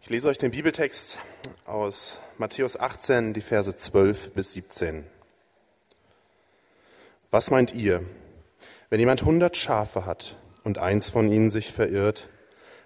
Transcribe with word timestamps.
Ich 0.00 0.10
lese 0.10 0.28
euch 0.28 0.38
den 0.38 0.50
Bibeltext 0.50 1.18
aus 1.64 2.18
Matthäus 2.36 2.78
18, 2.78 3.32
die 3.32 3.40
Verse 3.40 3.74
12 3.74 4.32
bis 4.32 4.52
17. 4.52 5.06
Was 7.30 7.50
meint 7.50 7.74
ihr, 7.74 8.04
wenn 8.90 9.00
jemand 9.00 9.22
hundert 9.22 9.56
Schafe 9.56 10.04
hat 10.04 10.36
und 10.64 10.78
eins 10.78 11.08
von 11.08 11.32
ihnen 11.32 11.50
sich 11.50 11.72
verirrt, 11.72 12.28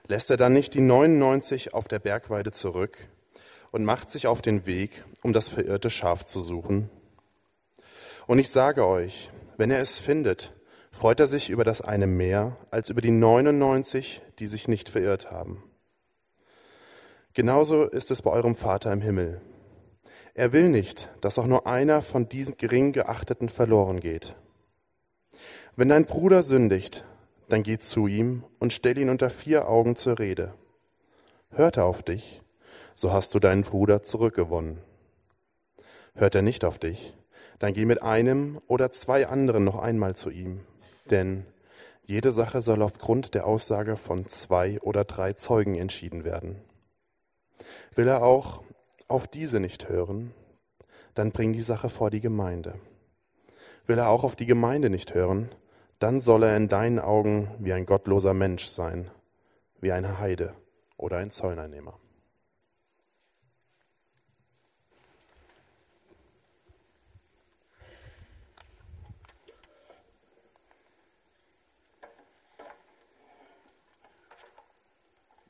lässt 0.06 0.30
er 0.30 0.36
dann 0.36 0.52
nicht 0.52 0.74
die 0.74 0.80
99 0.80 1.74
auf 1.74 1.88
der 1.88 1.98
Bergweide 1.98 2.52
zurück 2.52 3.08
und 3.72 3.84
macht 3.84 4.10
sich 4.10 4.28
auf 4.28 4.42
den 4.42 4.66
Weg, 4.66 5.02
um 5.22 5.32
das 5.32 5.48
verirrte 5.48 5.90
Schaf 5.90 6.24
zu 6.24 6.40
suchen? 6.40 6.88
Und 8.26 8.38
ich 8.38 8.50
sage 8.50 8.86
euch, 8.86 9.32
wenn 9.56 9.70
er 9.70 9.80
es 9.80 9.98
findet, 9.98 10.52
freut 10.92 11.18
er 11.18 11.26
sich 11.26 11.50
über 11.50 11.64
das 11.64 11.80
eine 11.80 12.06
mehr 12.06 12.56
als 12.70 12.90
über 12.90 13.00
die 13.00 13.10
99, 13.10 14.22
die 14.38 14.46
sich 14.46 14.68
nicht 14.68 14.88
verirrt 14.88 15.30
haben. 15.32 15.64
Genauso 17.36 17.84
ist 17.84 18.10
es 18.10 18.22
bei 18.22 18.30
eurem 18.30 18.54
Vater 18.54 18.90
im 18.90 19.02
Himmel. 19.02 19.42
Er 20.32 20.54
will 20.54 20.70
nicht, 20.70 21.10
dass 21.20 21.38
auch 21.38 21.44
nur 21.44 21.66
einer 21.66 22.00
von 22.00 22.30
diesen 22.30 22.56
gering 22.56 22.92
geachteten 22.92 23.50
verloren 23.50 24.00
geht. 24.00 24.34
Wenn 25.76 25.90
dein 25.90 26.06
Bruder 26.06 26.42
sündigt, 26.42 27.04
dann 27.50 27.62
geh 27.62 27.76
zu 27.76 28.06
ihm 28.06 28.42
und 28.58 28.72
stell 28.72 28.96
ihn 28.96 29.10
unter 29.10 29.28
vier 29.28 29.68
Augen 29.68 29.96
zur 29.96 30.18
Rede. 30.18 30.54
Hört 31.50 31.76
er 31.76 31.84
auf 31.84 32.02
dich, 32.02 32.40
so 32.94 33.12
hast 33.12 33.34
du 33.34 33.38
deinen 33.38 33.64
Bruder 33.64 34.02
zurückgewonnen. 34.02 34.78
Hört 36.14 36.36
er 36.36 36.42
nicht 36.42 36.64
auf 36.64 36.78
dich, 36.78 37.12
dann 37.58 37.74
geh 37.74 37.84
mit 37.84 38.02
einem 38.02 38.62
oder 38.66 38.90
zwei 38.90 39.26
anderen 39.26 39.62
noch 39.62 39.78
einmal 39.78 40.16
zu 40.16 40.30
ihm. 40.30 40.60
Denn 41.10 41.44
jede 42.02 42.32
Sache 42.32 42.62
soll 42.62 42.80
aufgrund 42.80 43.34
der 43.34 43.46
Aussage 43.46 43.98
von 43.98 44.26
zwei 44.26 44.80
oder 44.80 45.04
drei 45.04 45.34
Zeugen 45.34 45.74
entschieden 45.74 46.24
werden. 46.24 46.62
Will 47.94 48.08
er 48.08 48.22
auch 48.22 48.62
auf 49.08 49.26
diese 49.26 49.60
nicht 49.60 49.88
hören, 49.88 50.34
dann 51.14 51.32
bring 51.32 51.52
die 51.52 51.62
Sache 51.62 51.88
vor 51.88 52.10
die 52.10 52.20
Gemeinde. 52.20 52.74
Will 53.86 53.98
er 53.98 54.08
auch 54.08 54.24
auf 54.24 54.36
die 54.36 54.46
Gemeinde 54.46 54.90
nicht 54.90 55.14
hören, 55.14 55.48
dann 55.98 56.20
soll 56.20 56.42
er 56.42 56.56
in 56.56 56.68
deinen 56.68 56.98
Augen 56.98 57.50
wie 57.58 57.72
ein 57.72 57.86
gottloser 57.86 58.34
Mensch 58.34 58.66
sein, 58.66 59.10
wie 59.80 59.92
eine 59.92 60.18
Heide 60.18 60.54
oder 60.96 61.18
ein 61.18 61.30
Zollneinnehmer. 61.30 61.98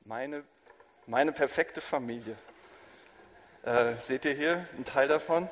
Meine, 0.05 0.45
meine 1.07 1.33
perfekte 1.33 1.81
Familie. 1.81 2.37
Äh, 3.63 3.95
seht 3.99 4.25
ihr 4.25 4.33
hier 4.33 4.67
einen 4.75 4.85
Teil 4.85 5.09
davon? 5.09 5.49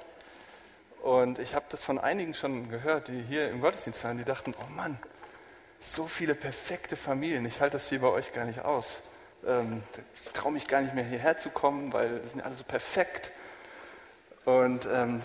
Und 1.02 1.38
ich 1.38 1.54
habe 1.54 1.66
das 1.68 1.84
von 1.84 1.98
einigen 1.98 2.34
schon 2.34 2.68
gehört, 2.68 3.08
die 3.08 3.22
hier 3.22 3.50
im 3.50 3.60
Gottesdienst 3.60 4.02
waren, 4.04 4.18
die 4.18 4.24
dachten, 4.24 4.54
oh 4.58 4.72
Mann, 4.72 4.98
so 5.80 6.06
viele 6.06 6.34
perfekte 6.34 6.96
Familien, 6.96 7.44
ich 7.44 7.60
halte 7.60 7.76
das 7.76 7.90
wie 7.90 7.98
bei 7.98 8.08
euch 8.08 8.32
gar 8.32 8.46
nicht 8.46 8.64
aus. 8.64 8.96
Ähm, 9.46 9.82
ich 10.14 10.30
traue 10.32 10.52
mich 10.52 10.66
gar 10.66 10.80
nicht 10.80 10.94
mehr 10.94 11.04
hierher 11.04 11.38
zu 11.38 11.50
kommen, 11.50 11.92
weil 11.92 12.16
es 12.24 12.32
sind 12.32 12.42
alle 12.42 12.54
so 12.54 12.64
perfekt. 12.64 13.30
Und 14.44 14.86
ähm, 14.86 15.20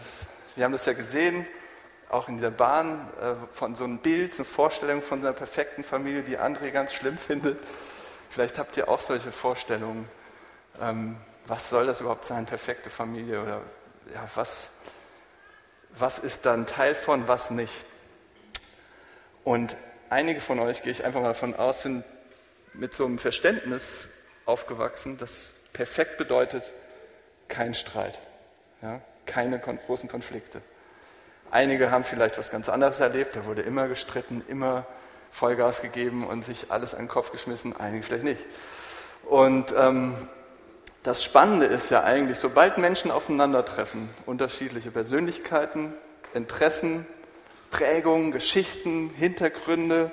wir 0.55 0.65
haben 0.65 0.73
das 0.73 0.85
ja 0.85 0.93
gesehen, 0.93 1.47
auch 2.09 2.27
in 2.27 2.37
dieser 2.37 2.51
Bahn, 2.51 3.07
äh, 3.21 3.35
von 3.53 3.73
so 3.73 3.83
einem 3.83 3.99
Bild, 3.99 4.35
eine 4.35 4.45
Vorstellung 4.45 5.01
von 5.01 5.19
einer 5.19 5.33
perfekten 5.33 5.83
Familie, 5.83 6.21
die 6.23 6.37
André 6.37 6.71
ganz 6.71 6.93
schlimm 6.93 7.17
findet. 7.19 7.57
Vielleicht 8.29 8.59
habt 8.59 8.77
ihr 8.77 8.89
auch 8.89 9.01
solche 9.01 9.31
Vorstellungen. 9.31 10.07
Ähm, 10.79 11.17
was 11.45 11.69
soll 11.69 11.87
das 11.87 11.99
überhaupt 12.01 12.25
sein, 12.25 12.45
perfekte 12.45 12.89
Familie? 12.89 13.41
Oder 13.41 13.61
ja, 14.13 14.29
was, 14.35 14.69
was 15.97 16.19
ist 16.19 16.45
dann 16.45 16.67
Teil 16.67 16.95
von, 16.95 17.27
was 17.27 17.51
nicht? 17.51 17.85
Und 19.43 19.75
einige 20.09 20.41
von 20.41 20.59
euch, 20.59 20.81
gehe 20.81 20.91
ich 20.91 21.03
einfach 21.03 21.21
mal 21.21 21.29
davon 21.29 21.55
aus, 21.55 21.83
sind 21.83 22.03
mit 22.73 22.93
so 22.93 23.05
einem 23.05 23.19
Verständnis 23.19 24.09
aufgewachsen, 24.45 25.17
dass 25.17 25.55
perfekt 25.73 26.17
bedeutet 26.17 26.73
kein 27.47 27.73
Streit, 27.73 28.19
ja, 28.81 29.01
keine 29.25 29.59
kon 29.59 29.79
großen 29.79 30.09
Konflikte. 30.09 30.61
Einige 31.51 31.89
haben 31.89 32.03
vielleicht 32.03 32.37
was 32.37 32.51
ganz 32.51 32.69
anderes 32.69 32.99
erlebt, 32.99 33.35
da 33.35 33.45
wurde 33.45 33.63
immer 33.63 33.87
gestritten, 33.87 34.43
immer 34.47 34.85
Vollgas 35.31 35.81
gegeben 35.81 36.27
und 36.27 36.45
sich 36.45 36.71
alles 36.71 36.93
an 36.93 37.03
den 37.03 37.07
Kopf 37.07 37.31
geschmissen, 37.31 37.75
einige 37.75 38.03
vielleicht 38.03 38.23
nicht. 38.23 38.45
Und 39.25 39.73
ähm, 39.77 40.15
das 41.03 41.23
Spannende 41.23 41.65
ist 41.65 41.89
ja 41.89 42.03
eigentlich, 42.03 42.37
sobald 42.37 42.77
Menschen 42.77 43.11
aufeinandertreffen, 43.11 44.09
unterschiedliche 44.25 44.91
Persönlichkeiten, 44.91 45.93
Interessen, 46.33 47.05
Prägungen, 47.71 48.31
Geschichten, 48.31 49.11
Hintergründe, 49.15 50.11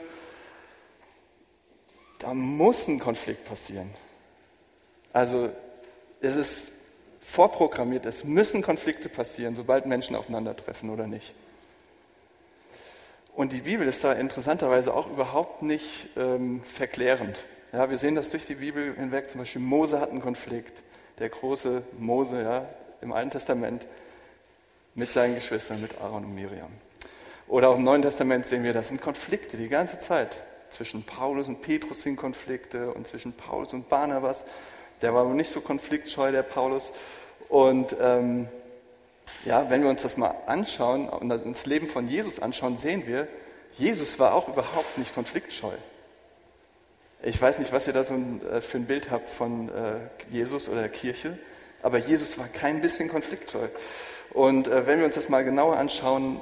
da 2.19 2.35
muss 2.35 2.89
ein 2.89 2.99
Konflikt 2.99 3.45
passieren. 3.45 3.93
Also 5.13 5.51
es 6.21 6.37
ist 6.37 6.71
vorprogrammiert, 7.21 8.07
es 8.07 8.25
müssen 8.25 8.63
Konflikte 8.63 9.09
passieren, 9.09 9.57
sobald 9.57 9.87
Menschen 9.87 10.15
aufeinandertreffen 10.17 10.91
oder 10.91 11.07
nicht. 11.07 11.35
Und 13.35 13.53
die 13.53 13.63
Bibel 13.63 13.87
ist 13.87 14.03
da 14.05 14.13
interessanterweise 14.13 14.95
auch 14.95 15.11
überhaupt 15.11 15.63
nicht 15.63 16.09
ähm, 16.17 16.63
verklärend. 16.63 17.39
Ja, 17.73 17.91
wir 17.91 17.99
sehen 17.99 18.15
das 18.15 18.31
durch 18.31 18.47
die 18.47 18.55
Bibel 18.55 18.95
hinweg. 18.95 19.31
Zum 19.31 19.41
Beispiel 19.41 19.61
Mose 19.61 20.01
hat 20.01 20.11
einen 20.11 20.21
Konflikt, 20.21 20.83
der 21.19 21.29
große 21.29 21.83
Mose 21.99 22.43
ja, 22.43 22.67
im 23.01 23.13
Alten 23.13 23.31
Testament 23.31 23.87
mit 24.95 25.13
seinen 25.13 25.35
Geschwistern, 25.35 25.81
mit 25.83 26.01
Aaron 26.01 26.25
und 26.25 26.35
Miriam. 26.35 26.71
Oder 27.49 27.69
auch 27.69 27.77
im 27.77 27.85
Neuen 27.85 28.03
Testament 28.03 28.47
sehen 28.47 28.63
wir, 28.63 28.73
das 28.73 28.89
sind 28.89 29.01
Konflikte 29.01 29.57
die 29.57 29.69
ganze 29.69 29.99
Zeit. 29.99 30.39
Zwischen 30.71 31.05
Paulus 31.05 31.49
und 31.49 31.63
Petrus 31.63 32.03
sind 32.03 32.17
Konflikte 32.17 32.93
und 32.93 33.07
zwischen 33.07 33.33
Paulus 33.33 33.73
und 33.73 33.89
Barnabas. 33.89 34.45
Der 35.03 35.15
war 35.15 35.23
aber 35.23 35.35
nicht 35.35 35.51
so 35.51 35.61
konfliktscheu, 35.61 36.33
der 36.33 36.43
Paulus. 36.43 36.93
Und 37.49 37.97
ähm, 38.01 38.49
ja, 39.45 39.71
wenn 39.71 39.83
wir 39.83 39.91
uns 39.91 40.03
das 40.03 40.17
mal 40.17 40.35
anschauen 40.47 41.09
und 41.09 41.29
das 41.29 41.67
Leben 41.67 41.89
von 41.89 42.09
Jesus 42.09 42.41
anschauen, 42.41 42.77
sehen 42.77 43.07
wir, 43.07 43.29
Jesus 43.73 44.19
war 44.19 44.35
auch 44.35 44.49
überhaupt 44.49 44.99
nicht 44.99 45.15
konfliktscheu. 45.15 45.75
Ich 47.27 47.43
weiß 47.43 47.59
nicht, 47.59 47.73
was 47.73 47.89
ihr 47.89 47.93
da 47.93 48.05
so 48.05 48.15
äh, 48.15 48.61
für 48.61 48.79
ein 48.79 48.85
Bild 48.85 49.11
habt 49.11 49.29
von 49.29 49.69
äh, 49.69 49.97
Jesus 50.31 50.69
oder 50.69 50.83
der 50.83 50.89
Kirche, 50.89 51.37
aber 51.83 51.99
Jesus 51.99 52.39
war 52.39 52.47
kein 52.47 52.81
bisschen 52.81 53.09
konfliktscheu. 53.09 53.67
Und 54.31 54.69
äh, 54.69 54.87
wenn 54.87 55.01
wir 55.01 55.07
uns 55.07 55.17
das 55.17 55.29
mal 55.29 55.43
genauer 55.43 55.77
anschauen, 55.77 56.41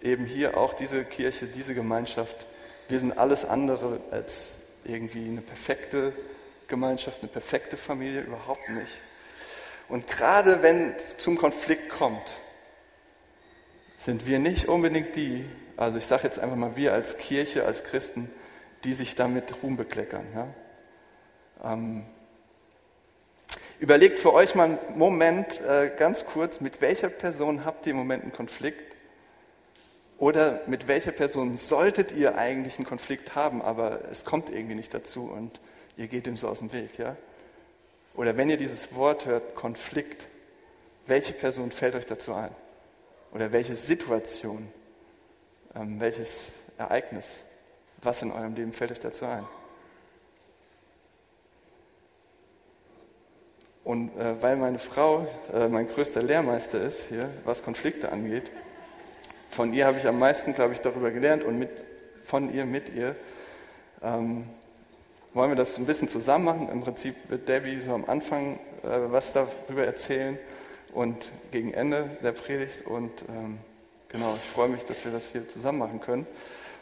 eben 0.00 0.24
hier 0.24 0.56
auch 0.56 0.72
diese 0.72 1.04
Kirche, 1.04 1.44
diese 1.48 1.74
Gemeinschaft, 1.74 2.46
wir 2.88 2.98
sind 2.98 3.18
alles 3.18 3.44
andere 3.44 4.00
als 4.10 4.56
irgendwie 4.84 5.22
eine 5.22 5.42
perfekte 5.42 6.14
Gemeinschaft, 6.66 7.18
eine 7.20 7.30
perfekte 7.30 7.76
Familie, 7.76 8.22
überhaupt 8.22 8.70
nicht. 8.70 9.00
Und 9.90 10.06
gerade 10.06 10.62
wenn 10.62 10.94
es 10.96 11.18
zum 11.18 11.36
Konflikt 11.36 11.90
kommt, 11.90 12.40
sind 13.98 14.26
wir 14.26 14.38
nicht 14.38 14.66
unbedingt 14.66 15.14
die, 15.14 15.44
also 15.76 15.98
ich 15.98 16.06
sage 16.06 16.22
jetzt 16.22 16.38
einfach 16.38 16.56
mal 16.56 16.74
wir 16.74 16.94
als 16.94 17.18
Kirche, 17.18 17.66
als 17.66 17.84
Christen, 17.84 18.30
die 18.84 18.94
sich 18.94 19.14
damit 19.14 19.62
Ruhm 19.62 19.76
bekleckern. 19.76 20.26
Ja? 20.34 21.72
Ähm, 21.72 22.04
überlegt 23.78 24.18
für 24.18 24.32
euch 24.32 24.54
mal 24.54 24.64
einen 24.64 24.78
Moment 24.96 25.60
äh, 25.60 25.90
ganz 25.96 26.24
kurz, 26.26 26.60
mit 26.60 26.80
welcher 26.80 27.08
Person 27.08 27.64
habt 27.64 27.86
ihr 27.86 27.92
im 27.92 27.98
Moment 27.98 28.22
einen 28.22 28.32
Konflikt? 28.32 28.96
Oder 30.18 30.60
mit 30.66 30.86
welcher 30.86 31.10
Person 31.10 31.56
solltet 31.56 32.12
ihr 32.12 32.38
eigentlich 32.38 32.76
einen 32.78 32.86
Konflikt 32.86 33.34
haben, 33.34 33.60
aber 33.60 34.02
es 34.10 34.24
kommt 34.24 34.50
irgendwie 34.50 34.76
nicht 34.76 34.94
dazu 34.94 35.24
und 35.24 35.60
ihr 35.96 36.06
geht 36.06 36.28
ihm 36.28 36.36
so 36.36 36.48
aus 36.48 36.60
dem 36.60 36.72
Weg, 36.72 36.96
ja? 36.98 37.16
Oder 38.14 38.36
wenn 38.36 38.50
ihr 38.50 38.56
dieses 38.56 38.94
Wort 38.94 39.26
hört, 39.26 39.54
Konflikt, 39.54 40.28
welche 41.06 41.32
Person 41.32 41.72
fällt 41.72 41.94
euch 41.94 42.06
dazu 42.06 42.34
ein? 42.34 42.50
Oder 43.32 43.52
welche 43.52 43.74
Situation, 43.74 44.70
ähm, 45.74 45.98
welches 45.98 46.52
Ereignis, 46.78 47.42
was 48.02 48.22
in 48.22 48.32
eurem 48.32 48.54
Leben 48.54 48.72
fällt 48.72 48.90
euch 48.92 49.00
dazu 49.00 49.24
ein? 49.26 49.46
Und 53.84 54.16
äh, 54.16 54.40
weil 54.40 54.56
meine 54.56 54.78
Frau 54.78 55.26
äh, 55.52 55.68
mein 55.68 55.88
größter 55.88 56.22
Lehrmeister 56.22 56.80
ist 56.80 57.08
hier, 57.08 57.30
was 57.44 57.62
Konflikte 57.62 58.12
angeht, 58.12 58.50
von 59.48 59.72
ihr 59.72 59.86
habe 59.86 59.98
ich 59.98 60.06
am 60.06 60.18
meisten, 60.18 60.54
glaube 60.54 60.72
ich, 60.72 60.80
darüber 60.80 61.10
gelernt 61.10 61.44
und 61.44 61.58
mit, 61.58 61.82
von 62.20 62.52
ihr, 62.54 62.64
mit 62.64 62.94
ihr. 62.94 63.16
Ähm, 64.02 64.46
wollen 65.34 65.50
wir 65.50 65.56
das 65.56 65.76
ein 65.78 65.86
bisschen 65.86 66.08
zusammen 66.08 66.44
machen. 66.44 66.68
Im 66.70 66.80
Prinzip 66.80 67.16
wird 67.28 67.48
Debbie 67.48 67.80
so 67.80 67.92
am 67.92 68.04
Anfang 68.06 68.58
äh, 68.82 68.88
was 69.10 69.32
darüber 69.32 69.84
erzählen 69.84 70.38
und 70.92 71.32
gegen 71.50 71.74
Ende 71.74 72.10
der 72.22 72.32
Predigt. 72.32 72.86
Und 72.86 73.12
ähm, 73.28 73.58
genau, 74.08 74.36
ich 74.36 74.48
freue 74.48 74.68
mich, 74.68 74.84
dass 74.84 75.04
wir 75.04 75.12
das 75.12 75.28
hier 75.28 75.46
zusammen 75.48 75.78
machen 75.78 76.00
können 76.00 76.26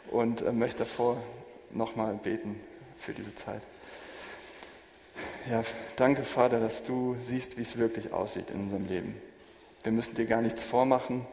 und 0.09 0.41
äh, 0.41 0.51
möchte 0.51 0.79
davor 0.79 1.17
nochmal 1.71 2.13
beten 2.15 2.59
für 2.97 3.13
diese 3.13 3.35
Zeit. 3.35 3.61
Ja, 5.49 5.63
danke, 5.95 6.23
Vater, 6.23 6.59
dass 6.59 6.83
du 6.83 7.15
siehst, 7.21 7.57
wie 7.57 7.61
es 7.61 7.77
wirklich 7.77 8.13
aussieht 8.13 8.49
in 8.49 8.61
unserem 8.61 8.87
Leben. 8.87 9.21
Wir 9.83 9.91
müssen 9.91 10.15
dir 10.15 10.25
gar 10.25 10.41
nichts 10.41 10.63
vormachen. 10.63 11.25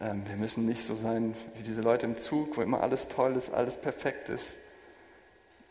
Ähm, 0.00 0.22
wir 0.26 0.36
müssen 0.36 0.66
nicht 0.66 0.84
so 0.84 0.96
sein 0.96 1.34
wie 1.56 1.62
diese 1.62 1.82
Leute 1.82 2.06
im 2.06 2.16
Zug, 2.16 2.56
wo 2.56 2.62
immer 2.62 2.82
alles 2.82 3.08
toll 3.08 3.36
ist, 3.36 3.54
alles 3.54 3.76
perfekt 3.76 4.28
ist. 4.28 4.56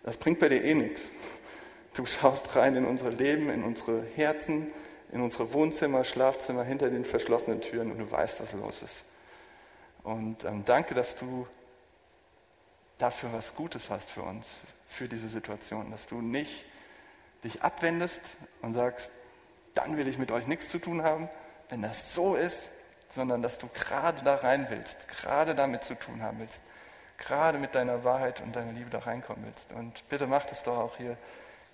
Das 0.03 0.17
bringt 0.17 0.39
bei 0.39 0.49
dir 0.49 0.63
eh 0.63 0.73
nichts. 0.73 1.11
Du 1.93 2.05
schaust 2.05 2.55
rein 2.55 2.75
in 2.75 2.85
unser 2.85 3.09
Leben, 3.09 3.49
in 3.49 3.63
unsere 3.63 4.03
Herzen, 4.15 4.71
in 5.11 5.21
unsere 5.21 5.53
Wohnzimmer, 5.53 6.03
Schlafzimmer, 6.03 6.63
hinter 6.63 6.89
den 6.89 7.05
verschlossenen 7.05 7.61
Türen 7.61 7.91
und 7.91 7.99
du 7.99 8.11
weißt, 8.11 8.41
was 8.41 8.53
los 8.53 8.83
ist. 8.83 9.05
Und 10.03 10.43
ähm, 10.45 10.63
danke, 10.65 10.93
dass 10.93 11.15
du 11.15 11.47
dafür 12.97 13.33
was 13.33 13.55
Gutes 13.55 13.89
hast 13.89 14.09
für 14.09 14.23
uns, 14.23 14.57
für 14.87 15.07
diese 15.07 15.29
Situation, 15.29 15.91
dass 15.91 16.07
du 16.07 16.21
nicht 16.21 16.65
dich 17.43 17.61
abwendest 17.61 18.21
und 18.61 18.73
sagst, 18.73 19.11
dann 19.73 19.97
will 19.97 20.07
ich 20.07 20.17
mit 20.17 20.31
euch 20.31 20.47
nichts 20.47 20.69
zu 20.69 20.79
tun 20.79 21.03
haben, 21.03 21.29
wenn 21.69 21.81
das 21.81 22.13
so 22.13 22.35
ist, 22.35 22.69
sondern 23.09 23.41
dass 23.41 23.57
du 23.57 23.67
gerade 23.67 24.23
da 24.23 24.35
rein 24.35 24.67
willst, 24.69 25.07
gerade 25.07 25.55
damit 25.55 25.83
zu 25.83 25.95
tun 25.95 26.21
haben 26.21 26.39
willst, 26.39 26.61
gerade 27.17 27.57
mit 27.57 27.75
deiner 27.75 28.03
Wahrheit 28.03 28.41
und 28.41 28.55
deiner 28.55 28.71
Liebe 28.71 28.89
da 28.89 28.99
reinkommen 28.99 29.45
willst. 29.45 29.71
Und 29.71 30.07
bitte 30.09 30.27
mach 30.27 30.45
das 30.45 30.63
doch 30.63 30.77
auch 30.77 30.97
hier 30.97 31.17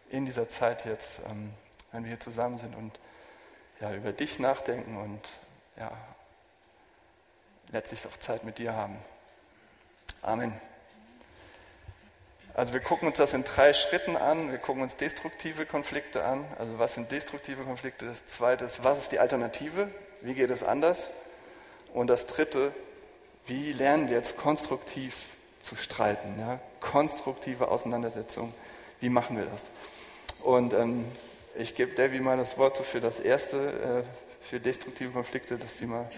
in 0.10 0.26
dieser 0.26 0.50
Zeit 0.50 0.86
jetzt, 0.86 1.22
ähm, 1.30 1.54
wenn 1.92 2.04
wir 2.04 2.10
hier 2.10 2.20
zusammen 2.20 2.58
sind 2.58 2.76
und 2.76 3.00
ja, 3.80 3.94
über 3.94 4.12
dich 4.12 4.40
nachdenken 4.40 4.98
und 4.98 5.30
ja, 5.78 5.92
letztlich 7.72 8.06
auch 8.06 8.18
Zeit 8.18 8.44
mit 8.44 8.58
dir 8.58 8.74
haben. 8.74 8.98
Amen. 10.22 10.71
Also 12.54 12.74
wir 12.74 12.82
gucken 12.82 13.08
uns 13.08 13.18
das 13.18 13.34
in 13.34 13.44
drei 13.44 13.74
Schritten 13.74 14.18
an. 14.18 14.52
Wir 14.52 14.58
gucken 14.58 14.84
uns 14.84 14.98
destruktive 14.98 15.66
Konflikte 15.66 16.24
an. 16.24 16.46
Also 16.60 16.80
was 16.80 16.96
sind 16.96 17.12
destruktive 17.12 17.64
Konflikte? 17.64 18.06
Das 18.06 18.26
zweite 18.26 18.66
ist, 18.66 18.84
was 18.84 19.00
ist 19.00 19.12
die 19.12 19.20
Alternative? 19.20 19.90
Wie 20.22 20.34
geht 20.34 20.50
es 20.50 20.64
anders? 20.64 21.12
Und 21.94 22.08
das 22.08 22.26
dritte, 22.26 22.72
wie 23.46 23.72
lernen 23.74 24.10
wir 24.10 24.18
jetzt 24.18 24.38
konstruktiv 24.38 25.16
zu 25.60 25.76
streiten? 25.76 26.36
Ja? 26.40 26.60
Konstruktive 26.80 27.70
Auseinandersetzung. 27.70 28.54
Wie 29.00 29.10
machen 29.10 29.38
wir 29.38 29.46
das? 29.46 29.72
Und 30.44 30.74
ähm, 30.74 31.06
ich 31.56 31.76
gebe 31.76 31.94
Debbie 31.94 32.20
mal 32.20 32.38
das 32.38 32.58
Wort 32.58 32.78
für 32.78 33.00
das 33.00 33.20
erste, 33.20 34.04
äh, 34.04 34.44
für 34.44 34.60
destruktive 34.60 35.12
Konflikte, 35.12 35.58
dass 35.58 35.78
sie 35.78 35.86
mal 35.86 36.10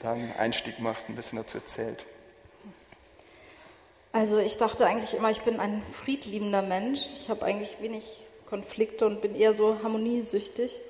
da 0.00 0.12
einen 0.12 0.34
Einstieg 0.36 0.78
macht, 0.80 1.08
ein 1.08 1.16
bisschen 1.16 1.38
dazu 1.38 1.58
erzählt. 1.58 2.04
Also 4.12 4.38
ich 4.38 4.58
dachte 4.58 4.86
eigentlich 4.86 5.14
immer, 5.14 5.30
ich 5.30 5.40
bin 5.40 5.58
ein 5.58 5.82
friedliebender 5.92 6.62
Mensch. 6.62 7.00
Ich 7.18 7.30
habe 7.30 7.44
eigentlich 7.44 7.80
wenig 7.80 8.24
Konflikte 8.46 9.06
und 9.06 9.22
bin 9.22 9.34
eher 9.34 9.54
so 9.54 9.78
harmoniesüchtig. 9.82 10.80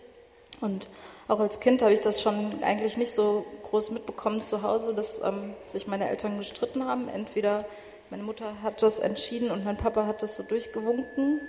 Und 0.61 0.89
auch 1.29 1.39
als 1.39 1.61
Kind 1.61 1.83
habe 1.83 1.93
ich 1.93 2.01
das 2.01 2.21
schon 2.21 2.63
eigentlich 2.63 2.97
nicht 2.97 3.13
so 3.13 3.47
groß 3.63 3.93
mitbekommen 3.93 4.43
zu 4.43 4.63
Hause, 4.63 4.95
dass 4.95 5.23
ähm, 5.23 5.55
sich 5.67 5.87
meine 5.87 6.09
Eltern 6.09 6.39
gestritten 6.39 6.85
haben. 6.85 7.09
Entweder 7.09 7.65
meine 8.11 8.25
Mutter 8.25 8.61
hat 8.63 8.83
das 8.83 8.99
entschieden 8.99 9.51
und 9.51 9.65
mein 9.65 9.77
Papa 9.77 10.07
hat 10.07 10.23
das 10.23 10.37
so 10.37 10.43
durchgewunken. 10.43 11.41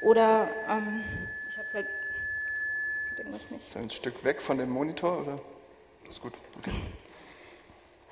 Oder 0.00 0.48
ähm, 0.68 1.02
ich 1.48 1.58
habe 1.58 1.66
es 1.66 1.74
halt 1.74 1.86
irgendwas 3.18 3.50
nicht. 3.50 3.66
Ist 3.66 3.76
ein 3.76 3.90
Stück 3.90 4.24
weg 4.24 4.40
von 4.40 4.58
dem 4.58 4.70
Monitor 4.70 5.20
oder? 5.22 5.40
Das 6.04 6.14
ist 6.14 6.22
gut. 6.22 6.32
Okay. 6.58 6.72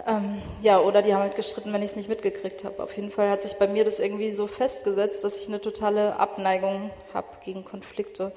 Ähm, 0.06 0.40
ja, 0.62 0.78
oder 0.80 1.02
die 1.02 1.12
haben 1.12 1.22
halt 1.22 1.36
gestritten, 1.36 1.72
wenn 1.72 1.82
ich 1.82 1.90
es 1.90 1.96
nicht 1.96 2.08
mitgekriegt 2.08 2.64
habe. 2.64 2.82
Auf 2.82 2.96
jeden 2.96 3.10
Fall 3.10 3.30
hat 3.30 3.42
sich 3.42 3.54
bei 3.54 3.66
mir 3.66 3.84
das 3.84 3.98
irgendwie 3.98 4.30
so 4.30 4.46
festgesetzt, 4.46 5.24
dass 5.24 5.40
ich 5.40 5.48
eine 5.48 5.60
totale 5.60 6.16
Abneigung 6.16 6.90
habe 7.12 7.26
gegen 7.44 7.64
Konflikte. 7.64 8.32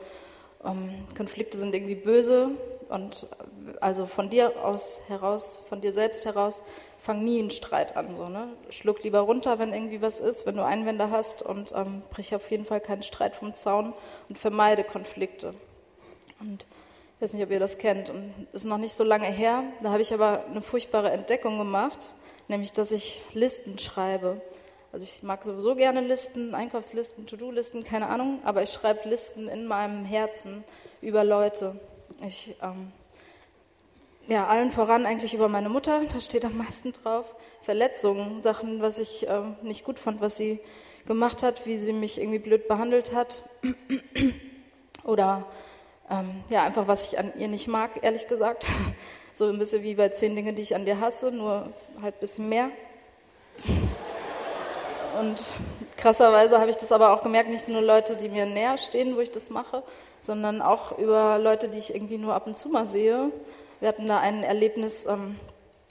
Ähm, 0.66 0.90
Konflikte 1.16 1.60
sind 1.60 1.74
irgendwie 1.74 1.96
böse 1.96 2.50
und 2.90 3.28
äh, 3.32 3.78
also 3.80 4.06
von 4.08 4.30
dir 4.30 4.64
aus 4.64 5.02
heraus, 5.08 5.60
von 5.70 5.82
dir 5.82 5.94
selbst 5.94 6.26
heraus, 6.26 6.64
fang 6.98 7.24
nie 7.24 7.40
einen 7.40 7.52
Streit 7.52 7.96
an. 7.96 8.16
So, 8.16 8.28
ne? 8.28 8.48
Schluck 8.70 9.04
lieber 9.04 9.20
runter, 9.20 9.60
wenn 9.60 9.74
irgendwie 9.74 10.02
was 10.02 10.20
ist, 10.20 10.46
wenn 10.46 10.56
du 10.56 10.66
Einwände 10.66 11.10
hast 11.12 11.42
und 11.42 11.74
ähm, 11.76 12.02
brich 12.10 12.36
auf 12.36 12.50
jeden 12.52 12.66
Fall 12.66 12.82
keinen 12.82 13.04
Streit 13.04 13.36
vom 13.36 13.54
Zaun 13.54 13.94
und 14.30 14.38
vermeide 14.38 14.84
Konflikte. 14.84 15.54
Und 16.40 16.66
ich 17.22 17.26
weiß 17.26 17.34
nicht, 17.34 17.44
ob 17.44 17.52
ihr 17.52 17.60
das 17.60 17.78
kennt. 17.78 18.10
Und 18.10 18.34
ist 18.52 18.66
noch 18.66 18.80
nicht 18.80 18.94
so 18.96 19.04
lange 19.04 19.28
her. 19.28 19.64
Da 19.84 19.92
habe 19.92 20.02
ich 20.02 20.12
aber 20.12 20.44
eine 20.50 20.64
furchtbare 20.64 21.12
Entdeckung 21.12 21.60
gemacht, 21.60 22.10
nämlich, 22.48 22.74
dass 22.74 22.92
ich 22.92 23.22
Listen 23.36 23.78
schreibe. 23.78 24.42
Also 24.92 25.04
ich 25.04 25.22
mag 25.22 25.44
sowieso 25.44 25.76
gerne 25.76 26.02
Listen, 26.02 26.56
Einkaufslisten, 26.56 27.28
To-Do-Listen, 27.28 27.84
keine 27.84 28.10
Ahnung, 28.10 28.40
aber 28.44 28.64
ich 28.64 28.72
schreibe 28.72 29.08
Listen 29.08 29.50
in 29.50 29.68
meinem 29.68 30.04
Herzen 30.04 30.64
über 31.00 31.24
Leute. 31.24 31.80
Ich, 32.28 32.56
ähm, 32.64 32.92
ja, 34.28 34.48
allen 34.48 34.72
voran 34.72 35.06
eigentlich 35.06 35.36
über 35.36 35.48
meine 35.48 35.70
Mutter, 35.70 36.02
da 36.12 36.20
steht 36.20 36.44
am 36.44 36.58
meisten 36.58 36.92
drauf. 36.92 37.36
Verletzungen, 37.62 38.42
Sachen, 38.42 38.82
was 38.82 38.98
ich 38.98 39.30
äh, 39.30 39.44
nicht 39.62 39.86
gut 39.86 40.00
fand, 40.00 40.22
was 40.22 40.38
sie 40.38 40.60
gemacht 41.06 41.44
hat, 41.44 41.68
wie 41.68 41.78
sie 41.78 41.94
mich 41.94 42.20
irgendwie 42.20 42.40
blöd 42.40 42.68
behandelt 42.68 43.14
hat. 43.14 43.44
Oder 45.04 45.46
ähm, 46.12 46.44
ja, 46.50 46.64
einfach 46.66 46.88
was 46.88 47.08
ich 47.08 47.18
an 47.18 47.32
ihr 47.38 47.48
nicht 47.48 47.68
mag, 47.68 47.92
ehrlich 48.02 48.28
gesagt. 48.28 48.66
So 49.34 49.48
ein 49.48 49.58
bisschen 49.58 49.82
wie 49.84 49.96
bei 49.96 50.10
zehn 50.10 50.36
Dingen, 50.36 50.56
die 50.56 50.62
ich 50.62 50.76
an 50.76 50.84
dir 50.84 51.00
hasse, 51.00 51.32
nur 51.32 51.72
halt 52.02 52.16
ein 52.16 52.20
bisschen 52.20 52.50
mehr. 52.50 52.70
Und 55.22 55.42
krasserweise 55.96 56.60
habe 56.60 56.70
ich 56.70 56.76
das 56.76 56.92
aber 56.92 57.14
auch 57.14 57.24
gemerkt, 57.24 57.50
nicht 57.50 57.70
nur 57.70 57.80
Leute, 57.80 58.18
die 58.18 58.28
mir 58.28 58.46
näher 58.46 58.78
stehen, 58.78 59.16
wo 59.16 59.22
ich 59.22 59.32
das 59.32 59.50
mache, 59.50 59.84
sondern 60.20 60.62
auch 60.62 60.98
über 60.98 61.40
Leute, 61.40 61.70
die 61.70 61.78
ich 61.78 61.96
irgendwie 61.96 62.18
nur 62.18 62.34
ab 62.34 62.46
und 62.46 62.58
zu 62.58 62.68
mal 62.68 62.88
sehe. 62.88 63.32
Wir 63.80 63.88
hatten 63.88 64.06
da 64.06 64.20
ein 64.20 64.44
Erlebnis, 64.44 65.06
ähm, 65.06 65.40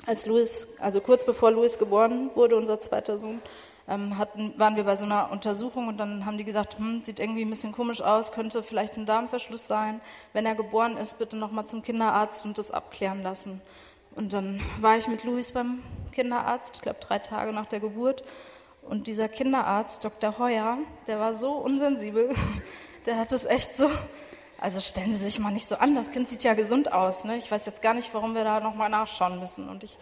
als 0.06 0.26
Louis, 0.26 0.76
also 0.81 1.00
kurz 1.00 1.25
bevor 1.25 1.50
Louis 1.50 1.78
geboren 1.78 2.31
wurde, 2.34 2.56
unser 2.56 2.78
zweiter 2.78 3.17
Sohn, 3.17 3.40
ähm, 3.91 4.17
hatten, 4.17 4.55
waren 4.57 4.77
wir 4.77 4.85
bei 4.85 4.95
so 4.97 5.05
einer 5.05 5.31
Untersuchung 5.33 5.89
und 5.89 5.99
dann 5.99 6.25
haben 6.25 6.39
die 6.39 6.45
gesagt, 6.45 6.79
hm, 6.79 7.03
sieht 7.03 7.19
irgendwie 7.19 7.43
ein 7.45 7.51
bisschen 7.51 7.73
komisch 7.73 8.01
aus, 8.01 8.33
könnte 8.33 8.63
vielleicht 8.63 8.97
ein 8.97 9.05
Darmverschluss 9.05 9.67
sein. 9.67 10.01
Wenn 10.33 10.47
er 10.47 10.55
geboren 10.55 10.97
ist, 10.97 11.19
bitte 11.19 11.37
nochmal 11.37 11.67
zum 11.67 11.83
Kinderarzt 11.83 12.45
und 12.45 12.57
das 12.57 12.71
abklären 12.71 13.23
lassen. 13.23 13.61
Und 14.15 14.33
dann 14.33 14.61
war 14.81 14.97
ich 14.97 15.09
mit 15.09 15.25
Luis 15.25 15.53
beim 15.53 15.83
Kinderarzt, 16.13 16.77
ich 16.77 16.83
glaube 16.83 17.01
drei 17.01 17.19
Tage 17.19 17.53
nach 17.53 17.67
der 17.67 17.81
Geburt. 17.81 18.23
Und 18.83 19.09
dieser 19.09 19.29
Kinderarzt, 19.29 20.05
Dr. 20.05 20.39
Heuer, 20.39 20.79
der 21.07 21.19
war 21.19 21.35
so 21.35 21.53
unsensibel, 21.53 22.31
der 23.07 23.19
hat 23.19 23.33
es 23.33 23.45
echt 23.45 23.77
so, 23.77 23.91
also 24.59 24.81
stellen 24.81 25.13
Sie 25.13 25.19
sich 25.19 25.39
mal 25.41 25.53
nicht 25.53 25.67
so 25.67 25.77
an, 25.77 25.97
das 25.97 26.13
Kind 26.13 26.29
sieht 26.29 26.44
ja 26.44 26.55
gesund 26.55 26.93
aus. 26.93 27.25
Ne? 27.25 27.37
Ich 27.37 27.51
weiß 27.51 27.67
jetzt 27.67 27.82
gar 27.82 27.94
nicht, 27.94 28.15
warum 28.15 28.35
wir 28.35 28.44
da 28.44 28.61
nochmal 28.61 28.89
nachschauen 28.89 29.41
müssen. 29.41 29.69
Und 29.69 29.82
ich 29.82 29.99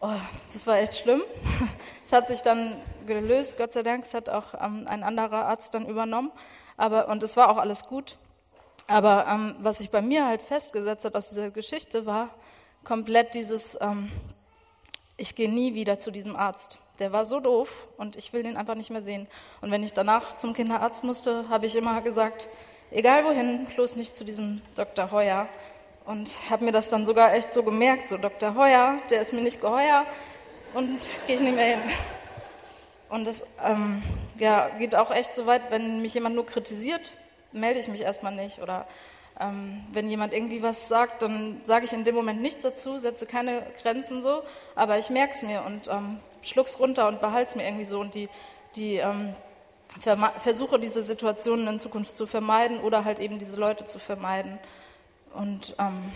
Oh, 0.00 0.10
das 0.52 0.66
war 0.66 0.78
echt 0.78 0.96
schlimm. 0.96 1.22
Es 2.04 2.12
hat 2.12 2.28
sich 2.28 2.42
dann 2.42 2.76
gelöst, 3.06 3.56
Gott 3.56 3.72
sei 3.72 3.82
Dank. 3.82 4.04
Es 4.04 4.14
hat 4.14 4.28
auch 4.28 4.54
ähm, 4.54 4.86
ein 4.86 5.02
anderer 5.02 5.46
Arzt 5.46 5.74
dann 5.74 5.86
übernommen. 5.86 6.30
Aber, 6.76 7.08
und 7.08 7.22
es 7.24 7.36
war 7.36 7.50
auch 7.50 7.56
alles 7.56 7.86
gut. 7.86 8.16
Aber 8.86 9.26
ähm, 9.28 9.56
was 9.58 9.78
sich 9.78 9.90
bei 9.90 10.02
mir 10.02 10.26
halt 10.26 10.42
festgesetzt 10.42 11.04
hat 11.04 11.16
aus 11.16 11.30
dieser 11.30 11.50
Geschichte 11.50 12.06
war 12.06 12.30
komplett 12.84 13.34
dieses, 13.34 13.76
ähm, 13.80 14.12
ich 15.16 15.34
gehe 15.34 15.50
nie 15.50 15.74
wieder 15.74 15.98
zu 15.98 16.12
diesem 16.12 16.36
Arzt. 16.36 16.78
Der 17.00 17.12
war 17.12 17.24
so 17.24 17.40
doof 17.40 17.88
und 17.96 18.14
ich 18.14 18.32
will 18.32 18.44
den 18.44 18.56
einfach 18.56 18.76
nicht 18.76 18.90
mehr 18.90 19.02
sehen. 19.02 19.26
Und 19.60 19.72
wenn 19.72 19.82
ich 19.82 19.92
danach 19.92 20.36
zum 20.36 20.54
Kinderarzt 20.54 21.02
musste, 21.02 21.48
habe 21.48 21.66
ich 21.66 21.74
immer 21.74 22.00
gesagt, 22.02 22.48
egal 22.92 23.24
wohin, 23.24 23.66
bloß 23.74 23.96
nicht 23.96 24.14
zu 24.14 24.24
diesem 24.24 24.62
Dr. 24.76 25.10
Heuer, 25.10 25.48
und 26.06 26.30
habe 26.50 26.64
mir 26.64 26.72
das 26.72 26.88
dann 26.88 27.04
sogar 27.04 27.34
echt 27.34 27.52
so 27.52 27.62
gemerkt, 27.62 28.08
so 28.08 28.16
Dr. 28.16 28.54
Heuer, 28.54 28.98
der 29.10 29.20
ist 29.20 29.32
mir 29.32 29.42
nicht 29.42 29.60
geheuer 29.60 30.06
und 30.74 31.08
gehe 31.26 31.36
ich 31.36 31.42
nicht 31.42 31.56
mehr 31.56 31.76
hin. 31.76 31.80
Und 33.08 33.28
es 33.28 33.44
ähm, 33.64 34.02
ja, 34.38 34.68
geht 34.78 34.94
auch 34.94 35.10
echt 35.10 35.34
so 35.34 35.46
weit, 35.46 35.70
wenn 35.70 36.02
mich 36.02 36.14
jemand 36.14 36.34
nur 36.34 36.46
kritisiert, 36.46 37.14
melde 37.52 37.78
ich 37.78 37.88
mich 37.88 38.00
erstmal 38.00 38.34
nicht. 38.34 38.60
Oder 38.60 38.86
ähm, 39.38 39.84
wenn 39.92 40.10
jemand 40.10 40.32
irgendwie 40.32 40.62
was 40.62 40.88
sagt, 40.88 41.22
dann 41.22 41.60
sage 41.64 41.84
ich 41.84 41.92
in 41.92 42.04
dem 42.04 42.14
Moment 42.14 42.40
nichts 42.40 42.62
dazu, 42.62 42.98
setze 42.98 43.26
keine 43.26 43.62
Grenzen 43.82 44.22
so, 44.22 44.42
aber 44.74 44.98
ich 44.98 45.10
merke 45.10 45.34
es 45.34 45.42
mir 45.42 45.62
und 45.64 45.88
ähm, 45.88 46.18
schluck's 46.42 46.78
runter 46.78 47.08
und 47.08 47.20
behalte 47.20 47.50
es 47.50 47.56
mir 47.56 47.64
irgendwie 47.64 47.84
so. 47.84 48.00
Und 48.00 48.14
die, 48.14 48.28
die 48.74 48.96
ähm, 48.96 49.34
versuche 50.42 50.78
diese 50.78 51.02
Situationen 51.02 51.68
in 51.68 51.78
Zukunft 51.78 52.16
zu 52.16 52.26
vermeiden 52.26 52.80
oder 52.80 53.04
halt 53.04 53.20
eben 53.20 53.38
diese 53.38 53.58
Leute 53.58 53.86
zu 53.86 53.98
vermeiden. 53.98 54.58
Und 55.36 55.74
ähm, 55.78 56.12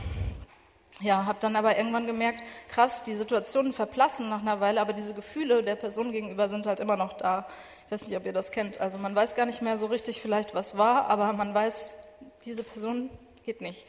ja, 1.00 1.24
habe 1.26 1.38
dann 1.40 1.56
aber 1.56 1.76
irgendwann 1.76 2.06
gemerkt, 2.06 2.42
krass, 2.68 3.02
die 3.02 3.14
Situationen 3.14 3.72
verblassen 3.72 4.28
nach 4.28 4.40
einer 4.40 4.60
Weile, 4.60 4.80
aber 4.80 4.92
diese 4.92 5.14
Gefühle 5.14 5.62
der 5.62 5.76
Person 5.76 6.12
gegenüber 6.12 6.48
sind 6.48 6.66
halt 6.66 6.80
immer 6.80 6.96
noch 6.96 7.14
da. 7.14 7.46
Ich 7.86 7.92
weiß 7.92 8.08
nicht, 8.08 8.16
ob 8.16 8.26
ihr 8.26 8.32
das 8.32 8.50
kennt. 8.50 8.80
Also 8.80 8.98
man 8.98 9.14
weiß 9.14 9.34
gar 9.34 9.46
nicht 9.46 9.62
mehr 9.62 9.78
so 9.78 9.86
richtig 9.86 10.20
vielleicht, 10.20 10.54
was 10.54 10.76
war, 10.76 11.06
aber 11.06 11.32
man 11.32 11.54
weiß, 11.54 11.92
diese 12.44 12.62
Person 12.62 13.10
geht 13.44 13.60
nicht. 13.60 13.86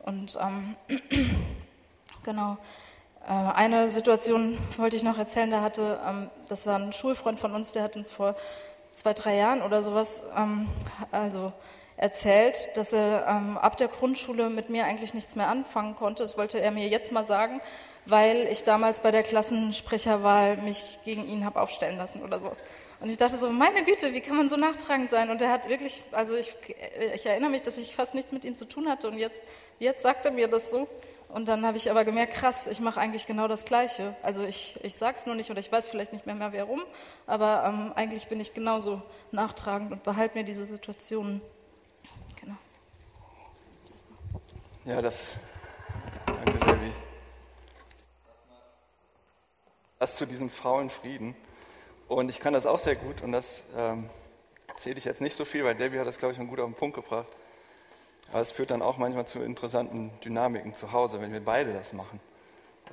Und 0.00 0.38
ähm, 0.40 0.76
genau. 2.24 2.56
Äh, 3.26 3.32
eine 3.32 3.88
Situation 3.88 4.58
wollte 4.76 4.96
ich 4.96 5.02
noch 5.02 5.18
erzählen, 5.18 5.50
da 5.50 5.62
hatte, 5.62 6.00
ähm, 6.06 6.30
das 6.48 6.66
war 6.66 6.78
ein 6.78 6.92
Schulfreund 6.92 7.38
von 7.38 7.54
uns, 7.54 7.72
der 7.72 7.82
hat 7.82 7.96
uns 7.96 8.10
vor 8.10 8.36
zwei, 8.94 9.14
drei 9.14 9.36
Jahren 9.36 9.62
oder 9.62 9.82
sowas, 9.82 10.24
ähm, 10.36 10.68
also 11.12 11.52
erzählt, 11.98 12.70
dass 12.76 12.92
er 12.92 13.26
ähm, 13.28 13.58
ab 13.58 13.76
der 13.76 13.88
Grundschule 13.88 14.48
mit 14.48 14.70
mir 14.70 14.86
eigentlich 14.86 15.14
nichts 15.14 15.36
mehr 15.36 15.48
anfangen 15.48 15.96
konnte. 15.96 16.22
Das 16.22 16.38
wollte 16.38 16.60
er 16.60 16.70
mir 16.70 16.88
jetzt 16.88 17.12
mal 17.12 17.24
sagen, 17.24 17.60
weil 18.06 18.46
ich 18.50 18.62
damals 18.62 19.00
bei 19.00 19.10
der 19.10 19.22
Klassensprecherwahl 19.22 20.56
mich 20.58 21.00
gegen 21.04 21.28
ihn 21.28 21.44
habe 21.44 21.60
aufstellen 21.60 21.98
lassen 21.98 22.22
oder 22.22 22.38
sowas. 22.38 22.58
Und 23.00 23.10
ich 23.10 23.16
dachte 23.16 23.36
so, 23.36 23.50
meine 23.50 23.84
Güte, 23.84 24.12
wie 24.12 24.20
kann 24.20 24.36
man 24.36 24.48
so 24.48 24.56
nachtragend 24.56 25.10
sein? 25.10 25.30
Und 25.30 25.42
er 25.42 25.50
hat 25.50 25.68
wirklich, 25.68 26.02
also 26.12 26.36
ich, 26.36 26.56
ich 27.14 27.26
erinnere 27.26 27.50
mich, 27.50 27.62
dass 27.62 27.78
ich 27.78 27.94
fast 27.94 28.14
nichts 28.14 28.32
mit 28.32 28.44
ihm 28.44 28.56
zu 28.56 28.64
tun 28.64 28.88
hatte 28.88 29.08
und 29.08 29.18
jetzt, 29.18 29.42
jetzt 29.78 30.02
sagt 30.02 30.24
er 30.24 30.32
mir 30.32 30.48
das 30.48 30.70
so. 30.70 30.88
Und 31.28 31.48
dann 31.48 31.66
habe 31.66 31.76
ich 31.76 31.90
aber 31.90 32.04
gemerkt, 32.04 32.34
krass, 32.34 32.66
ich 32.68 32.80
mache 32.80 32.98
eigentlich 33.00 33.26
genau 33.26 33.48
das 33.48 33.66
Gleiche. 33.66 34.16
Also 34.22 34.44
ich, 34.44 34.78
ich 34.82 34.94
sage 34.94 35.18
es 35.18 35.26
nur 35.26 35.34
nicht 35.34 35.50
oder 35.50 35.60
ich 35.60 35.70
weiß 35.70 35.90
vielleicht 35.90 36.12
nicht 36.12 36.26
mehr, 36.26 36.34
mehr 36.34 36.52
warum, 36.52 36.82
aber 37.26 37.64
ähm, 37.66 37.92
eigentlich 37.94 38.28
bin 38.28 38.40
ich 38.40 38.54
genauso 38.54 39.02
nachtragend 39.30 39.92
und 39.92 40.02
behalte 40.02 40.38
mir 40.38 40.44
diese 40.44 40.64
Situationen. 40.64 41.42
Genau. 42.40 42.56
Ja, 44.88 45.02
das. 45.02 45.32
Danke, 46.24 46.58
Debbie. 46.60 46.92
Das 49.98 50.16
zu 50.16 50.24
diesem 50.24 50.48
faulen 50.48 50.88
Frieden. 50.88 51.36
Und 52.08 52.30
ich 52.30 52.40
kann 52.40 52.54
das 52.54 52.64
auch 52.64 52.78
sehr 52.78 52.96
gut 52.96 53.20
und 53.20 53.32
das 53.32 53.64
ähm, 53.76 54.08
erzähle 54.66 54.96
ich 54.96 55.04
jetzt 55.04 55.20
nicht 55.20 55.36
so 55.36 55.44
viel, 55.44 55.62
weil 55.62 55.74
Debbie 55.74 55.98
hat 55.98 56.06
das, 56.06 56.18
glaube 56.18 56.32
ich, 56.32 56.38
schon 56.38 56.48
gut 56.48 56.58
auf 56.58 56.64
den 56.64 56.74
Punkt 56.74 56.96
gebracht. 56.96 57.28
Aber 58.30 58.40
es 58.40 58.50
führt 58.50 58.70
dann 58.70 58.80
auch 58.80 58.96
manchmal 58.96 59.26
zu 59.26 59.42
interessanten 59.42 60.10
Dynamiken 60.24 60.72
zu 60.72 60.90
Hause, 60.90 61.20
wenn 61.20 61.34
wir 61.34 61.44
beide 61.44 61.74
das 61.74 61.92
machen. 61.92 62.18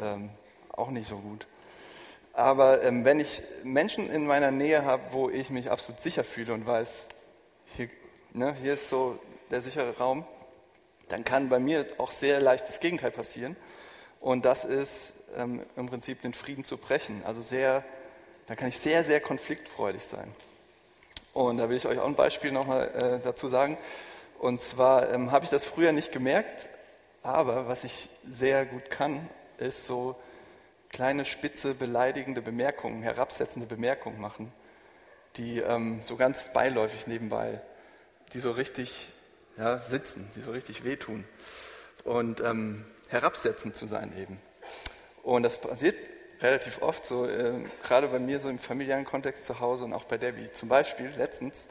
Ähm, 0.02 0.32
auch 0.74 0.90
nicht 0.90 1.08
so 1.08 1.16
gut. 1.20 1.48
Aber 2.34 2.84
ähm, 2.84 3.06
wenn 3.06 3.22
ich 3.22 3.42
Menschen 3.64 4.10
in 4.12 4.28
meiner 4.28 4.52
Nähe 4.52 4.84
habe, 4.84 5.02
wo 5.12 5.30
ich 5.30 5.50
mich 5.50 5.72
absolut 5.72 6.02
sicher 6.02 6.26
fühle 6.26 6.56
und 6.56 6.68
weiß, 6.68 7.06
hier, 7.78 7.88
ne, 8.34 8.54
hier 8.62 8.74
ist 8.74 8.90
so 8.90 9.18
der 9.50 9.62
sichere 9.62 9.98
Raum, 9.98 10.26
dann 11.10 11.24
kann 11.24 11.50
bei 11.50 11.60
mir 11.60 11.86
auch 11.98 12.12
sehr 12.12 12.40
leicht 12.42 12.68
das 12.68 12.80
Gegenteil 12.80 13.12
passieren. 13.12 13.56
Und 14.20 14.46
das 14.46 14.66
ist 14.66 15.14
ähm, 15.38 15.64
im 15.76 15.88
Prinzip 15.88 16.22
den 16.22 16.34
Frieden 16.34 16.64
zu 16.64 16.78
brechen. 16.78 17.22
Also 17.26 17.42
sehr 17.42 17.84
da 18.48 18.56
kann 18.56 18.70
ich 18.70 18.78
sehr, 18.78 19.04
sehr 19.04 19.20
konfliktfreudig 19.20 20.04
sein. 20.04 20.32
Und 21.34 21.58
da 21.58 21.68
will 21.68 21.78
ich 21.78 21.88
euch 21.88 22.00
auch 22.00 22.08
ein 22.08 22.16
Beispiel 22.16 22.52
nochmal 22.52 22.90
äh, 22.90 23.24
dazu 23.24 23.48
sagen. 23.48 23.78
Und 24.40 24.62
zwar 24.62 25.12
ähm, 25.12 25.32
habe 25.32 25.46
ich 25.46 25.50
das 25.50 25.66
früher 25.66 25.92
nicht 25.92 26.12
gemerkt, 26.12 26.70
aber 27.24 27.68
was 27.68 27.84
ich 27.84 28.10
sehr 28.30 28.66
gut 28.66 28.92
kann, 28.92 29.28
ist 29.58 29.86
so 29.86 30.16
kleine, 30.90 31.26
spitze, 31.26 31.74
beleidigende 31.74 32.42
Bemerkungen, 32.42 33.02
herabsetzende 33.02 33.68
Bemerkungen 33.68 34.22
machen, 34.22 34.52
die 35.38 35.60
ähm, 35.60 36.02
so 36.04 36.16
ganz 36.16 36.54
beiläufig 36.54 37.08
nebenbei, 37.08 37.62
die 38.34 38.40
so 38.40 38.52
richtig 38.52 39.10
ja, 39.58 39.80
sitzen, 39.80 40.30
die 40.36 40.42
so 40.42 40.52
richtig 40.52 40.84
wehtun. 40.84 41.24
Und 42.04 42.40
ähm, 42.42 42.86
herabsetzend 43.10 43.76
zu 43.76 43.88
sein 43.88 44.14
eben. 44.18 44.40
Und 45.24 45.44
das 45.44 45.60
passiert 45.60 45.96
relativ 46.42 46.82
oft, 46.82 47.06
so 47.06 47.28
äh, 47.28 47.54
gerade 47.84 48.08
bei 48.08 48.20
mir 48.20 48.40
so 48.40 48.50
im 48.50 48.60
familiären 48.60 49.06
Kontext 49.06 49.46
zu 49.46 49.60
Hause 49.60 49.86
und 49.86 49.94
auch 49.94 50.06
bei 50.06 50.18
Debbie. 50.18 50.52
Zum 50.52 50.70
Beispiel 50.70 51.12
letztens 51.18 51.68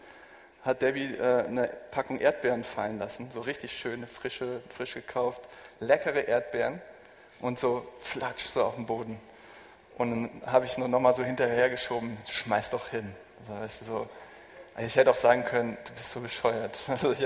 hat 0.64 0.82
Debbie 0.82 1.14
äh, 1.14 1.44
eine 1.46 1.68
Packung 1.90 2.18
Erdbeeren 2.18 2.64
fallen 2.64 2.98
lassen, 2.98 3.30
so 3.30 3.42
richtig 3.42 3.76
schöne, 3.76 4.06
frische, 4.06 4.62
frisch 4.70 4.94
gekauft, 4.94 5.42
leckere 5.80 6.26
Erdbeeren 6.26 6.80
und 7.40 7.58
so 7.58 7.86
flatsch 7.98 8.44
so 8.44 8.64
auf 8.64 8.76
dem 8.76 8.86
Boden. 8.86 9.20
Und 9.98 10.10
dann 10.10 10.52
habe 10.52 10.64
ich 10.64 10.76
nur 10.78 10.88
noch 10.88 11.00
mal 11.00 11.14
so 11.14 11.22
hinterhergeschoben, 11.22 12.16
schmeiß 12.28 12.70
doch 12.70 12.88
hin. 12.88 13.14
Also, 13.40 13.60
weißt 13.60 13.80
du, 13.82 13.84
so, 13.84 14.08
ich 14.78 14.96
hätte 14.96 15.10
auch 15.10 15.16
sagen 15.16 15.44
können, 15.44 15.76
du 15.84 15.92
bist 15.92 16.10
so 16.10 16.20
bescheuert. 16.20 16.78
Also, 16.88 17.12
ich, 17.12 17.24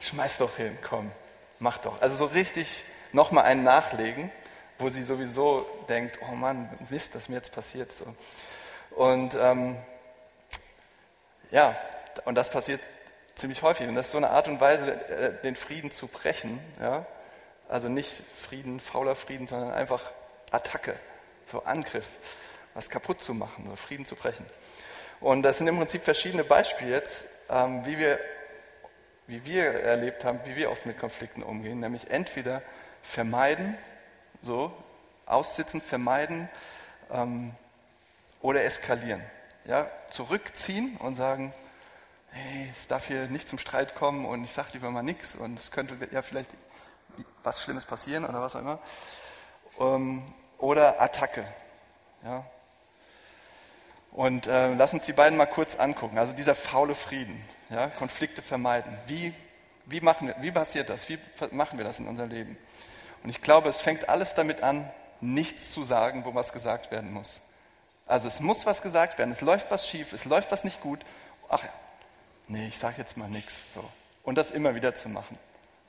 schmeiß 0.00 0.38
doch 0.38 0.56
hin, 0.56 0.76
komm, 0.82 1.10
mach 1.58 1.78
doch. 1.78 2.00
Also 2.02 2.16
so 2.16 2.24
richtig 2.26 2.84
nochmal 3.12 3.44
einen 3.44 3.64
nachlegen 3.64 4.30
wo 4.78 4.88
sie 4.88 5.02
sowieso 5.02 5.66
denkt, 5.88 6.18
oh 6.22 6.34
Mann, 6.34 6.68
wisst, 6.88 7.14
dass 7.14 7.28
mir 7.28 7.36
jetzt 7.36 7.52
passiert. 7.52 7.92
So. 7.92 8.04
Und 8.90 9.34
ähm, 9.34 9.76
ja, 11.50 11.76
und 12.24 12.34
das 12.34 12.50
passiert 12.50 12.80
ziemlich 13.34 13.62
häufig. 13.62 13.88
Und 13.88 13.94
das 13.94 14.06
ist 14.06 14.12
so 14.12 14.18
eine 14.18 14.30
Art 14.30 14.48
und 14.48 14.60
Weise, 14.60 14.92
äh, 15.10 15.42
den 15.42 15.56
Frieden 15.56 15.90
zu 15.90 16.06
brechen. 16.08 16.60
Ja? 16.80 17.06
Also 17.68 17.88
nicht 17.88 18.22
Frieden, 18.38 18.80
fauler 18.80 19.16
Frieden, 19.16 19.46
sondern 19.46 19.72
einfach 19.72 20.12
Attacke, 20.50 20.94
so 21.46 21.62
Angriff, 21.62 22.06
was 22.74 22.90
kaputt 22.90 23.20
zu 23.20 23.34
machen, 23.34 23.66
so 23.66 23.76
Frieden 23.76 24.04
zu 24.04 24.14
brechen. 24.14 24.44
Und 25.20 25.42
das 25.42 25.58
sind 25.58 25.68
im 25.68 25.78
Prinzip 25.78 26.02
verschiedene 26.02 26.44
Beispiele 26.44 26.90
jetzt, 26.90 27.26
ähm, 27.48 27.84
wie, 27.86 27.98
wir, 27.98 28.18
wie 29.26 29.44
wir 29.44 29.64
erlebt 29.64 30.24
haben, 30.24 30.40
wie 30.44 30.56
wir 30.56 30.70
oft 30.70 30.86
mit 30.86 30.98
Konflikten 30.98 31.42
umgehen. 31.42 31.80
Nämlich 31.80 32.10
entweder 32.10 32.62
vermeiden, 33.02 33.76
so, 34.42 34.72
aussitzen, 35.26 35.80
vermeiden 35.80 36.48
ähm, 37.10 37.54
oder 38.40 38.64
eskalieren. 38.64 39.22
Ja, 39.64 39.90
zurückziehen 40.10 40.96
und 40.98 41.16
sagen, 41.16 41.52
hey, 42.30 42.70
es 42.76 42.86
darf 42.86 43.08
hier 43.08 43.26
nicht 43.26 43.48
zum 43.48 43.58
Streit 43.58 43.94
kommen 43.94 44.24
und 44.26 44.44
ich 44.44 44.52
sage 44.52 44.68
lieber 44.74 44.90
mal 44.90 45.02
nichts 45.02 45.34
und 45.34 45.58
es 45.58 45.72
könnte 45.72 45.96
ja 46.12 46.22
vielleicht 46.22 46.50
was 47.42 47.62
Schlimmes 47.62 47.84
passieren 47.84 48.24
oder 48.24 48.40
was 48.40 48.54
auch 48.54 48.60
immer. 48.60 48.78
Ähm, 49.80 50.24
oder 50.58 51.00
Attacke. 51.00 51.44
Ja. 52.24 52.44
Und 54.16 54.46
äh, 54.46 54.72
lass 54.72 54.94
uns 54.94 55.04
die 55.04 55.12
beiden 55.12 55.36
mal 55.36 55.44
kurz 55.44 55.76
angucken. 55.76 56.16
Also 56.16 56.32
dieser 56.32 56.54
faule 56.54 56.94
Frieden, 56.94 57.38
ja, 57.68 57.88
Konflikte 57.88 58.40
vermeiden. 58.40 58.96
Wie, 59.06 59.34
wie, 59.84 60.00
machen, 60.00 60.32
wie 60.40 60.50
passiert 60.50 60.88
das? 60.88 61.06
Wie 61.10 61.18
machen 61.50 61.76
wir 61.76 61.84
das 61.84 61.98
in 61.98 62.08
unserem 62.08 62.30
Leben? 62.30 62.56
Und 63.22 63.28
ich 63.28 63.42
glaube, 63.42 63.68
es 63.68 63.82
fängt 63.82 64.08
alles 64.08 64.34
damit 64.34 64.62
an, 64.62 64.90
nichts 65.20 65.70
zu 65.70 65.84
sagen, 65.84 66.24
wo 66.24 66.34
was 66.34 66.54
gesagt 66.54 66.90
werden 66.90 67.12
muss. 67.12 67.42
Also 68.06 68.26
es 68.26 68.40
muss 68.40 68.64
was 68.64 68.80
gesagt 68.80 69.18
werden, 69.18 69.32
es 69.32 69.42
läuft 69.42 69.70
was 69.70 69.86
schief, 69.86 70.14
es 70.14 70.24
läuft 70.24 70.50
was 70.50 70.64
nicht 70.64 70.80
gut. 70.80 71.00
Ach 71.50 71.62
ja, 71.62 71.72
nee, 72.48 72.68
ich 72.68 72.78
sage 72.78 72.94
jetzt 72.96 73.18
mal 73.18 73.28
nichts. 73.28 73.74
So. 73.74 73.84
Und 74.22 74.38
das 74.38 74.50
immer 74.50 74.74
wieder 74.74 74.94
zu 74.94 75.10
machen. 75.10 75.38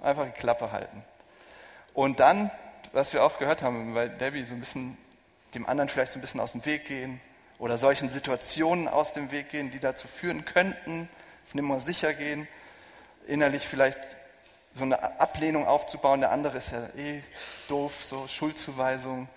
Einfach 0.01 0.25
die 0.25 0.31
Klappe 0.31 0.73
halten. 0.73 1.01
Und 1.93 2.19
dann, 2.19 2.51
was 2.91 3.13
wir 3.13 3.23
auch 3.23 3.39
gehört 3.39 3.61
haben, 3.61 3.95
weil 3.95 4.09
Debbie 4.09 4.43
so 4.43 4.53
ein 4.53 4.59
bisschen 4.59 4.97
dem 5.53 5.65
anderen 5.65 5.87
vielleicht 5.87 6.11
so 6.11 6.19
ein 6.19 6.21
bisschen 6.21 6.41
aus 6.41 6.51
dem 6.51 6.65
Weg 6.65 6.83
gehen 6.83 7.21
oder 7.59 7.77
solchen 7.77 8.09
Situationen 8.09 8.87
aus 8.87 9.13
dem 9.13 9.31
Weg 9.31 9.49
gehen, 9.49 9.71
die 9.71 9.79
dazu 9.79 10.07
führen 10.07 10.45
könnten, 10.45 11.09
auf 11.45 11.55
nimmer 11.55 11.79
sicher 11.79 12.13
gehen, 12.13 12.47
innerlich 13.27 13.67
vielleicht 13.67 13.99
so 14.71 14.83
eine 14.83 15.19
Ablehnung 15.19 15.65
aufzubauen. 15.65 16.19
Der 16.19 16.31
andere 16.31 16.57
ist 16.57 16.71
ja 16.71 16.87
eh 16.97 17.23
doof, 17.67 18.03
so 18.03 18.27
Schuldzuweisung, 18.27 19.27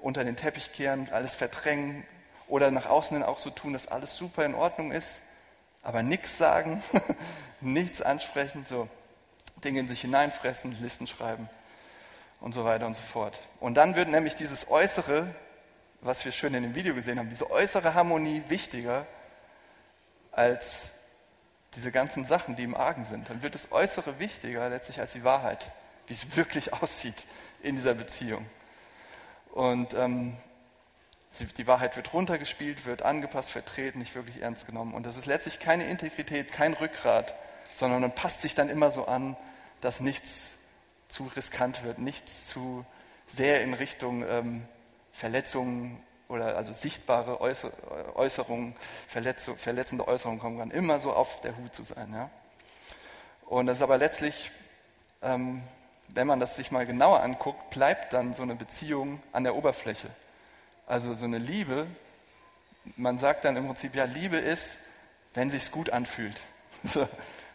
unter 0.00 0.24
den 0.24 0.36
Teppich 0.36 0.72
kehren, 0.72 1.08
alles 1.10 1.34
verdrängen 1.34 2.04
oder 2.48 2.70
nach 2.70 2.86
außen 2.86 3.16
hin 3.16 3.26
auch 3.26 3.38
so 3.38 3.50
tun, 3.50 3.72
dass 3.72 3.88
alles 3.88 4.16
super 4.16 4.44
in 4.44 4.54
Ordnung 4.54 4.92
ist, 4.92 5.22
aber 5.82 6.02
nichts 6.02 6.36
sagen, 6.36 6.82
nichts 7.60 8.02
ansprechen, 8.02 8.64
so 8.66 8.88
Dinge 9.64 9.80
in 9.80 9.88
sich 9.88 10.02
hineinfressen, 10.02 10.76
Listen 10.80 11.06
schreiben 11.06 11.48
und 12.40 12.52
so 12.52 12.64
weiter 12.64 12.86
und 12.86 12.94
so 12.94 13.02
fort. 13.02 13.38
Und 13.60 13.74
dann 13.74 13.96
wird 13.96 14.08
nämlich 14.08 14.36
dieses 14.36 14.68
Äußere, 14.68 15.26
was 16.06 16.24
wir 16.24 16.32
schön 16.32 16.54
in 16.54 16.62
dem 16.62 16.74
Video 16.74 16.94
gesehen 16.94 17.18
haben, 17.18 17.30
diese 17.30 17.50
äußere 17.50 17.94
Harmonie 17.94 18.42
wichtiger 18.48 19.06
als 20.32 20.94
diese 21.74 21.92
ganzen 21.92 22.24
Sachen, 22.24 22.56
die 22.56 22.62
im 22.62 22.74
Argen 22.74 23.04
sind, 23.04 23.28
dann 23.28 23.42
wird 23.42 23.54
das 23.54 23.72
Äußere 23.72 24.18
wichtiger 24.18 24.68
letztlich 24.68 25.00
als 25.00 25.12
die 25.12 25.24
Wahrheit, 25.24 25.70
wie 26.06 26.14
es 26.14 26.36
wirklich 26.36 26.72
aussieht 26.82 27.26
in 27.62 27.76
dieser 27.76 27.94
Beziehung. 27.94 28.46
Und 29.52 29.94
ähm, 29.94 30.36
die 31.58 31.66
Wahrheit 31.66 31.96
wird 31.96 32.12
runtergespielt, 32.12 32.86
wird 32.86 33.02
angepasst, 33.02 33.50
vertreten, 33.50 33.98
nicht 33.98 34.14
wirklich 34.14 34.40
ernst 34.42 34.66
genommen. 34.66 34.94
Und 34.94 35.06
das 35.06 35.16
ist 35.16 35.26
letztlich 35.26 35.58
keine 35.58 35.84
Integrität, 35.84 36.52
kein 36.52 36.72
Rückgrat, 36.72 37.34
sondern 37.74 38.00
man 38.00 38.14
passt 38.14 38.42
sich 38.42 38.54
dann 38.54 38.70
immer 38.70 38.90
so 38.90 39.06
an, 39.06 39.36
dass 39.80 40.00
nichts 40.00 40.52
zu 41.08 41.24
riskant 41.36 41.82
wird, 41.82 41.98
nichts 41.98 42.46
zu 42.46 42.86
sehr 43.26 43.62
in 43.62 43.74
Richtung 43.74 44.24
ähm, 44.28 44.62
Verletzungen 45.16 45.98
oder 46.28 46.58
also 46.58 46.74
sichtbare 46.74 47.40
Äußerungen, 47.40 48.76
verletzende 49.08 50.06
Äußerungen 50.06 50.40
kommen 50.40 50.58
kann, 50.58 50.70
immer 50.70 51.00
so 51.00 51.12
auf 51.12 51.40
der 51.40 51.56
Hut 51.56 51.74
zu 51.74 51.84
sein. 51.84 52.12
Ja? 52.12 52.28
Und 53.46 53.66
das 53.66 53.78
ist 53.78 53.82
aber 53.82 53.96
letztlich, 53.96 54.50
ähm, 55.22 55.62
wenn 56.08 56.26
man 56.26 56.38
das 56.38 56.56
sich 56.56 56.70
mal 56.70 56.84
genauer 56.84 57.20
anguckt, 57.20 57.70
bleibt 57.70 58.12
dann 58.12 58.34
so 58.34 58.42
eine 58.42 58.56
Beziehung 58.56 59.22
an 59.32 59.44
der 59.44 59.56
Oberfläche. 59.56 60.08
Also 60.86 61.14
so 61.14 61.24
eine 61.24 61.38
Liebe, 61.38 61.86
man 62.96 63.16
sagt 63.16 63.46
dann 63.46 63.56
im 63.56 63.66
Prinzip, 63.66 63.94
ja, 63.94 64.04
Liebe 64.04 64.36
ist, 64.36 64.78
wenn 65.32 65.48
sich's 65.48 65.70
gut 65.70 65.90
anfühlt. 65.90 66.40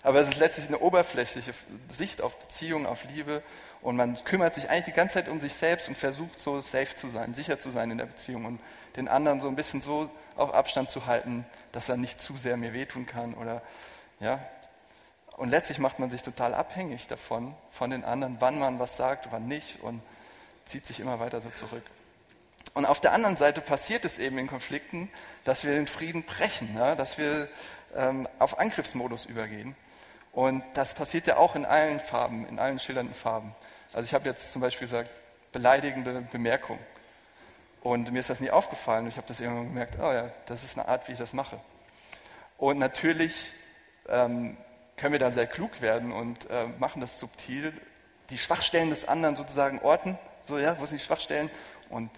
Aber 0.03 0.19
es 0.19 0.29
ist 0.29 0.37
letztlich 0.37 0.67
eine 0.67 0.79
oberflächliche 0.79 1.51
Sicht 1.87 2.21
auf 2.21 2.37
Beziehung, 2.39 2.87
auf 2.87 3.03
Liebe 3.13 3.43
und 3.81 3.95
man 3.95 4.15
kümmert 4.23 4.55
sich 4.55 4.69
eigentlich 4.69 4.85
die 4.85 4.93
ganze 4.93 5.15
Zeit 5.15 5.27
um 5.29 5.39
sich 5.39 5.53
selbst 5.53 5.87
und 5.89 5.97
versucht 5.97 6.39
so 6.39 6.59
safe 6.61 6.95
zu 6.95 7.07
sein, 7.09 7.33
sicher 7.33 7.59
zu 7.59 7.69
sein 7.69 7.91
in 7.91 7.97
der 7.99 8.05
Beziehung 8.05 8.45
und 8.45 8.59
den 8.95 9.07
anderen 9.07 9.39
so 9.41 9.47
ein 9.47 9.55
bisschen 9.55 9.81
so 9.81 10.09
auf 10.35 10.53
Abstand 10.53 10.89
zu 10.89 11.05
halten, 11.05 11.45
dass 11.71 11.89
er 11.89 11.97
nicht 11.97 12.21
zu 12.21 12.37
sehr 12.37 12.57
mir 12.57 12.73
wehtun 12.73 13.05
kann 13.05 13.33
oder 13.35 13.61
ja. 14.19 14.39
Und 15.37 15.49
letztlich 15.49 15.79
macht 15.79 15.99
man 15.99 16.11
sich 16.11 16.21
total 16.21 16.53
abhängig 16.53 17.07
davon, 17.07 17.55
von 17.71 17.89
den 17.89 18.03
anderen, 18.03 18.37
wann 18.39 18.59
man 18.59 18.79
was 18.79 18.97
sagt, 18.97 19.31
wann 19.31 19.47
nicht 19.47 19.81
und 19.81 20.01
zieht 20.65 20.85
sich 20.85 20.99
immer 20.99 21.19
weiter 21.19 21.41
so 21.41 21.49
zurück. 21.49 21.83
Und 22.73 22.85
auf 22.85 23.01
der 23.01 23.11
anderen 23.11 23.37
Seite 23.37 23.61
passiert 23.61 24.05
es 24.05 24.19
eben 24.19 24.37
in 24.37 24.47
Konflikten, 24.47 25.09
dass 25.43 25.63
wir 25.63 25.73
den 25.73 25.87
Frieden 25.87 26.23
brechen, 26.23 26.75
ja, 26.75 26.95
dass 26.95 27.17
wir 27.17 27.47
ähm, 27.95 28.27
auf 28.39 28.59
Angriffsmodus 28.59 29.25
übergehen. 29.25 29.75
Und 30.31 30.63
das 30.75 30.93
passiert 30.93 31.27
ja 31.27 31.37
auch 31.37 31.55
in 31.55 31.65
allen 31.65 31.99
Farben, 31.99 32.47
in 32.47 32.59
allen 32.59 32.79
schillernden 32.79 33.15
Farben. 33.15 33.53
Also 33.93 34.05
ich 34.05 34.13
habe 34.13 34.29
jetzt 34.29 34.53
zum 34.53 34.61
Beispiel 34.61 34.87
gesagt, 34.87 35.09
beleidigende 35.51 36.21
Bemerkung. 36.31 36.79
Und 37.81 38.11
mir 38.11 38.19
ist 38.19 38.29
das 38.29 38.39
nie 38.39 38.51
aufgefallen. 38.51 39.07
Ich 39.07 39.17
habe 39.17 39.27
das 39.27 39.39
irgendwann 39.39 39.67
gemerkt, 39.67 39.95
oh 39.99 40.11
ja, 40.11 40.29
das 40.45 40.63
ist 40.63 40.77
eine 40.77 40.87
Art, 40.87 41.07
wie 41.07 41.13
ich 41.13 41.17
das 41.17 41.33
mache. 41.33 41.59
Und 42.57 42.77
natürlich 42.77 43.51
ähm, 44.07 44.55
können 44.97 45.13
wir 45.13 45.19
da 45.19 45.31
sehr 45.31 45.47
klug 45.47 45.81
werden 45.81 46.11
und 46.11 46.49
äh, 46.49 46.67
machen 46.77 47.01
das 47.01 47.19
subtil, 47.19 47.73
die 48.29 48.37
Schwachstellen 48.37 48.89
des 48.89 49.07
anderen 49.07 49.35
sozusagen 49.35 49.79
orten, 49.79 50.17
so 50.41 50.57
ja, 50.59 50.79
wo 50.79 50.85
sind 50.85 51.01
die 51.01 51.03
Schwachstellen 51.03 51.49
und 51.89 52.09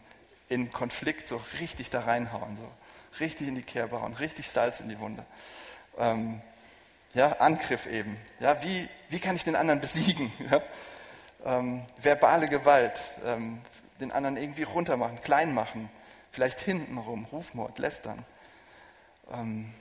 in 0.50 0.72
Konflikt 0.72 1.28
so 1.28 1.42
richtig 1.60 1.90
da 1.90 2.02
reinhauen, 2.02 2.58
so 2.58 2.70
richtig 3.20 3.48
in 3.48 3.56
die 3.56 3.64
Kerbe 3.64 4.02
hauen, 4.02 4.14
richtig 4.14 4.50
Salz 4.50 4.82
in 4.82 4.90
die 4.90 5.00
Wunde. 5.00 5.26
Ähm, 5.98 6.42
ja, 7.14 7.34
Angriff 7.34 7.86
eben. 7.86 8.18
Ja, 8.40 8.62
wie, 8.64 8.90
wie 9.10 9.20
kann 9.20 9.36
ich 9.36 9.44
den 9.44 9.56
anderen 9.56 9.82
besiegen? 9.82 10.32
Ja? 10.52 10.62
Ähm, 11.46 11.86
verbale 11.98 12.48
Gewalt, 12.48 13.02
ähm, 13.26 13.60
den 14.00 14.14
anderen 14.14 14.38
irgendwie 14.38 14.64
runtermachen, 14.64 15.20
klein 15.20 15.54
machen, 15.54 15.90
vielleicht 16.32 16.62
hintenrum, 16.62 17.26
Rufmord, 17.26 17.80
Lästern. 17.80 18.24
Ähm, 19.30 19.74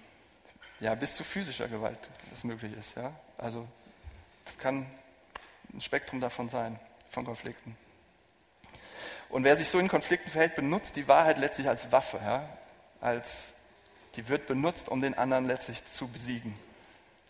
ja, 0.81 0.97
bis 0.97 1.15
zu 1.15 1.23
physischer 1.23 1.69
Gewalt, 1.69 2.11
das 2.31 2.43
möglich 2.43 2.77
ist. 2.77 2.97
Ja? 2.97 3.13
Also 3.39 3.69
es 4.45 4.59
kann 4.59 4.87
ein 5.73 5.81
Spektrum 5.81 6.21
davon 6.21 6.49
sein, 6.49 6.81
von 7.09 7.25
Konflikten. 7.25 7.77
Und 9.29 9.45
wer 9.45 9.55
sich 9.55 9.69
so 9.69 9.79
in 9.79 9.87
Konflikten 9.87 10.31
verhält, 10.31 10.57
benutzt 10.57 10.97
die 10.97 11.07
Wahrheit 11.07 11.39
letztlich 11.39 11.69
als 11.69 11.93
Waffe. 11.93 12.19
Ja? 12.19 12.49
Als, 13.01 13.55
die 14.17 14.29
wird 14.29 14.47
benutzt, 14.47 14.89
um 14.89 15.01
den 15.01 15.17
anderen 15.17 15.45
letztlich 15.45 15.85
zu 15.85 16.09
besiegen. 16.09 16.59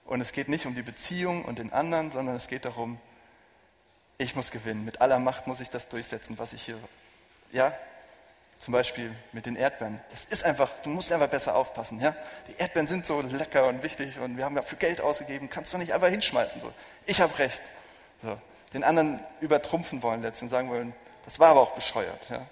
Und 0.04 0.21
es 0.21 0.32
geht 0.32 0.49
nicht 0.49 0.66
um 0.66 0.75
die 0.75 0.82
Beziehung 0.82 1.44
und 1.44 1.59
den 1.59 1.73
anderen, 1.73 2.11
sondern 2.11 2.37
es 2.37 2.49
geht 2.49 2.64
darum, 2.64 2.99
ich 4.18 4.37
muss 4.37 4.50
gewinnen. 4.50 4.85
Mit 4.85 5.00
aller 5.00 5.18
Macht 5.18 5.47
muss 5.47 5.61
ich 5.61 5.71
das 5.71 5.88
durchsetzen, 5.88 6.38
was 6.38 6.52
ich 6.52 6.62
hier, 6.62 6.78
ja, 7.52 7.73
zum 8.59 8.73
Beispiel 8.73 9.12
mit 9.32 9.47
den 9.47 9.56
Erdbeeren. 9.56 10.00
Das 10.11 10.25
ist 10.25 10.44
einfach, 10.44 10.71
du 10.85 10.90
musst 10.90 11.11
einfach 11.11 11.28
besser 11.28 11.56
aufpassen, 11.56 12.00
ja. 12.00 12.14
Die 12.49 12.56
Erdbeeren 12.59 12.87
sind 12.87 13.06
so 13.06 13.21
lecker 13.21 13.66
und 13.66 13.82
wichtig 13.82 14.18
und 14.21 14.37
wir 14.37 14.44
haben 14.44 14.54
ja 14.54 14.62
für 14.62 14.76
Geld 14.76 15.00
ausgegeben, 15.00 15.50
kannst 15.50 15.73
du 15.75 15.78
nicht 15.78 15.92
einfach 15.92 16.09
hinschmeißen, 16.09 16.61
so. 16.61 16.73
Ich 17.06 17.21
habe 17.21 17.37
recht. 17.38 17.62
So. 18.23 18.38
Den 18.73 18.85
anderen 18.85 19.21
übertrumpfen 19.40 20.02
wollen 20.02 20.23
letztlich 20.23 20.44
und 20.44 20.49
sagen 20.50 20.71
wollen, 20.71 20.94
das 21.25 21.40
war 21.40 21.49
aber 21.49 21.61
auch 21.61 21.73
bescheuert, 21.73 22.30
ja. 22.30 22.47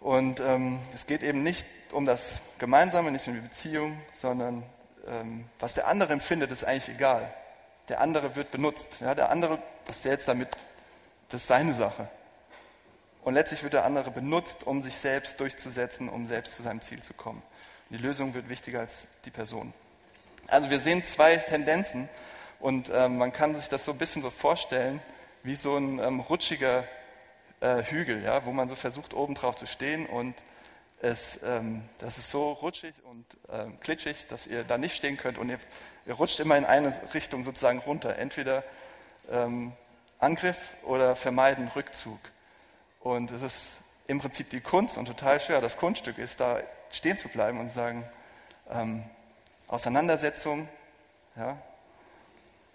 Und 0.00 0.40
ähm, 0.40 0.80
es 0.94 1.06
geht 1.06 1.22
eben 1.22 1.42
nicht 1.42 1.66
um 1.92 2.06
das 2.06 2.40
Gemeinsame, 2.58 3.10
nicht 3.10 3.26
um 3.26 3.34
die 3.34 3.40
Beziehung, 3.40 4.00
sondern 4.12 4.62
ähm, 5.08 5.44
was 5.58 5.74
der 5.74 5.86
andere 5.88 6.12
empfindet, 6.12 6.50
ist 6.52 6.64
eigentlich 6.64 6.88
egal. 6.94 7.32
Der 7.88 8.00
andere 8.00 8.36
wird 8.36 8.50
benutzt. 8.50 9.00
Ja, 9.00 9.14
der 9.14 9.30
andere, 9.30 9.58
was 9.86 10.00
der 10.00 10.12
jetzt 10.12 10.28
damit, 10.28 10.48
das 11.28 11.42
ist 11.42 11.46
seine 11.48 11.74
Sache. 11.74 12.08
Und 13.22 13.34
letztlich 13.34 13.62
wird 13.62 13.72
der 13.72 13.84
andere 13.84 14.10
benutzt, 14.10 14.66
um 14.66 14.82
sich 14.82 14.96
selbst 14.96 15.40
durchzusetzen, 15.40 16.08
um 16.08 16.26
selbst 16.26 16.56
zu 16.56 16.62
seinem 16.62 16.80
Ziel 16.80 17.02
zu 17.02 17.14
kommen. 17.14 17.42
Und 17.90 17.98
die 17.98 18.02
Lösung 18.02 18.34
wird 18.34 18.48
wichtiger 18.48 18.80
als 18.80 19.08
die 19.24 19.30
Person. 19.30 19.72
Also 20.46 20.68
wir 20.68 20.78
sehen 20.78 21.04
zwei 21.04 21.36
Tendenzen 21.36 22.08
und 22.60 22.90
ähm, 22.92 23.16
man 23.18 23.32
kann 23.32 23.54
sich 23.54 23.68
das 23.68 23.84
so 23.84 23.92
ein 23.92 23.98
bisschen 23.98 24.22
so 24.22 24.30
vorstellen 24.30 25.00
wie 25.42 25.54
so 25.54 25.76
ein 25.76 25.98
ähm, 25.98 26.20
rutschiger 26.20 26.84
äh, 27.60 27.82
Hügel, 27.82 28.22
ja, 28.22 28.44
wo 28.46 28.52
man 28.52 28.68
so 28.68 28.74
versucht, 28.74 29.14
oben 29.14 29.34
drauf 29.34 29.56
zu 29.56 29.66
stehen 29.66 30.06
und 30.06 30.34
es, 31.04 31.42
ähm, 31.42 31.82
das 31.98 32.16
ist 32.16 32.30
so 32.30 32.52
rutschig 32.52 32.94
und 33.04 33.26
ähm, 33.50 33.78
klitschig, 33.80 34.26
dass 34.28 34.46
ihr 34.46 34.64
da 34.64 34.78
nicht 34.78 34.96
stehen 34.96 35.18
könnt 35.18 35.36
und 35.36 35.50
ihr, 35.50 35.58
ihr, 36.06 36.14
rutscht 36.14 36.40
immer 36.40 36.56
in 36.56 36.64
eine 36.64 36.92
Richtung 37.12 37.44
sozusagen 37.44 37.78
runter. 37.78 38.16
Entweder 38.16 38.64
ähm, 39.30 39.72
Angriff 40.18 40.74
oder 40.82 41.14
Vermeiden, 41.14 41.68
Rückzug. 41.68 42.18
Und 43.00 43.30
es 43.30 43.42
ist 43.42 43.78
im 44.06 44.18
Prinzip 44.18 44.48
die 44.48 44.60
Kunst 44.60 44.96
und 44.96 45.04
total 45.04 45.40
schwer. 45.40 45.60
Das 45.60 45.76
Kunststück 45.76 46.16
ist, 46.16 46.40
da 46.40 46.60
stehen 46.90 47.18
zu 47.18 47.28
bleiben 47.28 47.60
und 47.60 47.68
zu 47.68 47.74
sagen, 47.74 48.08
ähm, 48.70 49.04
Auseinandersetzung, 49.68 50.68
ja, 51.36 51.58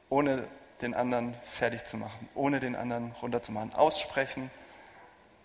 ohne 0.09 0.47
den 0.81 0.93
anderen 0.93 1.35
fertig 1.43 1.83
zu 1.85 1.97
machen, 1.97 2.29
ohne 2.35 2.59
den 2.59 2.75
anderen 2.75 3.11
runterzumachen. 3.21 3.73
Aussprechen, 3.73 4.51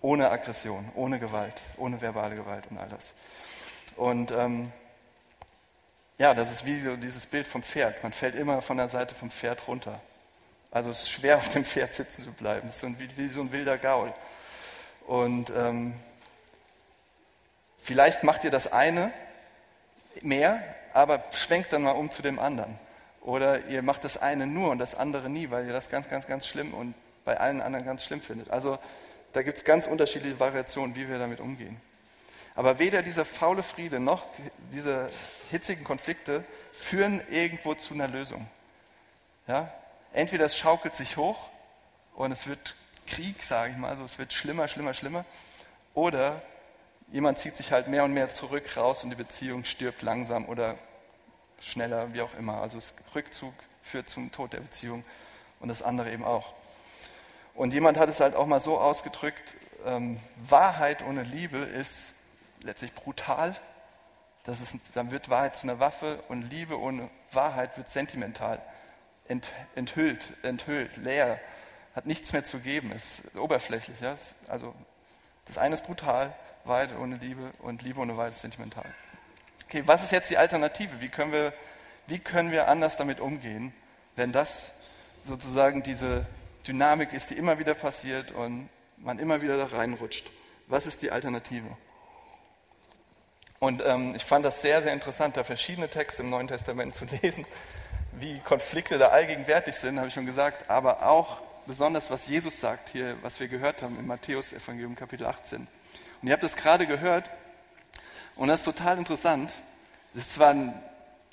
ohne 0.05 0.31
Aggression, 0.31 0.87
ohne 0.97 1.19
Gewalt, 1.19 1.63
ohne 1.79 1.99
verbale 1.99 2.37
Gewalt 2.37 2.67
und 2.71 2.77
all 2.77 2.91
das. 2.91 3.15
Und 3.97 4.33
ähm, 4.33 4.71
ja, 6.19 6.35
das 6.35 6.53
ist 6.53 6.67
wie 6.67 6.79
so 6.79 6.95
dieses 6.97 7.25
Bild 7.25 7.47
vom 7.47 7.63
Pferd. 7.63 8.03
Man 8.03 8.13
fällt 8.13 8.35
immer 8.35 8.61
von 8.61 8.77
der 8.77 8.89
Seite 8.89 9.15
vom 9.15 9.31
Pferd 9.31 9.67
runter. 9.67 9.99
Also 10.71 10.91
es 10.91 11.05
ist 11.05 11.11
schwer, 11.11 11.39
auf 11.39 11.49
dem 11.49 11.65
Pferd 11.65 11.95
sitzen 11.95 12.23
zu 12.23 12.33
bleiben. 12.33 12.69
Es 12.69 12.75
ist 12.75 12.81
so 12.83 12.89
wie, 12.99 13.09
wie, 13.17 13.29
so 13.29 13.41
ein 13.41 13.51
wilder 13.51 13.79
Gaul. 13.79 14.13
Und 15.07 15.51
ähm, 15.57 15.95
vielleicht 17.79 18.25
macht 18.25 18.45
ihr 18.45 18.51
das 18.51 18.71
eine 18.71 19.11
mehr, 20.21 20.63
aber 20.93 21.25
schwenkt 21.33 21.73
dann 21.73 21.81
mal 21.81 21.93
um 21.93 22.11
zu 22.11 22.21
dem 22.21 22.39
anderen. 22.39 22.79
Oder 23.23 23.65
ihr 23.69 23.81
macht 23.81 24.05
das 24.05 24.19
eine 24.19 24.47
nur 24.47 24.71
und 24.71 24.81
das 24.81 24.95
andere 24.95 25.31
nie, 25.31 25.49
weil 25.49 25.67
ihr 25.67 25.73
das 25.73 25.89
ganz, 25.89 26.11
ganz, 26.11 26.27
ganz 26.27 26.47
schlimm 26.47 26.75
und 26.75 26.95
bei 27.25 27.41
allen 27.41 27.63
anderen 27.63 27.87
ganz 27.87 28.05
schlimm 28.05 28.21
findet. 28.21 28.51
Also 28.51 28.79
da 29.35 29.43
gibt 29.43 29.59
es 29.59 29.65
ganz 29.65 29.87
unterschiedliche 29.87 30.39
Variationen, 30.41 30.97
wie 30.97 31.09
wir 31.09 31.19
damit 31.19 31.41
umgehen. 31.41 31.81
Aber 32.55 32.79
weder 32.79 33.03
dieser 33.03 33.25
faule 33.25 33.65
Friede 33.65 33.99
noch 33.99 34.25
diese 34.73 35.11
hitzigen 35.51 35.85
Konflikte 35.85 36.45
führen 36.73 37.21
irgendwo 37.29 37.75
zu 37.75 37.95
einer 37.95 38.07
Lösung. 38.07 38.47
Ja? 39.49 39.73
Entweder 40.13 40.47
es 40.47 40.57
schaukelt 40.57 40.95
sich 40.95 41.17
hoch 41.17 41.51
und 42.15 42.31
es 42.31 42.47
wird 42.47 42.77
Krieg, 43.09 43.43
sage 43.43 43.73
ich 43.73 43.77
mal, 43.77 43.91
also 43.91 44.05
es 44.05 44.19
wird 44.19 44.33
schlimmer, 44.33 44.69
schlimmer, 44.69 44.95
schlimmer. 44.95 45.25
Oder 45.95 46.41
jemand 47.11 47.41
zieht 47.41 47.57
sich 47.57 47.73
halt 47.73 47.89
mehr 47.89 48.05
und 48.05 48.15
mehr 48.15 48.33
zurück, 48.33 48.77
raus 48.77 49.03
und 49.03 49.11
die 49.11 49.17
Beziehung 49.17 49.65
stirbt 49.65 50.03
langsam 50.03 50.49
oder 50.49 50.77
schneller, 51.61 52.15
wie 52.15 52.21
auch 52.21 52.35
immer. 52.39 52.63
Also 52.63 52.79
Rückzug 53.17 53.53
führt 53.83 54.09
zum 54.09 54.31
Tod 54.31 54.53
der 54.53 54.61
Beziehung 54.61 55.05
und 55.59 55.69
das 55.69 55.83
andere 55.83 56.13
eben 56.13 56.25
auch. 56.25 56.55
Und 57.55 57.73
jemand 57.73 57.99
hat 57.99 58.09
es 58.09 58.21
halt 58.21 58.35
auch 58.35 58.47
mal 58.47 58.61
so 58.61 58.79
ausgedrückt, 58.79 59.57
ähm, 59.87 60.21
Wahrheit 60.37 61.05
ohne 61.05 61.23
Liebe 61.23 61.59
ist 61.59 62.13
letztlich 62.65 62.95
brutal. 62.95 63.55
Das 64.45 64.61
ist, 64.61 64.77
dann 64.95 65.11
wird 65.11 65.31
Wahrheit 65.31 65.57
zu 65.57 65.63
einer 65.63 65.79
Waffe 65.79 66.23
und 66.29 66.43
Liebe 66.51 66.79
ohne 66.79 67.09
Wahrheit 67.31 67.77
wird 67.77 67.89
sentimental, 67.89 68.61
ent, 69.29 69.53
enthüllt, 69.75 70.33
enthüllt, 70.43 70.97
leer, 70.97 71.41
hat 71.95 72.07
nichts 72.07 72.33
mehr 72.33 72.45
zu 72.45 72.59
geben, 72.59 72.93
ist 72.93 73.37
oberflächlich. 73.37 74.01
Ja? 74.01 74.17
Also 74.49 74.75
das 75.45 75.59
eine 75.59 75.75
ist 75.75 75.85
brutal, 75.85 76.35
Wahrheit 76.65 76.91
ohne 76.99 77.17
Liebe 77.17 77.53
und 77.61 77.83
Liebe 77.83 78.01
ohne 78.01 78.17
Wahrheit 78.17 78.33
ist 78.33 78.41
sentimental. 78.41 78.85
Okay, 79.67 79.83
was 79.87 80.03
ist 80.03 80.13
jetzt 80.13 80.31
die 80.31 80.39
Alternative? 80.39 81.01
Wie 81.01 81.09
können 81.09 81.33
wir, 81.33 81.53
wie 82.07 82.19
können 82.19 82.51
wir 82.51 82.69
anders 82.69 82.97
damit 82.97 83.21
umgehen, 83.21 83.73
wenn 84.17 84.33
das 84.33 84.73
sozusagen 85.25 85.83
diese 85.83 86.27
Dynamik 86.67 87.13
ist, 87.13 87.31
die 87.31 87.35
immer 87.35 87.59
wieder 87.59 87.75
passiert 87.75 88.33
und 88.33 88.69
man 88.99 89.19
immer 89.19 89.43
wieder 89.43 89.57
da 89.57 89.67
reinrutscht. 89.67 90.31
Was 90.67 90.87
ist 90.87 91.03
die 91.03 91.11
Alternative? 91.11 91.69
Und 93.59 93.83
ähm, 93.85 94.15
ich 94.15 94.25
fand 94.25 94.45
das 94.45 94.61
sehr, 94.61 94.83
sehr 94.83 94.93
interessant, 94.93 95.37
da 95.37 95.45
verschiedene 95.45 95.89
Texte 95.89 96.23
im 96.23 96.31
Neuen 96.31 96.49
Testament 96.49 96.95
zu 96.95 97.05
lesen, 97.23 97.47
wie 98.13 98.39
Konflikte 98.41 98.99
da 98.99 99.09
allgegenwärtig 99.09 99.75
sind, 99.75 99.99
habe 99.99 100.09
ich 100.09 100.15
schon 100.15 100.27
gesagt, 100.27 100.71
aber 100.71 101.07
auch 101.07 101.41
besonders, 101.67 102.11
was 102.11 102.29
Jesus 102.29 102.61
sagt 102.61 102.91
hier, 102.91 103.17
was 103.23 103.41
wir 103.41 103.49
gehört 103.49 103.83
haben 103.83 103.99
im 103.99 104.07
Matthäus-Evangelium 104.07 104.95
Kapitel 104.97 105.27
18. 105.27 105.67
Und 106.23 106.29
ihr 106.29 106.33
habt 106.33 106.43
das 106.43 106.57
gerade 106.57 106.87
gehört 106.87 107.31
und 108.37 108.49
das 108.49 108.61
ist 108.61 108.65
total 108.65 108.99
interessant. 108.99 109.55
Das 110.13 110.25
ist 110.27 110.35
zwar 110.35 110.51
ein, 110.51 110.75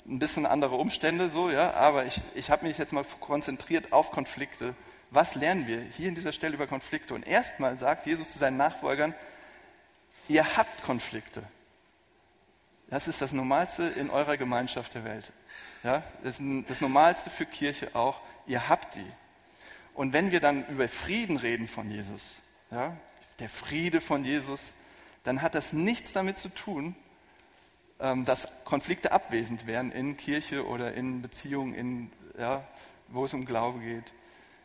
ein 0.06 0.18
bisschen 0.18 0.46
andere 0.46 0.74
Umstände 0.74 1.28
so, 1.28 1.50
ja, 1.50 1.74
aber 1.74 2.06
ich, 2.06 2.20
ich 2.34 2.50
habe 2.50 2.66
mich 2.66 2.78
jetzt 2.78 2.92
mal 2.92 3.04
konzentriert 3.20 3.92
auf 3.92 4.10
Konflikte 4.10 4.74
was 5.12 5.34
lernen 5.34 5.66
wir 5.66 5.80
hier 5.80 6.08
in 6.08 6.14
dieser 6.14 6.32
Stelle 6.32 6.54
über 6.54 6.66
Konflikte? 6.66 7.14
Und 7.14 7.26
erstmal 7.26 7.78
sagt 7.78 8.06
Jesus 8.06 8.32
zu 8.32 8.38
seinen 8.38 8.56
Nachfolgern, 8.56 9.14
ihr 10.28 10.56
habt 10.56 10.82
Konflikte. 10.84 11.42
Das 12.88 13.08
ist 13.08 13.20
das 13.20 13.32
Normalste 13.32 13.84
in 13.84 14.08
eurer 14.08 14.38
Gemeinschaft 14.38 14.94
der 14.94 15.04
Welt. 15.04 15.32
Ja, 15.84 16.02
das 16.22 16.40
ist 16.40 16.68
das 16.68 16.80
Normalste 16.80 17.28
für 17.28 17.44
Kirche 17.44 17.94
auch. 17.94 18.20
Ihr 18.46 18.68
habt 18.68 18.94
die. 18.94 19.12
Und 19.94 20.14
wenn 20.14 20.30
wir 20.30 20.40
dann 20.40 20.66
über 20.68 20.88
Frieden 20.88 21.36
reden 21.36 21.68
von 21.68 21.90
Jesus, 21.90 22.42
ja, 22.70 22.96
der 23.38 23.50
Friede 23.50 24.00
von 24.00 24.24
Jesus, 24.24 24.72
dann 25.24 25.42
hat 25.42 25.54
das 25.54 25.74
nichts 25.74 26.14
damit 26.14 26.38
zu 26.38 26.48
tun, 26.48 26.96
ähm, 28.00 28.24
dass 28.24 28.48
Konflikte 28.64 29.12
abwesend 29.12 29.66
wären 29.66 29.92
in 29.92 30.16
Kirche 30.16 30.66
oder 30.66 30.94
in 30.94 31.20
Beziehungen, 31.20 31.74
in 31.74 32.12
ja, 32.38 32.66
wo 33.08 33.26
es 33.26 33.34
um 33.34 33.44
Glaube 33.44 33.80
geht. 33.80 34.12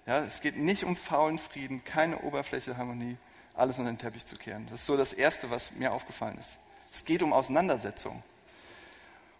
Ja, 0.08 0.20
es 0.20 0.40
geht 0.40 0.56
nicht 0.56 0.86
um 0.86 0.96
faulen 0.96 1.38
Frieden, 1.38 1.84
keine 1.84 2.20
Oberfläche 2.20 2.78
Harmonie, 2.78 3.18
alles 3.54 3.78
unter 3.78 3.92
den 3.92 3.98
Teppich 3.98 4.26
zu 4.26 4.38
kehren. 4.38 4.66
Das 4.72 4.80
ist 4.80 4.86
so 4.86 4.96
das 4.96 5.12
Erste, 5.12 5.52
was 5.52 5.72
mir 5.74 5.92
aufgefallen 5.92 6.38
ist. 6.38 6.60
Es 6.90 7.04
geht 7.04 7.22
um 7.22 7.34
Auseinandersetzung. 7.34 8.24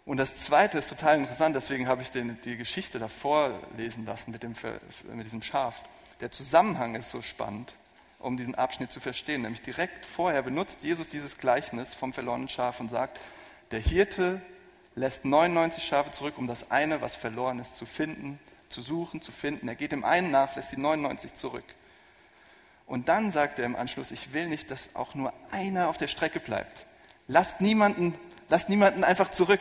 Und 0.04 0.18
das 0.18 0.36
Zweite 0.36 0.76
ist 0.76 0.90
total 0.90 1.18
interessant, 1.18 1.56
deswegen 1.56 1.88
habe 1.88 2.02
ich 2.02 2.10
den, 2.10 2.38
die 2.42 2.58
Geschichte 2.58 2.98
davor 2.98 3.58
lesen 3.78 4.04
lassen 4.04 4.30
mit, 4.30 4.42
dem, 4.42 4.52
mit 5.14 5.24
diesem 5.24 5.40
Schaf. 5.40 5.84
Der 6.20 6.30
Zusammenhang 6.30 6.94
ist 6.96 7.08
so 7.08 7.22
spannend, 7.22 7.74
um 8.18 8.36
diesen 8.36 8.54
Abschnitt 8.54 8.92
zu 8.92 9.00
verstehen. 9.00 9.42
Nämlich 9.42 9.62
direkt 9.62 10.04
vorher 10.04 10.42
benutzt 10.42 10.82
Jesus 10.82 11.08
dieses 11.08 11.38
Gleichnis 11.38 11.94
vom 11.94 12.12
verlorenen 12.12 12.48
Schaf 12.50 12.78
und 12.80 12.90
sagt, 12.90 13.18
der 13.70 13.80
Hirte 13.80 14.42
lässt 14.94 15.24
99 15.24 15.82
Schafe 15.82 16.10
zurück, 16.10 16.36
um 16.36 16.46
das 16.46 16.70
eine, 16.70 17.00
was 17.00 17.16
verloren 17.16 17.58
ist, 17.58 17.76
zu 17.76 17.86
finden, 17.86 18.38
zu 18.68 18.82
suchen, 18.82 19.22
zu 19.22 19.32
finden. 19.32 19.68
Er 19.68 19.74
geht 19.74 19.92
dem 19.92 20.04
einen 20.04 20.30
nach, 20.30 20.56
lässt 20.56 20.72
die 20.72 20.80
99 20.80 21.34
zurück. 21.34 21.64
Und 22.86 23.08
dann 23.08 23.30
sagt 23.30 23.58
er 23.58 23.66
im 23.66 23.76
Anschluss, 23.76 24.10
ich 24.10 24.32
will 24.32 24.48
nicht, 24.48 24.70
dass 24.70 24.94
auch 24.94 25.14
nur 25.14 25.32
einer 25.50 25.88
auf 25.88 25.98
der 25.98 26.08
Strecke 26.08 26.40
bleibt. 26.40 26.86
Lasst 27.26 27.60
niemanden, 27.60 28.18
lasst 28.48 28.70
niemanden 28.70 29.04
einfach 29.04 29.30
zurück. 29.30 29.60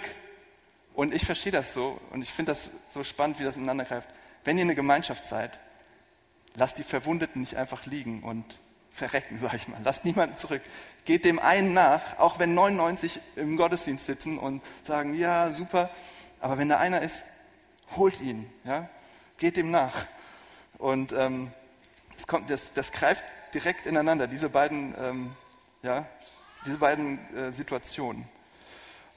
Und 0.93 1.13
ich 1.13 1.26
verstehe 1.26 1.52
das 1.52 1.74
so 1.74 2.00
und 2.12 2.22
ich 2.22 2.32
finde 2.32 2.52
das 2.52 2.72
so 2.89 3.04
spannend, 3.04 3.39
wie 3.39 3.43
das 3.43 3.58
ineinander 3.58 3.86
greift. 3.86 4.10
Wenn 4.43 4.58
ihr 4.58 4.63
eine 4.63 4.76
Gemeinschaft 4.76 5.26
seid, 5.26 5.60
lasst 6.56 6.78
die 6.78 6.84
Verwundeten 6.84 7.41
nicht 7.41 7.56
einfach 7.56 7.86
liegen 7.86 8.24
und 8.24 8.60
verrecken, 8.89 9.38
sage 9.39 9.58
ich 9.58 9.67
mal. 9.67 9.80
Lasst 9.84 10.06
niemanden 10.06 10.38
zurück. 10.38 10.62
Geht 11.06 11.26
dem 11.26 11.39
einen 11.39 11.74
nach, 11.74 12.17
auch 12.20 12.39
wenn 12.39 12.54
99 12.54 13.20
im 13.36 13.58
Gottesdienst 13.58 14.06
sitzen 14.06 14.38
und 14.38 14.63
sagen, 14.84 15.13
ja, 15.13 15.52
super. 15.52 15.89
Aber 16.39 16.58
wenn 16.58 16.70
da 16.70 16.78
einer 16.78 17.02
ist, 17.02 17.26
holt 17.96 18.20
ihn. 18.22 18.50
Ja? 18.63 18.89
Geht 19.38 19.58
dem 19.58 19.71
nach. 19.71 19.93
Und 20.78 21.13
ähm, 21.13 21.52
das, 22.13 22.28
kommt, 22.28 22.50
das, 22.50 22.73
das 22.73 22.91
greift 22.91 23.23
direkt 23.54 23.86
ineinander, 23.86 24.28
diese 24.28 24.50
beiden, 24.50 24.95
ähm, 25.00 25.36
ja, 25.84 26.08
diese 26.65 26.78
beiden 26.78 27.19
äh, 27.36 27.52
Situationen. 27.52 28.28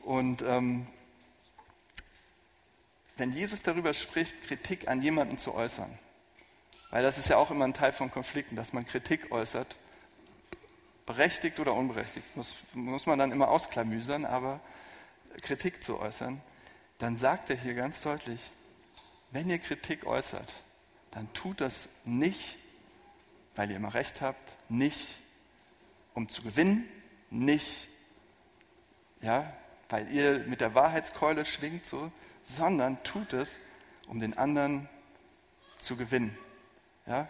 Und 0.02 0.42
ähm, 0.42 0.86
wenn 3.16 3.32
Jesus 3.32 3.62
darüber 3.62 3.92
spricht, 3.92 4.42
Kritik 4.44 4.88
an 4.88 5.02
jemanden 5.02 5.36
zu 5.36 5.54
äußern, 5.54 5.98
weil 6.90 7.02
das 7.02 7.18
ist 7.18 7.28
ja 7.28 7.36
auch 7.36 7.50
immer 7.50 7.66
ein 7.66 7.74
Teil 7.74 7.92
von 7.92 8.10
Konflikten, 8.10 8.56
dass 8.56 8.72
man 8.72 8.86
Kritik 8.86 9.30
äußert, 9.30 9.76
berechtigt 11.06 11.60
oder 11.60 11.74
unberechtigt, 11.74 12.36
muss, 12.36 12.54
muss 12.72 13.06
man 13.06 13.18
dann 13.18 13.32
immer 13.32 13.48
ausklamüsern, 13.48 14.24
aber 14.24 14.60
Kritik 15.42 15.82
zu 15.82 15.98
äußern, 15.98 16.40
dann 16.98 17.16
sagt 17.16 17.50
er 17.50 17.56
hier 17.56 17.74
ganz 17.74 18.02
deutlich, 18.02 18.40
wenn 19.32 19.48
ihr 19.48 19.58
Kritik 19.58 20.06
äußert, 20.06 20.52
dann 21.10 21.32
tut 21.32 21.60
das 21.60 21.88
nicht 22.04 22.58
weil 23.60 23.70
ihr 23.70 23.76
immer 23.76 23.94
recht 23.94 24.20
habt, 24.20 24.56
nicht 24.68 25.22
um 26.14 26.28
zu 26.28 26.42
gewinnen, 26.42 26.88
nicht 27.30 27.88
ja, 29.20 29.52
weil 29.88 30.10
ihr 30.10 30.38
mit 30.46 30.60
der 30.60 30.74
Wahrheitskeule 30.74 31.44
schwingt, 31.44 31.84
so, 31.84 32.10
sondern 32.42 33.02
tut 33.02 33.32
es, 33.32 33.60
um 34.08 34.18
den 34.18 34.36
anderen 34.38 34.88
zu 35.78 35.96
gewinnen. 35.96 36.36
Ja? 37.06 37.28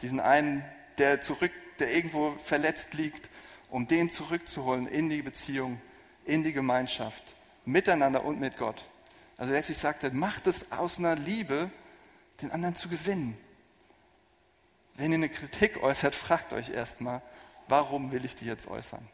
Diesen 0.00 0.20
einen, 0.20 0.64
der 0.98 1.20
zurück, 1.20 1.52
der 1.78 1.94
irgendwo 1.94 2.34
verletzt 2.38 2.94
liegt, 2.94 3.28
um 3.68 3.86
den 3.86 4.08
zurückzuholen 4.08 4.86
in 4.86 5.10
die 5.10 5.20
Beziehung, 5.20 5.80
in 6.24 6.42
die 6.42 6.52
Gemeinschaft, 6.52 7.36
miteinander 7.66 8.24
und 8.24 8.40
mit 8.40 8.56
Gott. 8.56 8.82
Also 9.38 9.52
letztlich 9.52 9.78
sagt 9.78 10.02
er, 10.04 10.12
macht 10.12 10.46
es 10.46 10.72
aus 10.72 10.98
einer 10.98 11.14
Liebe, 11.14 11.70
den 12.40 12.50
anderen 12.50 12.74
zu 12.74 12.88
gewinnen. 12.88 13.36
Wenn 14.94 15.12
ihr 15.12 15.16
eine 15.16 15.28
Kritik 15.28 15.82
äußert, 15.82 16.14
fragt 16.14 16.52
euch 16.52 16.70
erstmal, 16.70 17.20
warum 17.68 18.12
will 18.12 18.24
ich 18.24 18.34
die 18.34 18.46
jetzt 18.46 18.66
äußern? 18.66 19.06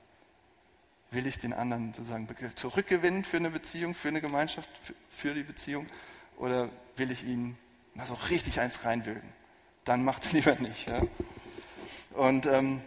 Will 1.10 1.26
ich 1.26 1.38
den 1.38 1.52
anderen 1.52 1.92
sozusagen 1.92 2.28
zurückgewinnen 2.54 3.24
für 3.24 3.36
eine 3.36 3.50
Beziehung, 3.50 3.94
für 3.94 4.08
eine 4.08 4.20
Gemeinschaft, 4.20 4.70
für 5.10 5.34
die 5.34 5.42
Beziehung? 5.42 5.86
Oder 6.38 6.68
will 6.96 7.10
ich 7.10 7.24
ihn 7.24 7.58
mal 7.94 8.06
so 8.06 8.14
richtig 8.14 8.60
eins 8.60 8.84
reinwürgen? 8.84 9.28
Dann 9.84 10.04
macht 10.04 10.24
es 10.24 10.32
lieber 10.32 10.54
nicht. 10.54 10.88
Ja? 10.88 11.02
Und 12.12 12.46
ähm, 12.46 12.80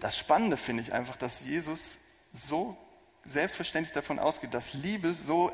das 0.00 0.18
Spannende 0.18 0.56
finde 0.56 0.82
ich 0.82 0.92
einfach, 0.92 1.16
dass 1.16 1.40
Jesus 1.40 2.00
so 2.32 2.76
selbstverständlich 3.24 3.92
davon 3.92 4.18
ausgeht, 4.18 4.52
dass 4.52 4.74
Liebe 4.74 5.14
so 5.14 5.52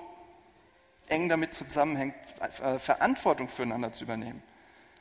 eng 1.10 1.28
damit 1.28 1.54
zusammenhängt, 1.54 2.14
äh, 2.40 2.78
Verantwortung 2.78 3.48
füreinander 3.48 3.92
zu 3.92 4.04
übernehmen. 4.04 4.42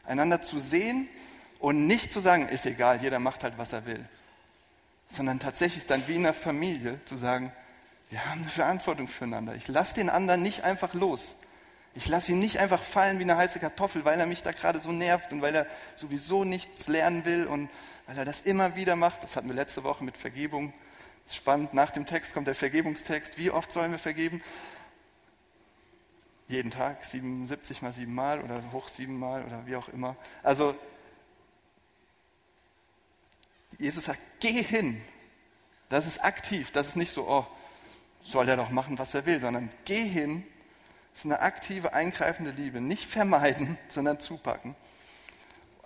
Einander 0.05 0.41
zu 0.41 0.59
sehen 0.59 1.07
und 1.59 1.87
nicht 1.87 2.11
zu 2.11 2.19
sagen, 2.19 2.47
ist 2.49 2.65
egal, 2.65 3.01
jeder 3.01 3.19
macht 3.19 3.43
halt, 3.43 3.57
was 3.57 3.73
er 3.73 3.85
will. 3.85 4.03
Sondern 5.07 5.39
tatsächlich 5.39 5.85
dann 5.85 6.07
wie 6.07 6.15
in 6.15 6.25
einer 6.25 6.33
Familie 6.33 6.99
zu 7.05 7.15
sagen, 7.15 7.51
wir 8.09 8.25
haben 8.25 8.41
eine 8.41 8.49
Verantwortung 8.49 9.07
füreinander. 9.07 9.55
Ich 9.55 9.67
lasse 9.67 9.95
den 9.95 10.09
anderen 10.09 10.41
nicht 10.41 10.63
einfach 10.63 10.93
los. 10.93 11.35
Ich 11.95 12.07
lasse 12.07 12.31
ihn 12.31 12.39
nicht 12.39 12.59
einfach 12.59 12.83
fallen 12.83 13.19
wie 13.19 13.23
eine 13.23 13.37
heiße 13.37 13.59
Kartoffel, 13.59 14.05
weil 14.05 14.19
er 14.19 14.25
mich 14.25 14.41
da 14.41 14.51
gerade 14.51 14.79
so 14.79 14.91
nervt 14.91 15.33
und 15.33 15.41
weil 15.41 15.55
er 15.55 15.67
sowieso 15.95 16.43
nichts 16.43 16.87
lernen 16.87 17.25
will 17.25 17.45
und 17.45 17.69
weil 18.07 18.17
er 18.17 18.25
das 18.25 18.41
immer 18.41 18.75
wieder 18.75 18.95
macht. 18.95 19.23
Das 19.23 19.35
hatten 19.35 19.47
wir 19.47 19.55
letzte 19.55 19.83
Woche 19.83 20.03
mit 20.03 20.17
Vergebung. 20.17 20.73
Das 21.23 21.33
ist 21.33 21.37
spannend. 21.37 21.73
Nach 21.73 21.91
dem 21.91 22.05
Text 22.05 22.33
kommt 22.33 22.47
der 22.47 22.55
Vergebungstext. 22.55 23.37
Wie 23.37 23.51
oft 23.51 23.71
sollen 23.71 23.91
wir 23.91 23.99
vergeben? 23.99 24.41
Jeden 26.49 26.71
Tag, 26.71 27.05
77 27.05 27.83
mal 27.83 27.91
7 27.91 28.13
Mal 28.13 28.41
oder 28.41 28.71
hoch 28.71 28.87
7 28.87 29.17
Mal 29.17 29.45
oder 29.45 29.67
wie 29.67 29.75
auch 29.75 29.87
immer. 29.87 30.15
Also 30.41 30.75
Jesus 33.77 34.05
sagt, 34.05 34.19
geh 34.39 34.63
hin. 34.63 34.99
Das 35.89 36.07
ist 36.07 36.23
aktiv, 36.23 36.71
das 36.71 36.89
ist 36.89 36.95
nicht 36.95 37.11
so, 37.11 37.27
oh, 37.29 37.45
soll 38.23 38.49
er 38.49 38.57
doch 38.57 38.71
machen, 38.71 38.97
was 38.97 39.13
er 39.13 39.27
will, 39.27 39.39
sondern 39.39 39.69
geh 39.85 40.03
hin. 40.03 40.43
Das 41.11 41.19
ist 41.19 41.25
eine 41.25 41.39
aktive, 41.39 41.93
eingreifende 41.93 42.51
Liebe. 42.51 42.81
Nicht 42.81 43.05
vermeiden, 43.05 43.77
sondern 43.87 44.19
zupacken. 44.19 44.75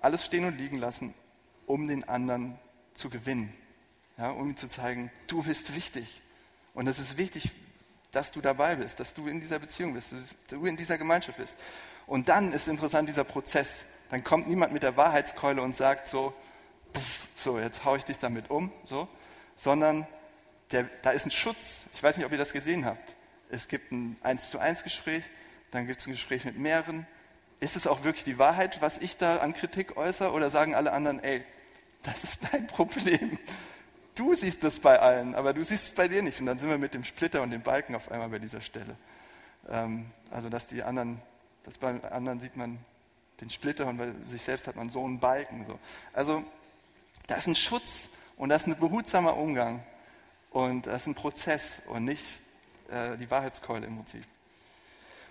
Alles 0.02 0.26
stehen 0.26 0.46
und 0.46 0.58
liegen 0.58 0.78
lassen, 0.78 1.14
um 1.68 1.90
den 1.90 2.08
anderen 2.08 2.58
zu 2.94 3.10
gewinnen. 3.10 3.54
Ja, 4.18 4.30
um 4.30 4.52
ihm 4.52 4.58
zu 4.58 4.70
zeigen, 4.70 5.12
du 5.28 5.44
bist 5.44 5.76
wichtig. 5.76 6.22
Und 6.74 6.88
es 6.88 7.00
ist 7.00 7.18
wichtig, 7.18 7.52
dass 8.14 8.32
du 8.32 8.40
dabei 8.42 8.78
bist, 8.78 9.00
dass 9.00 9.14
du 9.14 9.28
in 9.28 9.42
dieser 9.42 9.60
Beziehung 9.60 9.94
bist, 9.94 10.14
dass 10.14 10.38
du 10.48 10.66
in 10.66 10.78
dieser 10.78 10.98
Gemeinschaft 10.98 11.38
bist. 11.38 11.58
Und 12.06 12.30
dann 12.30 12.54
ist 12.54 12.68
interessant 12.68 13.10
dieser 13.10 13.24
Prozess. 13.24 13.88
Dann 14.10 14.24
kommt 14.24 14.48
niemand 14.48 14.72
mit 14.72 14.84
der 14.84 14.96
Wahrheitskeule 14.96 15.62
und 15.62 15.76
sagt 15.76 16.08
so, 16.08 16.34
so, 17.36 17.60
jetzt 17.60 17.84
haue 17.86 17.98
ich 17.98 18.06
dich 18.06 18.20
damit 18.20 18.52
um, 18.52 18.72
so, 18.84 19.08
sondern 19.56 20.08
der, 20.72 20.84
da 21.02 21.10
ist 21.10 21.26
ein 21.26 21.32
Schutz. 21.32 21.88
Ich 21.94 22.04
weiß 22.04 22.18
nicht, 22.18 22.26
ob 22.26 22.32
ihr 22.32 22.38
das 22.38 22.54
gesehen 22.54 22.86
habt. 22.86 23.16
Es 23.50 23.68
gibt 23.68 23.92
ein 23.92 24.16
1 24.22 24.50
zu 24.50 24.60
1 24.60 24.84
Gespräch, 24.84 25.24
dann 25.72 25.88
gibt 25.88 26.00
es 26.00 26.08
ein 26.08 26.12
Gespräch 26.12 26.46
mit 26.46 26.58
mehreren. 26.58 27.08
Ist 27.60 27.76
es 27.76 27.88
auch 27.88 28.04
wirklich 28.04 28.24
die 28.24 28.38
Wahrheit, 28.38 28.82
was 28.82 29.00
ich 29.00 29.18
da 29.18 29.38
an 29.38 29.54
Kritik 29.54 29.98
äußere, 29.98 30.32
oder 30.32 30.52
sagen 30.52 30.76
alle 30.76 30.94
anderen, 30.94 31.24
ey, 31.24 31.44
das 32.04 32.24
ist 32.24 32.42
dein 32.52 32.68
Problem. 32.68 33.40
Du 34.16 34.34
siehst 34.36 34.64
das 34.64 34.80
bei 34.80 35.00
allen, 35.00 35.34
aber 35.34 35.54
du 35.54 35.64
siehst 35.64 35.84
es 35.86 35.92
bei 35.92 36.08
dir 36.08 36.22
nicht. 36.22 36.40
Und 36.40 36.46
dann 36.46 36.58
sind 36.58 36.70
wir 36.70 36.78
mit 36.78 36.94
dem 36.94 37.04
Splitter 37.04 37.42
und 37.42 37.52
dem 37.52 37.62
Balken 37.62 37.96
auf 37.96 38.12
einmal 38.12 38.30
bei 38.30 38.40
dieser 38.40 38.62
Stelle. 38.62 38.96
Ähm, 39.70 40.06
also, 40.30 40.50
dass 40.50 40.68
die 40.68 40.84
anderen, 40.84 41.22
dass 41.64 41.78
bei 41.78 42.04
anderen 42.12 42.40
sieht 42.40 42.56
man 42.56 42.78
den 43.42 43.50
Splitter 43.50 43.88
und 43.88 43.98
bei 43.98 44.12
sich 44.28 44.42
selbst 44.42 44.68
hat 44.68 44.76
man 44.76 44.90
so 44.90 45.04
einen 45.04 45.20
Balken. 45.20 45.66
So. 45.66 45.80
Also, 46.14 46.44
da 47.28 47.36
ist 47.36 47.48
ein 47.48 47.56
Schutz 47.56 48.10
und 48.38 48.50
da 48.50 48.56
ist 48.56 48.68
ein 48.68 48.78
behutsamer 48.78 49.36
Umgang 49.36 49.84
und 50.52 50.86
das 50.86 51.04
ist 51.04 51.08
ein 51.08 51.16
Prozess 51.16 51.82
und 51.88 52.06
nicht 52.06 52.44
äh, 52.90 53.18
die 53.18 53.30
Wahrheitskeule 53.32 53.88
im 53.88 53.98
Prinzip. 53.98 54.24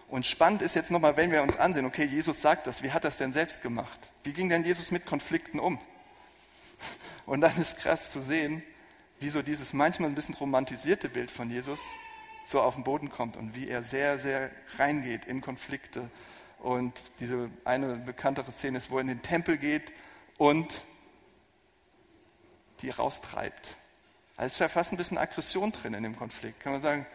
Und 0.08 0.26
spannend 0.26 0.60
ist 0.60 0.74
jetzt 0.74 0.90
nochmal, 0.90 1.16
wenn 1.16 1.30
wir 1.30 1.42
uns 1.42 1.56
ansehen, 1.56 1.86
okay, 1.86 2.04
Jesus 2.04 2.42
sagt 2.42 2.66
das, 2.66 2.82
wie 2.82 2.90
hat 2.90 3.04
das 3.04 3.16
denn 3.16 3.32
selbst 3.32 3.62
gemacht? 3.62 4.10
Wie 4.24 4.32
ging 4.32 4.48
denn 4.48 4.64
Jesus 4.64 4.90
mit 4.90 5.06
Konflikten 5.06 5.58
um? 5.58 5.78
Und 7.26 7.40
dann 7.40 7.56
ist 7.56 7.78
krass 7.78 8.10
zu 8.10 8.20
sehen, 8.20 8.62
wie 9.22 9.30
so 9.30 9.40
dieses 9.40 9.72
manchmal 9.72 10.10
ein 10.10 10.16
bisschen 10.16 10.34
romantisierte 10.34 11.08
Bild 11.08 11.30
von 11.30 11.48
Jesus 11.48 11.80
so 12.48 12.60
auf 12.60 12.74
den 12.74 12.82
Boden 12.82 13.08
kommt 13.08 13.36
und 13.36 13.54
wie 13.54 13.68
er 13.68 13.84
sehr, 13.84 14.18
sehr 14.18 14.50
reingeht 14.76 15.24
in 15.26 15.40
Konflikte. 15.40 16.10
Und 16.58 16.92
diese 17.20 17.48
eine 17.64 17.94
bekanntere 17.94 18.50
Szene 18.50 18.78
ist, 18.78 18.90
wo 18.90 18.96
er 18.96 19.02
in 19.02 19.06
den 19.06 19.22
Tempel 19.22 19.58
geht 19.58 19.92
und 20.38 20.82
die 22.80 22.90
raustreibt. 22.90 23.76
Also 24.36 24.54
ist 24.54 24.58
ja 24.58 24.68
fast 24.68 24.92
ein 24.92 24.96
bisschen 24.96 25.18
Aggression 25.18 25.70
drin 25.70 25.94
in 25.94 26.02
dem 26.02 26.16
Konflikt. 26.16 26.58
Kann 26.58 26.72
man 26.72 26.80
sagen, 26.80 27.06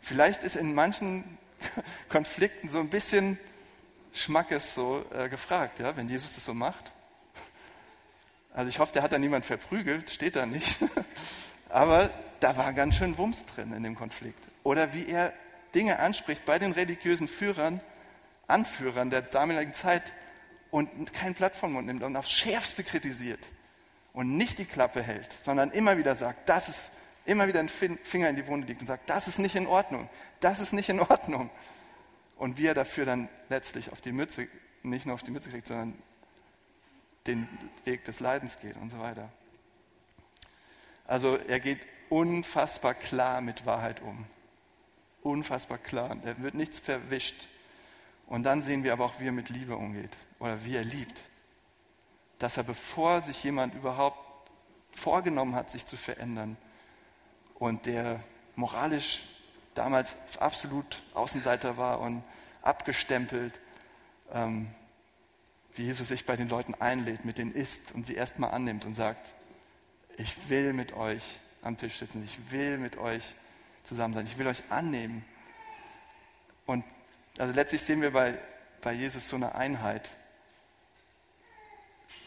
vielleicht 0.00 0.44
ist 0.44 0.54
in 0.54 0.72
manchen 0.72 1.36
Konflikten 2.08 2.68
so 2.68 2.78
ein 2.78 2.90
bisschen 2.90 3.38
Schmackes 4.12 4.76
so 4.76 5.04
äh, 5.12 5.28
gefragt, 5.28 5.80
ja, 5.80 5.96
wenn 5.96 6.08
Jesus 6.08 6.36
das 6.36 6.44
so 6.44 6.54
macht. 6.54 6.92
Also 8.54 8.68
ich 8.68 8.78
hoffe, 8.78 8.92
der 8.92 9.02
hat 9.02 9.12
da 9.12 9.18
niemand 9.18 9.44
verprügelt, 9.44 10.10
steht 10.10 10.36
da 10.36 10.46
nicht. 10.46 10.78
Aber 11.68 12.10
da 12.40 12.56
war 12.56 12.72
ganz 12.72 12.96
schön 12.96 13.18
Wumms 13.18 13.44
drin 13.44 13.72
in 13.72 13.82
dem 13.82 13.94
Konflikt. 13.94 14.42
Oder 14.62 14.92
wie 14.94 15.08
er 15.08 15.32
Dinge 15.74 15.98
anspricht 15.98 16.44
bei 16.44 16.58
den 16.58 16.72
religiösen 16.72 17.28
Führern, 17.28 17.80
Anführern 18.46 19.10
der 19.10 19.22
damaligen 19.22 19.74
Zeit 19.74 20.12
und 20.70 21.12
kein 21.12 21.34
Blatt 21.34 21.60
nimmt 21.62 22.02
und 22.02 22.16
aufs 22.16 22.30
Schärfste 22.30 22.84
kritisiert 22.84 23.40
und 24.12 24.36
nicht 24.36 24.58
die 24.58 24.64
Klappe 24.64 25.02
hält, 25.02 25.32
sondern 25.32 25.70
immer 25.70 25.98
wieder 25.98 26.14
sagt, 26.14 26.48
das 26.48 26.68
ist, 26.68 26.92
immer 27.24 27.48
wieder 27.48 27.60
einen 27.60 27.68
Finger 27.68 28.28
in 28.28 28.36
die 28.36 28.46
Wunde 28.46 28.66
legt 28.66 28.80
und 28.80 28.86
sagt, 28.86 29.10
das 29.10 29.28
ist 29.28 29.38
nicht 29.38 29.56
in 29.56 29.66
Ordnung, 29.66 30.08
das 30.40 30.60
ist 30.60 30.72
nicht 30.72 30.88
in 30.88 31.00
Ordnung. 31.00 31.50
Und 32.36 32.58
wie 32.58 32.66
er 32.66 32.74
dafür 32.74 33.04
dann 33.04 33.28
letztlich 33.48 33.90
auf 33.92 34.00
die 34.00 34.12
Mütze, 34.12 34.48
nicht 34.82 35.06
nur 35.06 35.14
auf 35.14 35.22
die 35.22 35.30
Mütze 35.30 35.50
kriegt, 35.50 35.66
sondern 35.66 35.94
den 37.26 37.48
Weg 37.84 38.04
des 38.04 38.20
Leidens 38.20 38.60
geht 38.60 38.76
und 38.76 38.90
so 38.90 38.98
weiter. 38.98 39.28
Also 41.06 41.36
er 41.36 41.60
geht 41.60 41.80
unfassbar 42.08 42.94
klar 42.94 43.40
mit 43.40 43.66
Wahrheit 43.66 44.02
um. 44.02 44.26
Unfassbar 45.22 45.78
klar. 45.78 46.16
Er 46.24 46.40
wird 46.42 46.54
nichts 46.54 46.78
verwischt. 46.78 47.48
Und 48.26 48.44
dann 48.44 48.62
sehen 48.62 48.84
wir 48.84 48.92
aber 48.92 49.04
auch, 49.04 49.20
wie 49.20 49.28
er 49.28 49.32
mit 49.32 49.48
Liebe 49.48 49.76
umgeht 49.76 50.16
oder 50.38 50.64
wie 50.64 50.76
er 50.76 50.84
liebt. 50.84 51.22
Dass 52.38 52.56
er, 52.56 52.64
bevor 52.64 53.22
sich 53.22 53.42
jemand 53.44 53.74
überhaupt 53.74 54.50
vorgenommen 54.92 55.54
hat, 55.54 55.70
sich 55.70 55.86
zu 55.86 55.96
verändern 55.96 56.56
und 57.54 57.86
der 57.86 58.20
moralisch 58.56 59.26
damals 59.74 60.16
absolut 60.38 61.02
Außenseiter 61.14 61.76
war 61.76 62.00
und 62.00 62.22
abgestempelt, 62.62 63.60
ähm, 64.32 64.68
wie 65.74 65.84
Jesus 65.84 66.08
sich 66.08 66.24
bei 66.24 66.36
den 66.36 66.48
Leuten 66.48 66.74
einlädt, 66.74 67.24
mit 67.24 67.38
denen 67.38 67.52
isst 67.52 67.92
und 67.92 68.06
sie 68.06 68.14
erstmal 68.14 68.52
annimmt 68.52 68.86
und 68.86 68.94
sagt, 68.94 69.34
ich 70.18 70.48
will 70.48 70.72
mit 70.72 70.92
euch 70.92 71.22
am 71.62 71.76
Tisch 71.76 71.98
sitzen, 71.98 72.22
ich 72.24 72.50
will 72.50 72.78
mit 72.78 72.96
euch 72.96 73.34
zusammen 73.84 74.14
sein, 74.14 74.26
ich 74.26 74.38
will 74.38 74.46
euch 74.46 74.62
annehmen. 74.70 75.24
Und 76.64 76.84
also 77.38 77.54
letztlich 77.54 77.82
sehen 77.82 78.00
wir 78.00 78.12
bei, 78.12 78.38
bei 78.80 78.92
Jesus 78.92 79.28
so 79.28 79.36
eine 79.36 79.54
Einheit. 79.54 80.12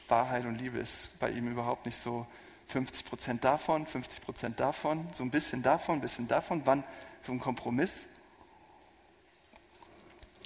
Wahrheit 0.07 0.45
und 0.45 0.55
Liebe 0.55 0.79
ist 0.79 1.19
bei 1.19 1.29
ihm 1.29 1.51
überhaupt 1.51 1.85
nicht 1.85 1.97
so 1.97 2.25
50 2.67 3.05
Prozent 3.05 3.43
davon, 3.43 3.85
50 3.85 4.21
Prozent 4.23 4.59
davon, 4.59 5.07
so 5.11 5.23
ein 5.23 5.31
bisschen 5.31 5.63
davon, 5.63 5.95
ein 5.95 6.01
bisschen 6.01 6.27
davon, 6.27 6.61
wann 6.65 6.83
so 7.23 7.31
ein 7.31 7.39
Kompromiss, 7.39 8.05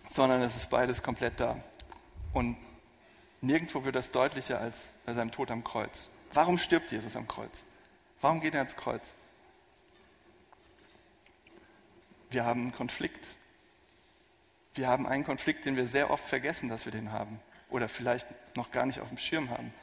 sondern 0.07 0.41
es 0.41 0.55
ist 0.55 0.69
beides 0.69 1.03
komplett 1.03 1.39
da. 1.39 1.57
Und 2.33 2.57
nirgendwo 3.41 3.83
wird 3.83 3.95
das 3.95 4.11
deutlicher 4.11 4.59
als 4.59 4.93
bei 5.05 5.13
seinem 5.13 5.31
Tod 5.31 5.51
am 5.51 5.63
Kreuz. 5.63 6.09
Warum 6.33 6.57
stirbt 6.57 6.91
Jesus 6.91 7.15
am 7.15 7.27
Kreuz? 7.27 7.63
Warum 8.21 8.41
geht 8.41 8.53
er 8.53 8.61
ans 8.61 8.75
Kreuz? 8.75 9.13
Wir 12.29 12.43
haben 12.45 12.61
einen 12.61 12.71
Konflikt. 12.71 13.27
Wir 14.73 14.87
haben 14.87 15.05
einen 15.05 15.23
Konflikt, 15.23 15.65
den 15.65 15.75
wir 15.77 15.85
sehr 15.85 16.09
oft 16.09 16.23
vergessen, 16.23 16.69
dass 16.69 16.85
wir 16.85 16.91
den 16.91 17.11
haben. 17.11 17.39
Oder 17.69 17.87
vielleicht 17.87 18.27
noch 18.55 18.71
gar 18.71 18.85
nicht 18.85 18.99
auf 18.99 19.09
dem 19.09 19.17
Schirm 19.17 19.49
haben. 19.51 19.73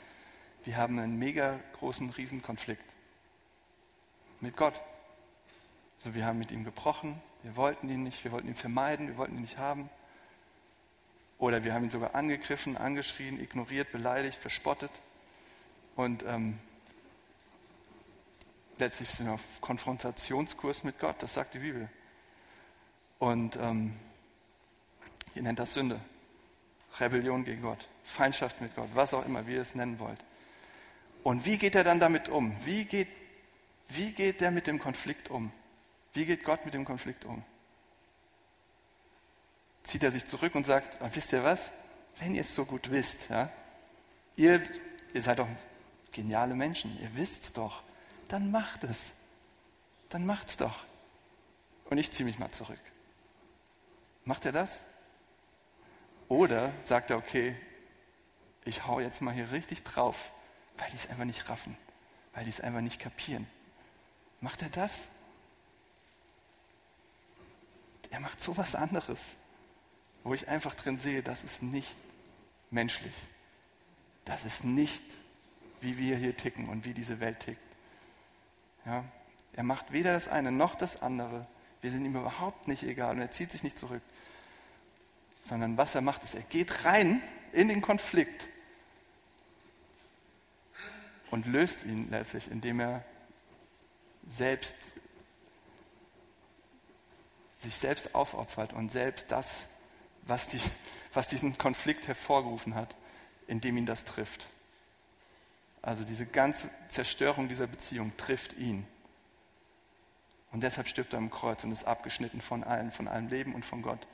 Wir 0.64 0.76
haben 0.76 0.98
einen 0.98 1.18
mega 1.18 1.60
großen 1.74 2.10
Riesenkonflikt 2.10 2.94
mit 4.40 4.56
Gott. 4.56 4.74
So, 5.98 6.14
wir 6.14 6.24
haben 6.24 6.38
mit 6.38 6.50
ihm 6.50 6.64
gebrochen, 6.64 7.20
wir 7.42 7.56
wollten 7.56 7.88
ihn 7.88 8.02
nicht, 8.02 8.24
wir 8.24 8.32
wollten 8.32 8.48
ihn 8.48 8.54
vermeiden, 8.54 9.08
wir 9.08 9.16
wollten 9.16 9.36
ihn 9.36 9.42
nicht 9.42 9.58
haben. 9.58 9.88
Oder 11.38 11.64
wir 11.64 11.72
haben 11.72 11.84
ihn 11.84 11.90
sogar 11.90 12.14
angegriffen, 12.14 12.76
angeschrien, 12.76 13.40
ignoriert, 13.40 13.92
beleidigt, 13.92 14.38
verspottet. 14.38 14.90
Und 15.96 16.24
ähm, 16.24 16.58
letztlich 18.78 19.08
sind 19.08 19.26
wir 19.26 19.34
auf 19.34 19.60
Konfrontationskurs 19.60 20.84
mit 20.84 20.98
Gott, 20.98 21.16
das 21.20 21.34
sagt 21.34 21.54
die 21.54 21.58
Bibel. 21.60 21.88
Und 23.18 23.56
ähm, 23.56 23.94
ihr 25.34 25.42
nennt 25.42 25.58
das 25.58 25.74
Sünde, 25.74 26.00
Rebellion 26.98 27.44
gegen 27.44 27.62
Gott, 27.62 27.88
Feindschaft 28.02 28.60
mit 28.60 28.74
Gott, 28.74 28.88
was 28.94 29.14
auch 29.14 29.24
immer, 29.26 29.46
wie 29.46 29.54
ihr 29.54 29.62
es 29.62 29.74
nennen 29.74 29.98
wollt. 29.98 30.18
Und 31.22 31.44
wie 31.44 31.58
geht 31.58 31.74
er 31.74 31.84
dann 31.84 32.00
damit 32.00 32.28
um? 32.28 32.56
Wie 32.64 32.84
geht, 32.84 33.08
wie 33.88 34.12
geht 34.12 34.40
der 34.40 34.50
mit 34.50 34.66
dem 34.66 34.78
Konflikt 34.78 35.30
um? 35.30 35.52
Wie 36.14 36.24
geht 36.24 36.44
Gott 36.44 36.64
mit 36.64 36.74
dem 36.74 36.84
Konflikt 36.84 37.24
um? 37.24 37.44
Zieht 39.82 40.02
er 40.02 40.10
sich 40.10 40.26
zurück 40.26 40.54
und 40.54 40.66
sagt, 40.66 41.00
ah, 41.02 41.10
wisst 41.12 41.32
ihr 41.32 41.44
was? 41.44 41.72
Wenn 42.16 42.34
ihr 42.34 42.40
es 42.40 42.54
so 42.54 42.64
gut 42.64 42.90
wisst, 42.90 43.30
ja, 43.30 43.50
ihr, 44.36 44.62
ihr 45.12 45.22
seid 45.22 45.38
doch 45.38 45.48
geniale 46.12 46.54
Menschen, 46.54 46.98
ihr 47.00 47.14
wisst 47.16 47.44
es 47.44 47.52
doch, 47.52 47.82
dann 48.28 48.50
macht 48.50 48.84
es. 48.84 49.14
Dann 50.08 50.26
macht's 50.26 50.56
doch. 50.56 50.84
Und 51.88 51.98
ich 51.98 52.10
ziehe 52.10 52.24
mich 52.26 52.38
mal 52.38 52.50
zurück. 52.50 52.80
Macht 54.24 54.44
er 54.44 54.52
das? 54.52 54.84
Oder 56.28 56.72
sagt 56.82 57.10
er, 57.10 57.16
okay, 57.16 57.56
ich 58.64 58.86
hau 58.86 59.00
jetzt 59.00 59.20
mal 59.20 59.34
hier 59.34 59.50
richtig 59.52 59.82
drauf 59.82 60.30
weil 60.80 60.90
die 60.90 60.96
es 60.96 61.08
einfach 61.08 61.24
nicht 61.24 61.48
raffen, 61.48 61.76
weil 62.32 62.44
die 62.44 62.50
es 62.50 62.60
einfach 62.60 62.80
nicht 62.80 63.00
kapieren. 63.00 63.46
Macht 64.40 64.62
er 64.62 64.70
das? 64.70 65.08
Er 68.10 68.20
macht 68.20 68.40
so 68.40 68.56
was 68.56 68.74
anderes, 68.74 69.36
wo 70.24 70.34
ich 70.34 70.48
einfach 70.48 70.74
drin 70.74 70.96
sehe, 70.96 71.22
das 71.22 71.44
ist 71.44 71.62
nicht 71.62 71.96
menschlich. 72.70 73.14
Das 74.24 74.44
ist 74.44 74.64
nicht, 74.64 75.04
wie 75.80 75.98
wir 75.98 76.16
hier 76.16 76.36
ticken 76.36 76.68
und 76.68 76.84
wie 76.84 76.94
diese 76.94 77.20
Welt 77.20 77.40
tickt. 77.40 77.60
Ja? 78.84 79.04
Er 79.52 79.62
macht 79.62 79.92
weder 79.92 80.12
das 80.12 80.28
eine 80.28 80.52
noch 80.52 80.74
das 80.74 81.02
andere. 81.02 81.46
Wir 81.80 81.90
sind 81.90 82.04
ihm 82.04 82.16
überhaupt 82.16 82.68
nicht 82.68 82.82
egal 82.82 83.14
und 83.16 83.20
er 83.20 83.30
zieht 83.30 83.50
sich 83.50 83.62
nicht 83.62 83.78
zurück. 83.78 84.02
Sondern 85.40 85.76
was 85.76 85.94
er 85.94 86.02
macht, 86.02 86.24
ist, 86.24 86.34
er 86.34 86.42
geht 86.42 86.84
rein 86.84 87.22
in 87.52 87.68
den 87.68 87.80
Konflikt 87.80 88.48
und 91.30 91.46
löst 91.46 91.84
ihn 91.84 92.10
letztlich, 92.10 92.50
indem 92.50 92.80
er 92.80 93.04
selbst 94.26 94.74
sich 97.56 97.74
selbst 97.74 98.14
aufopfert 98.14 98.72
und 98.72 98.90
selbst 98.90 99.30
das, 99.30 99.68
was, 100.22 100.48
die, 100.48 100.60
was 101.12 101.28
diesen 101.28 101.58
Konflikt 101.58 102.08
hervorgerufen 102.08 102.74
hat, 102.74 102.96
indem 103.46 103.76
ihn 103.76 103.86
das 103.86 104.04
trifft. 104.04 104.48
Also 105.82 106.04
diese 106.04 106.26
ganze 106.26 106.70
Zerstörung 106.88 107.48
dieser 107.48 107.66
Beziehung 107.66 108.16
trifft 108.16 108.52
ihn. 108.58 108.86
Und 110.52 110.62
deshalb 110.62 110.88
stirbt 110.88 111.14
er 111.14 111.18
am 111.18 111.30
Kreuz 111.30 111.64
und 111.64 111.72
ist 111.72 111.84
abgeschnitten 111.84 112.40
von 112.40 112.64
allen, 112.64 112.90
von 112.90 113.08
allem 113.08 113.28
Leben 113.28 113.54
und 113.54 113.64
von 113.64 113.82
Gott. 113.82 114.06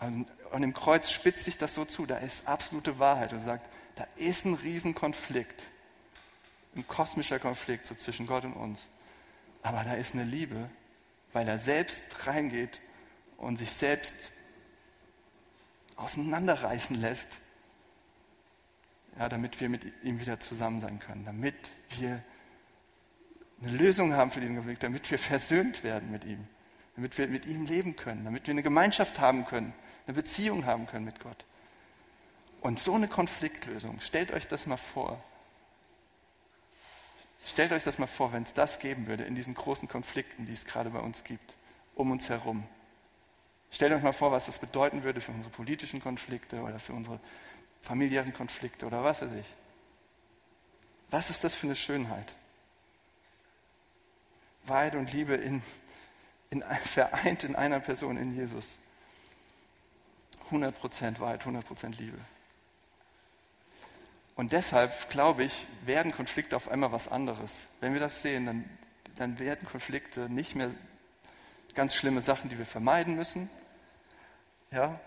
Und, 0.00 0.26
und 0.52 0.62
im 0.62 0.74
Kreuz 0.74 1.10
spitzt 1.10 1.44
sich 1.44 1.58
das 1.58 1.74
so 1.74 1.84
zu, 1.84 2.06
da 2.06 2.18
ist 2.18 2.48
absolute 2.48 2.98
Wahrheit 2.98 3.32
und 3.32 3.40
sagt, 3.40 3.68
da 3.94 4.06
ist 4.16 4.44
ein 4.44 4.54
Riesenkonflikt, 4.54 5.64
ein 6.74 6.86
kosmischer 6.86 7.38
Konflikt 7.38 7.86
so 7.86 7.94
zwischen 7.94 8.26
Gott 8.26 8.44
und 8.44 8.54
uns. 8.54 8.88
Aber 9.62 9.84
da 9.84 9.94
ist 9.94 10.14
eine 10.14 10.24
Liebe, 10.24 10.68
weil 11.32 11.48
er 11.48 11.58
selbst 11.58 12.04
reingeht 12.26 12.80
und 13.38 13.58
sich 13.58 13.72
selbst 13.72 14.32
auseinanderreißen 15.96 17.00
lässt, 17.00 17.40
ja, 19.18 19.28
damit 19.28 19.60
wir 19.60 19.68
mit 19.68 19.84
ihm 20.02 20.20
wieder 20.20 20.40
zusammen 20.40 20.80
sein 20.80 20.98
können, 20.98 21.24
damit 21.24 21.54
wir 21.98 22.22
eine 23.62 23.72
Lösung 23.72 24.12
haben 24.14 24.30
für 24.30 24.40
diesen 24.40 24.56
Konflikt, 24.56 24.82
damit 24.82 25.10
wir 25.10 25.18
versöhnt 25.18 25.82
werden 25.82 26.10
mit 26.10 26.24
ihm, 26.24 26.46
damit 26.96 27.16
wir 27.16 27.26
mit 27.28 27.46
ihm 27.46 27.64
leben 27.64 27.96
können, 27.96 28.24
damit 28.24 28.46
wir 28.46 28.52
eine 28.52 28.62
Gemeinschaft 28.62 29.18
haben 29.18 29.46
können, 29.46 29.72
eine 30.06 30.14
Beziehung 30.14 30.66
haben 30.66 30.86
können 30.86 31.04
mit 31.04 31.20
Gott. 31.20 31.44
Und 32.60 32.78
so 32.78 32.94
eine 32.94 33.08
Konfliktlösung, 33.08 34.00
stellt 34.00 34.32
euch 34.32 34.48
das 34.48 34.66
mal 34.66 34.76
vor. 34.76 35.22
Stellt 37.44 37.72
euch 37.72 37.84
das 37.84 37.98
mal 37.98 38.08
vor, 38.08 38.32
wenn 38.32 38.42
es 38.42 38.54
das 38.54 38.80
geben 38.80 39.06
würde 39.06 39.24
in 39.24 39.36
diesen 39.36 39.54
großen 39.54 39.88
Konflikten, 39.88 40.46
die 40.46 40.52
es 40.52 40.64
gerade 40.64 40.90
bei 40.90 40.98
uns 40.98 41.22
gibt, 41.22 41.56
um 41.94 42.10
uns 42.10 42.28
herum. 42.28 42.66
Stellt 43.70 43.92
euch 43.92 44.02
mal 44.02 44.12
vor, 44.12 44.32
was 44.32 44.46
das 44.46 44.58
bedeuten 44.58 45.04
würde 45.04 45.20
für 45.20 45.32
unsere 45.32 45.50
politischen 45.50 46.00
Konflikte 46.00 46.60
oder 46.60 46.78
für 46.78 46.92
unsere 46.92 47.20
familiären 47.86 48.34
Konflikte 48.34 48.84
oder 48.84 49.04
was 49.04 49.22
weiß 49.22 49.30
ich. 49.40 49.46
Was 51.10 51.30
ist 51.30 51.44
das 51.44 51.54
für 51.54 51.68
eine 51.68 51.76
Schönheit? 51.76 52.34
Wahrheit 54.64 54.96
und 54.96 55.12
Liebe 55.12 55.34
in, 55.34 55.62
in, 56.50 56.62
vereint 56.84 57.44
in 57.44 57.54
einer 57.54 57.78
Person, 57.78 58.16
in 58.16 58.34
Jesus. 58.34 58.78
100% 60.50 61.20
Wahrheit, 61.20 61.42
100% 61.44 61.96
Liebe. 61.96 62.18
Und 64.34 64.52
deshalb, 64.52 65.08
glaube 65.08 65.44
ich, 65.44 65.66
werden 65.82 66.12
Konflikte 66.12 66.56
auf 66.56 66.68
einmal 66.68 66.90
was 66.90 67.08
anderes. 67.08 67.68
Wenn 67.80 67.94
wir 67.94 68.00
das 68.00 68.20
sehen, 68.20 68.46
dann, 68.46 68.78
dann 69.14 69.38
werden 69.38 69.66
Konflikte 69.66 70.28
nicht 70.28 70.56
mehr 70.56 70.72
ganz 71.74 71.94
schlimme 71.94 72.20
Sachen, 72.20 72.50
die 72.50 72.58
wir 72.58 72.66
vermeiden 72.66 73.14
müssen. 73.14 73.48
Ja? 74.72 75.00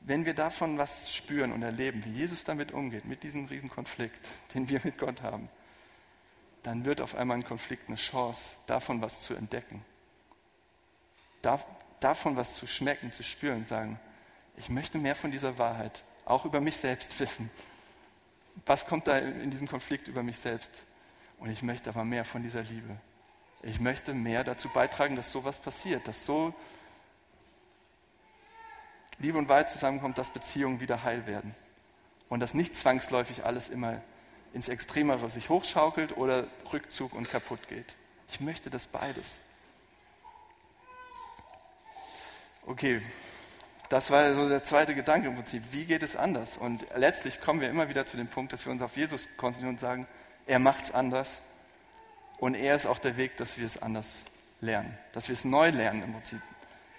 Wenn 0.00 0.24
wir 0.24 0.34
davon 0.34 0.78
was 0.78 1.12
spüren 1.12 1.52
und 1.52 1.62
erleben, 1.62 2.04
wie 2.04 2.12
Jesus 2.12 2.44
damit 2.44 2.72
umgeht, 2.72 3.04
mit 3.04 3.22
diesem 3.22 3.46
Riesenkonflikt, 3.46 4.28
den 4.54 4.68
wir 4.68 4.80
mit 4.84 4.98
Gott 4.98 5.22
haben, 5.22 5.48
dann 6.62 6.84
wird 6.84 7.00
auf 7.00 7.14
einmal 7.14 7.38
ein 7.38 7.44
Konflikt 7.44 7.88
eine 7.88 7.96
Chance, 7.96 8.54
davon 8.66 9.00
was 9.00 9.22
zu 9.22 9.34
entdecken. 9.34 9.84
davon 12.00 12.36
was 12.36 12.54
zu 12.54 12.66
schmecken, 12.66 13.12
zu 13.12 13.22
spüren, 13.22 13.64
sagen, 13.64 13.98
Ich 14.56 14.68
möchte 14.68 14.98
mehr 14.98 15.14
von 15.14 15.30
dieser 15.30 15.56
Wahrheit, 15.58 16.02
auch 16.24 16.44
über 16.44 16.60
mich 16.60 16.76
selbst 16.76 17.18
wissen. 17.20 17.48
Was 18.66 18.86
kommt 18.86 19.06
da 19.06 19.18
in 19.18 19.50
diesem 19.50 19.68
Konflikt 19.68 20.08
über 20.08 20.22
mich 20.22 20.38
selbst? 20.38 20.84
Und 21.38 21.50
ich 21.50 21.62
möchte 21.62 21.90
aber 21.90 22.04
mehr 22.04 22.24
von 22.24 22.42
dieser 22.42 22.62
Liebe. 22.62 22.98
Ich 23.62 23.80
möchte 23.80 24.14
mehr 24.14 24.44
dazu 24.44 24.68
beitragen, 24.68 25.16
dass 25.16 25.32
sowas 25.32 25.60
passiert, 25.60 26.06
dass 26.06 26.26
so 26.26 26.54
Liebe 29.18 29.38
und 29.38 29.48
Wahrheit 29.48 29.70
zusammenkommt, 29.70 30.18
dass 30.18 30.30
Beziehungen 30.30 30.80
wieder 30.80 31.02
heil 31.02 31.26
werden. 31.26 31.54
Und 32.28 32.40
dass 32.40 32.54
nicht 32.54 32.76
zwangsläufig 32.76 33.44
alles 33.44 33.68
immer 33.68 34.00
ins 34.52 34.68
Extremere 34.68 35.30
sich 35.30 35.48
hochschaukelt 35.48 36.16
oder 36.16 36.46
Rückzug 36.72 37.12
und 37.14 37.28
kaputt 37.28 37.68
geht. 37.68 37.94
Ich 38.28 38.40
möchte 38.40 38.70
das 38.70 38.86
beides. 38.86 39.40
Okay, 42.66 43.00
das 43.88 44.10
war 44.10 44.34
so 44.34 44.48
der 44.48 44.62
zweite 44.62 44.94
Gedanke 44.94 45.28
im 45.28 45.34
Prinzip. 45.34 45.62
Wie 45.72 45.86
geht 45.86 46.02
es 46.02 46.16
anders? 46.16 46.58
Und 46.58 46.84
letztlich 46.94 47.40
kommen 47.40 47.60
wir 47.60 47.70
immer 47.70 47.88
wieder 47.88 48.04
zu 48.04 48.18
dem 48.18 48.28
Punkt, 48.28 48.52
dass 48.52 48.66
wir 48.66 48.72
uns 48.72 48.82
auf 48.82 48.96
Jesus 48.96 49.28
konzentrieren 49.38 49.74
und 49.74 49.80
sagen, 49.80 50.06
er 50.46 50.58
macht 50.58 50.84
es 50.84 50.90
anders. 50.92 51.42
Und 52.38 52.54
er 52.54 52.76
ist 52.76 52.86
auch 52.86 52.98
der 52.98 53.16
Weg, 53.16 53.36
dass 53.38 53.56
wir 53.56 53.64
es 53.64 53.80
anders 53.80 54.26
lernen, 54.60 54.96
dass 55.12 55.28
wir 55.28 55.32
es 55.32 55.44
neu 55.44 55.70
lernen 55.70 56.02
im 56.02 56.12
Prinzip. 56.12 56.40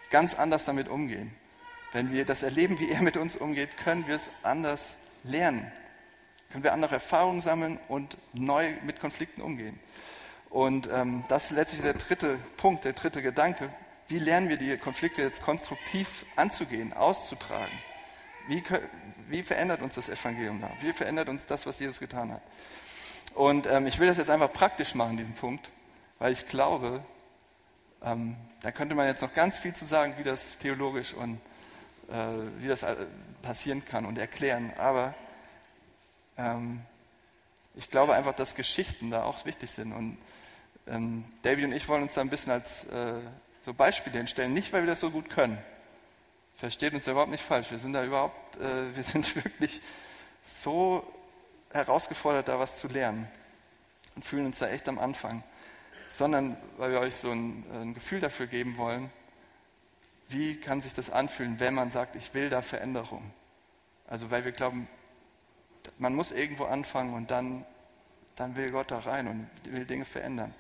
Ganz 0.10 0.34
anders 0.34 0.66
damit 0.66 0.90
umgehen. 0.90 1.36
Wenn 1.92 2.12
wir 2.12 2.26
das 2.26 2.44
erleben, 2.44 2.80
wie 2.80 2.92
er 2.92 3.02
mit 3.02 3.18
uns 3.18 3.36
umgeht, 3.36 3.78
können 3.78 4.08
wir 4.08 4.16
es 4.16 4.30
anders 4.44 4.98
lernen. 5.24 5.72
Können 6.52 6.64
wir 6.64 6.74
andere 6.74 6.96
Erfahrungen 6.96 7.42
sammeln 7.42 7.80
und 7.88 8.18
neu 8.34 8.74
mit 8.84 9.00
Konflikten 9.00 9.42
umgehen. 9.42 9.80
Und 10.50 10.90
ähm, 10.92 11.24
das 11.30 11.46
ist 11.46 11.52
letztlich 11.52 11.82
der 11.82 11.94
dritte 11.94 12.38
Punkt, 12.58 12.86
der 12.86 12.94
dritte 12.94 13.22
Gedanke. 13.22 13.70
Wie 14.08 14.20
lernen 14.20 14.50
wir 14.50 14.58
die 14.58 14.76
Konflikte 14.78 15.22
jetzt 15.22 15.44
konstruktiv 15.44 16.26
anzugehen, 16.36 16.94
auszutragen? 16.94 17.74
Wie, 18.48 18.64
wie 19.28 19.44
verändert 19.44 19.82
uns 19.84 19.96
das 19.96 20.10
Evangelium 20.10 20.60
da? 20.60 20.72
Wie 20.82 20.92
verändert 20.92 21.30
uns 21.30 21.46
das, 21.46 21.68
was 21.68 21.80
Jesus 21.80 22.00
getan 22.00 22.32
hat? 22.32 22.42
Und 23.36 23.68
ähm, 23.68 23.86
ich 23.86 24.00
will 24.00 24.08
das 24.08 24.18
jetzt 24.18 24.32
einfach 24.32 24.52
praktisch 24.52 24.96
machen, 24.96 25.18
diesen 25.18 25.36
Punkt, 25.36 25.70
weil 26.18 26.34
ich 26.34 26.48
glaube, 26.48 27.04
ähm, 28.04 28.36
da 28.62 28.72
könnte 28.72 28.96
man 28.96 29.08
jetzt 29.08 29.22
noch 29.22 29.36
ganz 29.36 29.58
viel 29.58 29.74
zu 29.74 29.86
sagen, 29.86 30.16
wie 30.18 30.24
das 30.24 30.58
theologisch 30.58 31.14
und 31.14 31.40
wie 32.60 32.68
das 32.68 32.84
äh, 32.84 32.96
passieren 33.42 33.86
kann 33.86 34.06
und 34.06 34.18
erklären. 34.18 34.74
Aber 34.78 35.14
ähm, 36.38 36.82
ich 37.76 37.90
glaube 37.90 38.16
einfach, 38.16 38.34
dass 38.34 38.56
Geschichten 38.56 39.12
da 39.12 39.24
auch 39.24 39.46
wichtig 39.46 39.72
sind. 39.72 39.94
Und 39.94 40.18
ähm, 40.88 41.26
David 41.44 41.66
und 41.66 41.72
ich 41.74 41.88
wollen 41.88 42.04
uns 42.04 42.14
da 42.14 42.22
ein 42.22 42.30
bisschen 42.30 42.52
als 42.52 42.86
äh, 42.86 43.14
so 43.62 43.74
Beispiele 43.74 44.18
hinstellen, 44.18 44.54
nicht 44.54 44.74
weil 44.74 44.82
wir 44.84 44.88
das 44.88 45.00
so 45.00 45.12
gut 45.12 45.30
können. 45.30 45.58
Versteht 46.56 46.94
uns 46.94 47.06
da 47.06 47.12
überhaupt 47.12 47.32
nicht 47.32 47.44
falsch. 47.44 47.72
Wir 47.72 47.80
sind 47.80 47.94
da 47.94 48.04
überhaupt, 48.04 48.58
äh, 48.58 48.96
wir 48.96 49.04
sind 49.04 49.36
wirklich 49.36 49.82
so 50.42 51.06
herausgefordert, 51.72 52.48
da 52.48 52.60
was 52.60 52.80
zu 52.80 52.88
lernen 52.88 53.28
und 54.16 54.26
fühlen 54.26 54.48
uns 54.48 54.60
da 54.60 54.68
echt 54.68 54.90
am 54.90 54.98
Anfang, 54.98 55.44
sondern 56.10 56.58
weil 56.78 56.92
wir 56.92 57.00
euch 57.00 57.16
so 57.16 57.32
ein, 57.32 57.64
ein 57.74 57.94
Gefühl 57.94 58.20
dafür 58.20 58.48
geben 58.48 58.78
wollen, 58.78 59.12
wie 60.30 60.56
kann 60.56 60.80
sich 60.80 60.94
das 60.94 61.10
anfühlen, 61.10 61.60
wenn 61.60 61.74
man 61.74 61.92
sagt, 61.92 62.16
ich 62.16 62.34
will 62.34 62.50
da 62.50 62.62
Veränderung. 62.62 63.32
Also 64.08 64.32
weil 64.32 64.46
wir 64.46 64.52
glauben, 64.52 64.88
man 65.98 66.16
muss 66.16 66.32
irgendwo 66.32 66.66
anfangen 66.66 67.14
und 67.14 67.32
dann, 67.32 67.66
dann 68.36 68.56
will 68.56 68.72
Gott 68.72 68.92
da 68.92 69.00
rein 69.00 69.28
und 69.28 69.50
will 69.74 69.86
Dinge 69.86 70.06
verändern. 70.06 70.54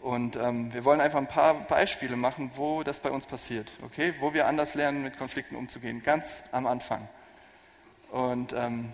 Und 0.00 0.34
ähm, 0.34 0.74
wir 0.74 0.84
wollen 0.84 1.00
einfach 1.00 1.20
ein 1.20 1.28
paar 1.28 1.54
Beispiele 1.54 2.16
machen, 2.16 2.50
wo 2.56 2.82
das 2.82 2.98
bei 2.98 3.10
uns 3.10 3.24
passiert, 3.24 3.70
okay? 3.82 4.14
Wo 4.18 4.34
wir 4.34 4.48
anders 4.48 4.74
lernen, 4.74 5.04
mit 5.04 5.16
Konflikten 5.16 5.54
umzugehen, 5.54 6.02
ganz 6.02 6.42
am 6.50 6.66
Anfang. 6.66 7.08
Und 8.10 8.52
ähm, 8.52 8.92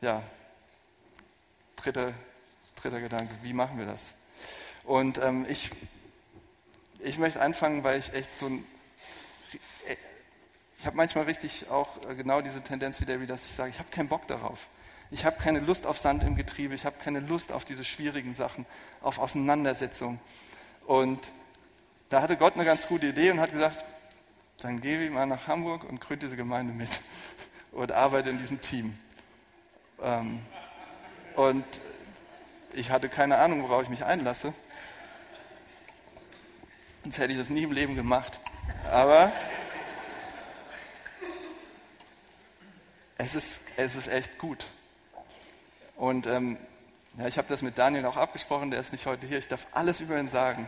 ja, 0.00 0.22
dritter, 1.74 2.12
dritter 2.76 3.00
Gedanke, 3.00 3.34
wie 3.42 3.52
machen 3.52 3.76
wir 3.76 3.86
das? 3.86 4.14
Und 4.84 5.18
ähm, 5.18 5.46
ich, 5.48 5.70
ich 7.00 7.18
möchte 7.18 7.40
anfangen, 7.40 7.82
weil 7.82 7.98
ich 7.98 8.12
echt 8.14 8.38
so 8.38 8.46
ein 8.46 8.64
ich 10.84 10.86
habe 10.86 10.98
manchmal 10.98 11.24
richtig 11.24 11.70
auch 11.70 11.88
äh, 12.10 12.14
genau 12.14 12.42
diese 12.42 12.60
Tendenz 12.60 13.00
wie 13.00 13.06
David, 13.06 13.30
dass 13.30 13.46
ich 13.46 13.52
sage, 13.52 13.70
ich 13.70 13.78
habe 13.78 13.88
keinen 13.90 14.08
Bock 14.08 14.26
darauf. 14.26 14.68
Ich 15.10 15.24
habe 15.24 15.40
keine 15.40 15.60
Lust 15.60 15.86
auf 15.86 15.98
Sand 15.98 16.22
im 16.22 16.36
Getriebe, 16.36 16.74
ich 16.74 16.84
habe 16.84 16.96
keine 17.02 17.20
Lust 17.20 17.52
auf 17.52 17.64
diese 17.64 17.84
schwierigen 17.84 18.34
Sachen, 18.34 18.66
auf 19.00 19.18
Auseinandersetzungen. 19.18 20.20
Und 20.86 21.20
da 22.10 22.20
hatte 22.20 22.36
Gott 22.36 22.56
eine 22.56 22.66
ganz 22.66 22.86
gute 22.86 23.06
Idee 23.06 23.30
und 23.30 23.40
hat 23.40 23.50
gesagt, 23.50 23.82
dann 24.60 24.82
gehe 24.82 25.02
ich 25.02 25.10
mal 25.10 25.24
nach 25.24 25.46
Hamburg 25.46 25.84
und 25.84 26.02
gründe 26.02 26.26
diese 26.26 26.36
Gemeinde 26.36 26.74
mit 26.74 26.90
und 27.72 27.90
arbeite 27.90 28.28
in 28.28 28.36
diesem 28.36 28.60
Team. 28.60 28.98
Ähm, 30.02 30.40
und 31.34 31.64
ich 32.74 32.90
hatte 32.90 33.08
keine 33.08 33.38
Ahnung, 33.38 33.62
worauf 33.62 33.84
ich 33.84 33.88
mich 33.88 34.04
einlasse. 34.04 34.52
Sonst 37.04 37.16
hätte 37.16 37.32
ich 37.32 37.38
das 37.38 37.48
nie 37.48 37.62
im 37.62 37.72
Leben 37.72 37.94
gemacht. 37.94 38.38
Aber 38.90 39.32
es 43.16 43.34
ist, 43.34 43.62
es 43.76 43.96
ist 43.96 44.08
echt 44.08 44.38
gut. 44.38 44.66
Und 45.96 46.26
ähm, 46.26 46.58
ja, 47.16 47.28
ich 47.28 47.38
habe 47.38 47.48
das 47.48 47.62
mit 47.62 47.78
Daniel 47.78 48.06
auch 48.06 48.16
abgesprochen, 48.16 48.70
der 48.70 48.80
ist 48.80 48.92
nicht 48.92 49.06
heute 49.06 49.26
hier. 49.26 49.38
Ich 49.38 49.48
darf 49.48 49.66
alles 49.72 50.00
über 50.00 50.18
ihn 50.18 50.28
sagen. 50.28 50.66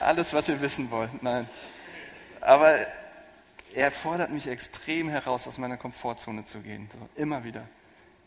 Alles, 0.00 0.32
was 0.32 0.48
ihr 0.48 0.60
wissen 0.60 0.90
wollt. 0.90 1.22
Nein. 1.22 1.48
Aber 2.40 2.78
er 3.74 3.90
fordert 3.90 4.30
mich 4.30 4.46
extrem 4.46 5.08
heraus, 5.08 5.48
aus 5.48 5.58
meiner 5.58 5.76
Komfortzone 5.76 6.44
zu 6.44 6.60
gehen. 6.60 6.88
So, 6.92 7.20
immer 7.20 7.44
wieder. 7.44 7.66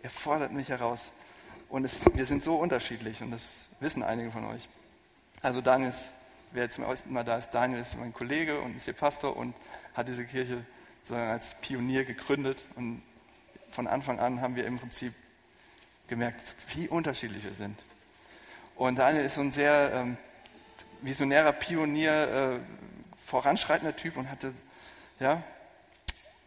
Er 0.02 0.10
fordert 0.10 0.52
mich 0.52 0.70
heraus. 0.70 1.12
Und 1.70 1.86
es, 1.86 2.06
wir 2.14 2.26
sind 2.26 2.44
so 2.44 2.56
unterschiedlich 2.56 3.22
und 3.22 3.32
das 3.32 3.68
wissen 3.80 4.04
einige 4.04 4.32
von 4.32 4.46
euch. 4.46 4.68
Also 5.42 5.62
Daniel 5.62 5.90
ist, 5.90 6.12
wer 6.52 6.70
zum 6.70 6.84
ersten 6.84 7.12
Mal 7.12 7.24
da 7.24 7.38
ist, 7.38 7.52
Daniel 7.52 7.80
ist 7.80 7.98
mein 7.98 8.14
Kollege 8.14 8.60
und 8.62 8.76
ist 8.76 8.86
hier 8.86 8.94
Pastor 8.94 9.36
und 9.36 9.54
hat 9.94 10.08
diese 10.08 10.26
Kirche 10.26 10.66
sondern 11.06 11.30
als 11.30 11.56
Pionier 11.62 12.04
gegründet. 12.04 12.65
Und 12.76 13.02
von 13.70 13.88
Anfang 13.88 14.20
an 14.20 14.41
haben 14.41 14.56
wir 14.56 14.65
im 14.65 14.80
Prinzip 14.80 15.13
gemerkt, 16.08 16.56
wie 16.74 16.89
unterschiedlich 16.89 17.44
wir 17.44 17.54
sind. 17.54 17.82
Und 18.76 18.98
Daniel 18.98 19.24
ist 19.24 19.36
so 19.36 19.41
ein 19.41 19.52
sehr 19.52 19.91
ähm, 19.94 20.18
visionärer 21.02 21.54
Pionier, 21.54 22.12
äh, 22.12 22.60
voranschreitender 23.15 23.96
Typ 23.96 24.18
und 24.18 24.30
hatte 24.30 24.54
ja, 25.20 25.41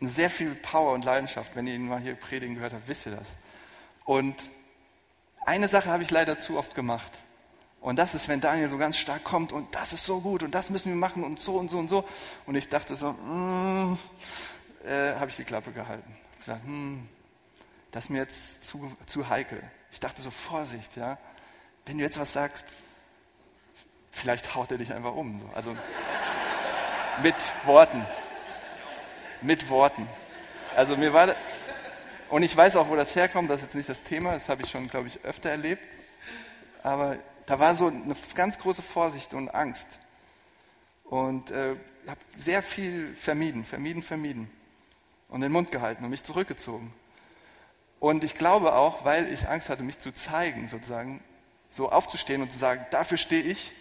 sehr 0.01 0.31
viel 0.31 0.55
Power 0.55 0.92
und 0.92 1.05
Leidenschaft. 1.05 1.57
Wenn 1.57 1.66
ihr 1.66 1.75
ihn 1.75 1.88
mal 1.88 2.01
hier 2.01 2.14
predigen 2.14 2.57
gehört 2.57 2.73
habt, 2.73 2.88
wisst 2.88 3.07
ihr 3.07 3.12
das. 3.12 3.37
Und 4.05 4.51
eine 5.47 5.68
Sache 5.68 5.90
habe 5.90 6.03
ich 6.03 6.11
leider 6.11 6.38
zu 6.38 6.59
oft 6.59 6.75
gemacht. 6.75 7.12
Und 7.81 7.97
das 7.97 8.14
ist, 8.14 8.29
wenn 8.29 8.41
Daniel 8.41 8.69
so 8.69 8.77
ganz 8.77 8.97
stark 8.97 9.23
kommt 9.25 9.53
und 9.53 9.75
das 9.75 9.93
ist 9.93 10.05
so 10.05 10.21
gut 10.21 10.43
und 10.43 10.55
das 10.55 10.71
müssen 10.71 10.88
wir 10.88 10.97
machen 10.97 11.23
und 11.23 11.38
so 11.38 11.55
und 11.55 11.71
so 11.71 11.79
und 11.79 11.88
so. 11.88 12.05
Und 12.47 12.57
ich 12.57 12.69
dachte 12.69 12.97
so, 12.97 13.12
mm, 13.12 13.99
äh, 14.85 15.14
habe 15.14 15.31
ich 15.31 15.37
die 15.37 15.45
Klappe 15.45 15.71
gehalten. 15.71 16.17
Ich 16.33 16.38
gesagt, 16.41 16.64
hm, 16.64 17.09
das 17.93 18.05
ist 18.05 18.11
mir 18.11 18.19
jetzt 18.19 18.64
zu, 18.64 18.93
zu 19.07 19.29
heikel. 19.29 19.62
Ich 19.93 20.01
dachte 20.01 20.23
so, 20.23 20.31
Vorsicht, 20.31 20.97
ja. 20.97 21.19
Wenn 21.87 21.99
du 21.99 22.05
jetzt 22.05 22.19
was 22.19 22.33
sagst, 22.33 22.67
vielleicht 24.11 24.55
haut 24.55 24.71
er 24.73 24.79
dich 24.79 24.93
einfach 24.93 25.14
um. 25.14 25.38
So. 25.38 25.49
Also 25.55 25.77
mit 27.23 27.37
Worten. 27.64 28.05
Mit 29.41 29.71
Worten. 29.71 30.07
Also 30.75 30.97
mir 30.97 31.12
war, 31.12 31.35
und 32.29 32.43
ich 32.43 32.55
weiß 32.57 32.77
auch, 32.77 32.88
wo 32.88 32.97
das 32.97 33.14
herkommt, 33.17 33.49
das 33.49 33.59
ist 33.59 33.62
jetzt 33.64 33.75
nicht 33.77 33.88
das 33.88 34.03
Thema, 34.03 34.33
das 34.35 34.49
habe 34.49 34.62
ich 34.62 34.71
schon, 34.71 34.88
glaube 34.88 35.07
ich, 35.07 35.25
öfter 35.25 35.51
erlebt. 35.51 35.83
Aber 36.83 37.17
da 37.49 37.59
war 37.59 37.75
so 37.75 37.87
eine 37.87 38.15
ganz 38.35 38.59
große 38.59 38.83
Vorsicht 38.83 39.33
und 39.33 39.49
Angst. 39.49 39.99
Und 41.05 41.51
äh, 41.51 41.75
habe 42.07 42.21
sehr 42.37 42.63
viel 42.63 43.17
vermieden, 43.17 43.65
vermieden, 43.65 44.03
vermieden. 44.03 44.51
Und 45.29 45.40
den 45.40 45.51
Mund 45.51 45.73
gehalten 45.73 46.05
und 46.05 46.11
mich 46.11 46.25
zurückgezogen. 46.25 46.92
Und 48.01 48.23
ich 48.23 48.35
glaube 48.35 48.75
auch, 48.75 49.07
weil 49.07 49.33
ich 49.33 49.49
Angst 49.49 49.71
hatte, 49.71 49.83
mich 49.83 49.99
zu 49.99 50.13
zeigen, 50.13 50.69
sozusagen, 50.69 51.23
so 51.71 51.90
aufzustehen 51.90 52.42
und 52.42 52.53
zu 52.53 52.59
sagen, 52.59 52.87
dafür 52.90 53.19
stehe 53.19 53.42
ich 53.42 53.73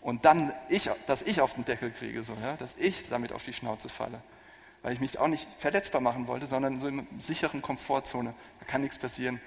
und 0.00 0.24
dann 0.24 0.52
ich, 0.68 0.90
dass 1.06 1.22
ich 1.22 1.40
auf 1.40 1.54
den 1.54 1.64
Deckel 1.64 1.90
kriege, 1.90 2.22
so, 2.22 2.36
ja, 2.42 2.54
dass 2.56 2.76
ich 2.76 3.08
damit 3.08 3.32
auf 3.32 3.44
die 3.44 3.52
Schnauze 3.52 3.88
falle. 3.88 4.20
Weil 4.82 4.92
ich 4.92 5.00
mich 5.00 5.18
auch 5.18 5.28
nicht 5.28 5.48
verletzbar 5.58 6.00
machen 6.00 6.26
wollte, 6.26 6.46
sondern 6.46 6.80
so 6.80 6.88
in 6.88 7.00
einer 7.00 7.20
sicheren 7.20 7.62
Komfortzone. 7.62 8.34
Da 8.58 8.64
kann 8.64 8.80
nichts 8.80 8.98
passieren. 8.98 9.40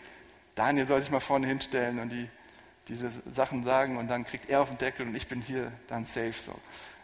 Daniel 0.56 0.86
soll 0.86 1.02
sich 1.02 1.12
mal 1.12 1.20
vorne 1.20 1.48
hinstellen 1.48 2.00
und 2.00 2.10
die 2.10 2.30
diese 2.88 3.10
Sachen 3.10 3.64
sagen 3.64 3.98
und 3.98 4.08
dann 4.08 4.26
kriegt 4.26 4.50
er 4.50 4.62
auf 4.62 4.70
den 4.70 4.78
Deckel 4.78 5.08
und 5.08 5.16
ich 5.16 5.28
bin 5.28 5.42
hier 5.42 5.72
dann 5.88 6.06
safe 6.06 6.34
so. 6.34 6.54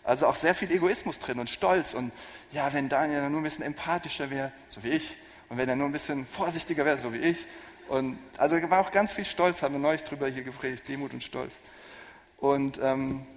Also 0.03 0.27
auch 0.27 0.35
sehr 0.35 0.55
viel 0.55 0.71
Egoismus 0.71 1.19
drin 1.19 1.39
und 1.39 1.49
Stolz 1.49 1.93
und 1.93 2.11
ja, 2.51 2.71
wenn 2.73 2.89
Daniel 2.89 3.29
nur 3.29 3.41
ein 3.41 3.43
bisschen 3.43 3.65
empathischer 3.65 4.29
wäre, 4.29 4.51
so 4.69 4.83
wie 4.83 4.89
ich, 4.89 5.17
und 5.49 5.57
wenn 5.57 5.67
er 5.67 5.75
nur 5.75 5.87
ein 5.87 5.91
bisschen 5.91 6.25
vorsichtiger 6.25 6.85
wäre, 6.85 6.97
so 6.97 7.13
wie 7.13 7.17
ich. 7.17 7.45
Und 7.89 8.17
also 8.37 8.55
war 8.69 8.79
auch 8.79 8.91
ganz 8.91 9.11
viel 9.11 9.25
Stolz, 9.25 9.61
haben 9.61 9.73
wir 9.73 9.79
neulich 9.79 10.03
drüber 10.03 10.27
hier 10.27 10.43
gepredigt, 10.43 10.87
Demut 10.87 11.13
und 11.13 11.23
Stolz. 11.23 11.59
Und 12.37 12.79
ähm, 12.81 13.27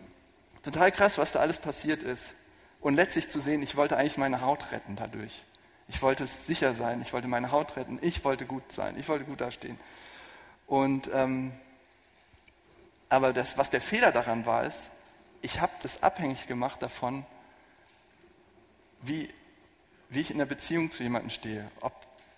total 0.63 0.93
krass, 0.93 1.19
was 1.19 1.33
da 1.33 1.41
alles 1.41 1.59
passiert 1.59 2.05
ist. 2.05 2.35
Und 2.81 2.95
letztlich 2.95 3.31
zu 3.31 3.41
sehen, 3.41 3.63
ich 3.63 3.77
wollte 3.77 3.97
eigentlich 3.97 4.17
meine 4.17 4.43
Haut 4.43 4.71
retten 4.71 4.95
dadurch. 4.95 5.43
Ich 5.89 6.03
wollte 6.03 6.27
sicher 6.27 6.73
sein, 6.73 7.03
ich 7.03 7.13
wollte 7.13 7.27
meine 7.27 7.51
Haut 7.51 7.77
retten, 7.77 7.99
ich 8.01 8.25
wollte 8.25 8.47
gut 8.47 8.71
sein, 8.73 8.95
ich 8.97 9.09
wollte 9.09 9.25
gut 9.25 9.41
dastehen. 9.41 9.79
Und, 10.67 11.11
ähm, 11.13 11.53
aber 13.15 13.33
das, 13.33 13.57
was 13.57 13.71
der 13.71 13.81
Fehler 13.81 14.11
daran 14.11 14.45
war, 14.45 14.65
ist, 14.65 14.91
ich 15.41 15.61
habe 15.61 15.73
das 15.83 16.03
abhängig 16.03 16.49
gemacht 16.49 16.83
davon, 16.83 17.25
wie, 19.03 19.29
wie 20.09 20.21
ich 20.21 20.33
in 20.33 20.39
der 20.39 20.47
Beziehung 20.47 20.91
zu 20.91 21.05
jemandem 21.05 21.31
stehe, 21.31 21.71
ob, 21.81 21.95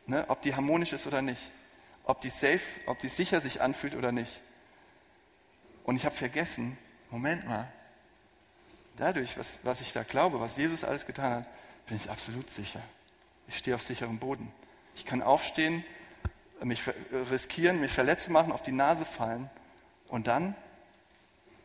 ne, 0.06 0.26
ob 0.28 0.42
die 0.42 0.54
harmonisch 0.54 0.92
ist 0.92 1.06
oder 1.06 1.22
nicht, 1.22 1.40
ob 2.04 2.20
die 2.20 2.28
safe, 2.28 2.60
ob 2.84 2.98
die 2.98 3.08
sicher 3.08 3.40
sich 3.40 3.62
anfühlt 3.62 3.94
oder 3.94 4.12
nicht. 4.12 4.42
Und 5.84 5.96
ich 5.96 6.04
habe 6.04 6.14
vergessen, 6.14 6.76
Moment 7.10 7.48
mal, 7.48 7.72
dadurch, 8.96 9.38
was, 9.38 9.60
was 9.62 9.80
ich 9.80 9.94
da 9.94 10.02
glaube, 10.02 10.40
was 10.40 10.58
Jesus 10.58 10.84
alles 10.84 11.06
getan 11.06 11.36
hat, 11.36 11.46
bin 11.86 11.96
ich 11.96 12.10
absolut 12.10 12.50
sicher. 12.50 12.82
Ich 13.48 13.56
stehe 13.56 13.74
auf 13.74 13.82
sicherem 13.82 14.18
Boden. 14.18 14.52
Ich 14.94 15.06
kann 15.06 15.22
aufstehen, 15.22 15.84
mich 16.62 16.82
riskieren, 17.30 17.80
mich 17.80 17.92
verletzt 17.92 18.28
machen, 18.28 18.52
auf 18.52 18.62
die 18.62 18.72
Nase 18.72 19.06
fallen 19.06 19.48
und 20.08 20.26
dann, 20.26 20.54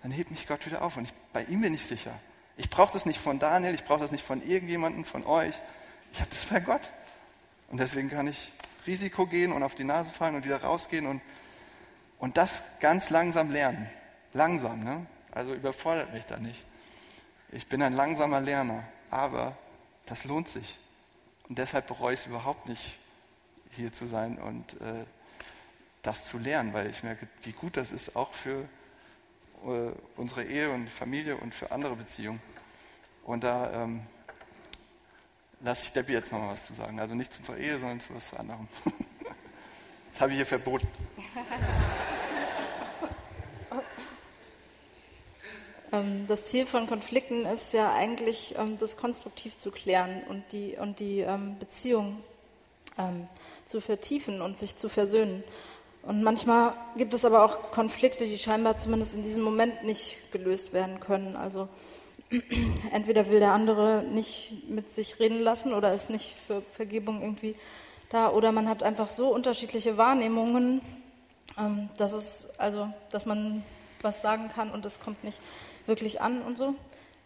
dann 0.02 0.12
hebt 0.12 0.32
mich 0.32 0.47
Gott 0.47 0.66
wieder 0.66 0.82
auf 0.82 0.97
und 0.97 1.06
ich, 1.06 1.14
bei 1.34 1.43
ihm 1.43 1.62
bin 1.62 1.74
ich 1.74 1.86
sicher. 1.86 2.18
Ich 2.58 2.70
brauche 2.70 2.93
das 2.93 3.06
nicht 3.06 3.20
von 3.20 3.39
Daniel, 3.39 3.74
ich 3.74 3.86
brauche 3.86 3.99
das 3.99 4.12
nicht 4.12 4.24
von 4.24 4.45
irgendjemandem, 4.45 5.06
von 5.06 5.26
euch. 5.26 5.54
Ich 6.12 6.20
habe 6.20 6.30
das 6.30 6.45
bei 6.45 6.60
Gott. 6.60 6.82
Und 7.70 7.80
deswegen 7.80 8.10
kann 8.10 8.28
ich 8.28 8.52
Risiko 8.86 9.26
gehen 9.26 9.52
und 9.52 9.64
auf 9.64 9.76
die 9.76 9.84
Nase 9.84 10.12
fallen 10.12 10.36
und 10.36 10.45
wieder 10.45 10.62
rausgehen 10.62 11.08
und, 11.08 11.22
und 12.20 12.38
das 12.38 12.80
ganz 12.80 13.10
langsam 13.10 13.52
lernen. 13.52 13.89
Langsam, 14.34 14.84
ne? 14.84 15.06
Also 15.32 15.54
überfordert 15.54 16.14
mich 16.14 16.26
da 16.26 16.38
nicht. 16.38 16.68
Ich 17.52 17.68
bin 17.68 17.82
ein 17.82 17.93
langsamer 17.93 18.41
Lerner, 18.41 18.84
aber 19.10 19.58
das 20.06 20.26
lohnt 20.26 20.47
sich. 20.47 20.78
Und 21.47 21.58
deshalb 21.58 21.88
bereue 21.88 22.14
ich 22.14 22.22
es 22.22 22.26
überhaupt 22.26 22.68
nicht, 22.68 22.97
hier 23.72 23.93
zu 23.93 24.06
sein 24.06 24.38
und 24.38 24.74
äh, 24.82 25.06
das 26.02 26.26
zu 26.26 26.38
lernen, 26.38 26.74
weil 26.74 26.88
ich 26.88 27.04
merke, 27.04 27.28
wie 27.43 27.54
gut 27.54 27.78
das 27.78 27.91
ist, 27.91 28.16
auch 28.16 28.34
für 28.34 28.68
unsere 30.18 30.43
Ehe 30.43 30.72
und 30.72 30.89
Familie 30.89 31.38
und 31.38 31.53
für 31.53 31.72
andere 31.72 31.95
Beziehungen. 31.95 32.41
Und 33.24 33.43
da 33.43 33.84
ähm, 33.84 34.01
lasse 35.62 35.84
ich 35.84 35.93
Debbie 35.93 36.14
jetzt 36.14 36.32
noch 36.32 36.39
mal 36.39 36.51
was 36.51 36.66
zu 36.66 36.74
sagen. 36.74 36.99
Also 36.99 37.14
nicht 37.14 37.32
zu 37.34 37.39
unserer 37.39 37.57
Ehe, 37.57 37.80
sondern 37.80 37.99
zu 37.99 38.14
was 38.16 38.34
anderem. 38.34 38.68
das 40.12 40.22
habe 40.22 40.32
ich 40.32 40.38
hier 40.38 40.45
verboten. 40.45 40.88
Ähm, 45.93 46.26
das 46.28 46.47
Ziel 46.47 46.66
von 46.66 46.88
Konflikten 46.88 47.45
ist 47.45 47.74
ja 47.74 47.93
eigentlich, 47.93 48.55
ähm, 48.57 48.78
das 48.78 48.97
konstruktiv 48.97 49.57
zu 49.57 49.72
klären 49.72 50.24
und 50.30 50.43
die, 50.51 50.78
und 50.78 50.99
die 50.99 51.20
ähm, 51.20 51.57
Beziehung 51.59 52.24
zu 53.66 53.80
vertiefen 53.80 54.41
und 54.41 54.57
sich 54.57 54.76
zu 54.76 54.89
versöhnen. 54.89 55.45
Und 56.04 56.24
manchmal 56.24 56.74
gibt 56.97 57.14
es 57.14 57.26
aber 57.26 57.45
auch 57.45 57.72
Konflikte, 57.72 58.26
die 58.26 58.38
scheinbar 58.38 58.78
zumindest 58.78 59.14
in 59.14 59.24
diesem 59.24 59.43
Moment 59.43 59.84
nicht 59.84 60.32
gelöst 60.32 60.74
werden 60.74 60.99
können. 60.99 61.36
Also 61.36 61.68
entweder 62.91 63.28
will 63.30 63.39
der 63.39 63.52
andere 63.52 64.04
nicht 64.04 64.70
mit 64.70 64.91
sich 64.91 65.20
reden 65.20 65.39
lassen 65.39 65.74
oder 65.74 65.93
ist 65.93 66.10
nicht 66.10 66.36
für 66.47 66.62
Vergebung 66.72 67.22
irgendwie 67.22 67.56
da, 68.10 68.30
oder 68.30 68.52
man 68.52 68.68
hat 68.68 68.84
einfach 68.84 69.10
so 69.10 69.34
unterschiedliche 69.34 69.97
Wahrnehmungen, 69.97 70.82
dass 71.97 72.14
es 72.14 72.60
also, 72.60 72.89
dass 73.10 73.26
man 73.26 73.64
was 74.02 74.22
sagen 74.22 74.49
kann 74.49 74.72
und 74.72 74.86
es 74.86 74.99
kommt 74.99 75.24
nicht 75.24 75.39
wirklich 75.86 76.22
an 76.22 76.41
und 76.41 76.58
so. 76.58 76.76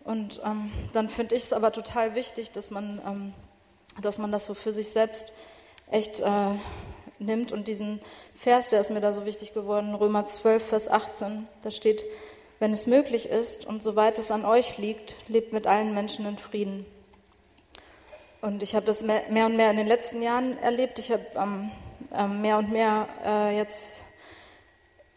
Und 0.03 0.41
ähm, 0.45 0.71
dann 0.93 1.09
finde 1.09 1.35
ich 1.35 1.43
es 1.43 1.53
aber 1.53 1.71
total 1.71 2.13
wichtig, 2.15 2.51
dass 2.51 2.69
man, 2.69 3.01
ähm, 3.05 3.33
dass 4.01 4.19
man 4.19 4.31
das 4.31 4.45
so 4.45 4.53
für 4.53 4.71
sich 4.71 4.89
selbst 4.89 5.33
echt 5.89 6.19
äh, 6.19 6.51
nimmt. 7.19 7.51
Und 7.51 7.67
diesen 7.67 7.99
Vers, 8.35 8.69
der 8.69 8.81
ist 8.81 8.91
mir 8.91 9.01
da 9.01 9.13
so 9.13 9.25
wichtig 9.25 9.53
geworden, 9.53 9.95
Römer 9.95 10.25
12, 10.25 10.63
Vers 10.65 10.87
18, 10.87 11.47
da 11.61 11.71
steht, 11.71 12.03
wenn 12.59 12.71
es 12.71 12.87
möglich 12.87 13.29
ist 13.29 13.65
und 13.65 13.83
soweit 13.83 14.17
es 14.19 14.31
an 14.31 14.45
euch 14.45 14.77
liegt, 14.77 15.15
lebt 15.27 15.53
mit 15.53 15.67
allen 15.67 15.93
Menschen 15.93 16.25
in 16.25 16.37
Frieden. 16.37 16.85
Und 18.41 18.61
ich 18.61 18.75
habe 18.75 18.85
das 18.85 19.03
mehr, 19.03 19.45
und 19.45 19.57
mehr 19.57 19.71
in 19.71 19.77
den 19.77 19.87
letzten 19.87 20.21
Jahren 20.21 20.57
erlebt. 20.59 20.99
Ich 20.99 21.11
habe 21.11 21.25
ähm, 21.35 21.71
ähm, 22.13 22.41
mehr 22.41 22.57
und 22.57 22.71
mehr 22.71 23.07
äh, 23.25 23.57
jetzt 23.57 24.03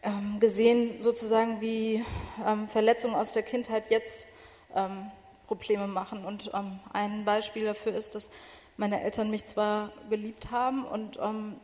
ähm, 0.01 0.39
gesehen, 0.39 1.01
sozusagen, 1.01 1.61
wie 1.61 2.03
ähm, 2.45 2.67
Verletzungen 2.67 3.15
aus 3.15 3.33
der 3.33 3.43
Kindheit 3.43 3.91
jetzt 3.91 4.27
ähm, 4.75 5.11
Probleme 5.47 5.87
machen. 5.87 6.25
Und 6.25 6.51
ähm, 6.53 6.79
ein 6.91 7.25
Beispiel 7.25 7.65
dafür 7.65 7.93
ist, 7.93 8.15
dass 8.15 8.29
meine 8.77 9.01
Eltern 9.01 9.29
mich 9.29 9.45
zwar 9.45 9.91
geliebt 10.09 10.51
haben, 10.51 10.85
und, 10.85 11.19
ähm, 11.21 11.59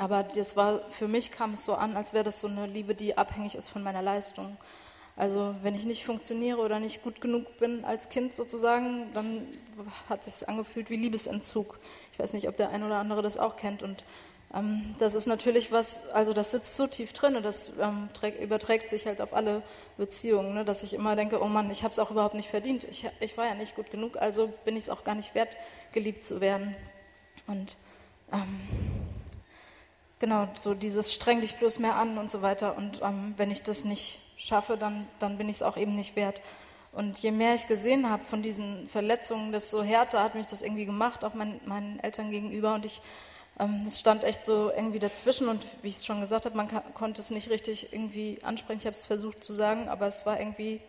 aber 0.00 0.22
das 0.22 0.56
war, 0.56 0.80
für 0.88 1.08
mich 1.08 1.30
kam 1.30 1.52
es 1.52 1.62
so 1.62 1.74
an, 1.74 1.94
als 1.94 2.14
wäre 2.14 2.24
das 2.24 2.40
so 2.40 2.48
eine 2.48 2.66
Liebe, 2.66 2.94
die 2.94 3.18
abhängig 3.18 3.54
ist 3.54 3.68
von 3.68 3.82
meiner 3.82 4.00
Leistung. 4.00 4.56
Also 5.14 5.54
wenn 5.62 5.74
ich 5.74 5.84
nicht 5.84 6.06
funktioniere 6.06 6.56
oder 6.56 6.80
nicht 6.80 7.02
gut 7.02 7.20
genug 7.20 7.58
bin 7.58 7.84
als 7.84 8.08
Kind 8.08 8.34
sozusagen, 8.34 9.12
dann 9.12 9.46
hat 10.08 10.24
sich 10.24 10.48
angefühlt 10.48 10.88
wie 10.88 10.96
Liebesentzug. 10.96 11.78
Ich 12.14 12.18
weiß 12.18 12.32
nicht, 12.32 12.48
ob 12.48 12.56
der 12.56 12.70
ein 12.70 12.82
oder 12.82 12.96
andere 12.96 13.20
das 13.20 13.36
auch 13.36 13.56
kennt. 13.56 13.82
Und 13.82 14.02
ähm, 14.54 14.94
das 14.96 15.12
ist 15.12 15.26
natürlich 15.26 15.70
was, 15.70 16.08
also 16.12 16.32
das 16.32 16.52
sitzt 16.52 16.78
so 16.78 16.86
tief 16.86 17.12
drin 17.12 17.36
und 17.36 17.42
das 17.42 17.72
ähm, 17.78 18.08
trägt, 18.14 18.40
überträgt 18.40 18.88
sich 18.88 19.06
halt 19.06 19.20
auf 19.20 19.34
alle 19.34 19.62
Beziehungen, 19.98 20.54
ne, 20.54 20.64
dass 20.64 20.82
ich 20.82 20.94
immer 20.94 21.14
denke, 21.14 21.42
oh 21.42 21.48
Mann, 21.48 21.70
ich 21.70 21.82
habe 21.82 21.92
es 21.92 21.98
auch 21.98 22.10
überhaupt 22.10 22.34
nicht 22.34 22.48
verdient. 22.48 22.84
Ich, 22.84 23.06
ich, 23.20 23.36
war 23.36 23.44
ja 23.44 23.54
nicht 23.54 23.76
gut 23.76 23.90
genug, 23.90 24.16
also 24.16 24.50
bin 24.64 24.76
ich 24.76 24.84
es 24.84 24.88
auch 24.88 25.04
gar 25.04 25.14
nicht 25.14 25.34
wert, 25.34 25.50
geliebt 25.92 26.24
zu 26.24 26.40
werden. 26.40 26.74
Und 27.46 27.76
ähm, 28.32 28.99
genau, 30.20 30.48
so 30.60 30.74
dieses 30.74 31.12
streng 31.12 31.40
dich 31.40 31.56
bloß 31.56 31.80
mehr 31.80 31.96
an 31.96 32.18
und 32.18 32.30
so 32.30 32.42
weiter. 32.42 32.76
Und 32.76 33.02
ähm, 33.02 33.34
wenn 33.36 33.50
ich 33.50 33.64
das 33.64 33.84
nicht 33.84 34.20
schaffe, 34.36 34.76
dann, 34.76 35.08
dann 35.18 35.36
bin 35.36 35.48
ich 35.48 35.56
es 35.56 35.62
auch 35.62 35.76
eben 35.76 35.96
nicht 35.96 36.14
wert. 36.14 36.40
Und 36.92 37.18
je 37.18 37.32
mehr 37.32 37.54
ich 37.54 37.66
gesehen 37.66 38.08
habe 38.08 38.24
von 38.24 38.42
diesen 38.42 38.86
Verletzungen, 38.88 39.52
desto 39.52 39.82
härter 39.82 40.22
hat 40.22 40.34
mich 40.34 40.46
das 40.46 40.62
irgendwie 40.62 40.86
gemacht, 40.86 41.24
auch 41.24 41.34
mein, 41.34 41.60
meinen 41.64 41.98
Eltern 42.00 42.30
gegenüber. 42.30 42.74
Und 42.74 42.84
ich 42.84 43.00
ähm, 43.60 43.82
es 43.84 44.00
stand 44.00 44.24
echt 44.24 44.42
so 44.42 44.70
irgendwie 44.74 44.98
dazwischen 44.98 45.48
und 45.48 45.66
wie 45.82 45.88
ich 45.88 45.96
es 45.96 46.06
schon 46.06 46.20
gesagt 46.20 46.46
habe, 46.46 46.56
man 46.56 46.68
konnte 46.94 47.20
es 47.20 47.30
nicht 47.30 47.50
richtig 47.50 47.92
irgendwie 47.92 48.38
ansprechen. 48.42 48.80
Ich 48.80 48.86
habe 48.86 48.96
es 48.96 49.04
versucht 49.04 49.44
zu 49.44 49.52
sagen, 49.52 49.88
aber 49.88 50.06
es 50.06 50.24
war 50.24 50.40
irgendwie, 50.40 50.80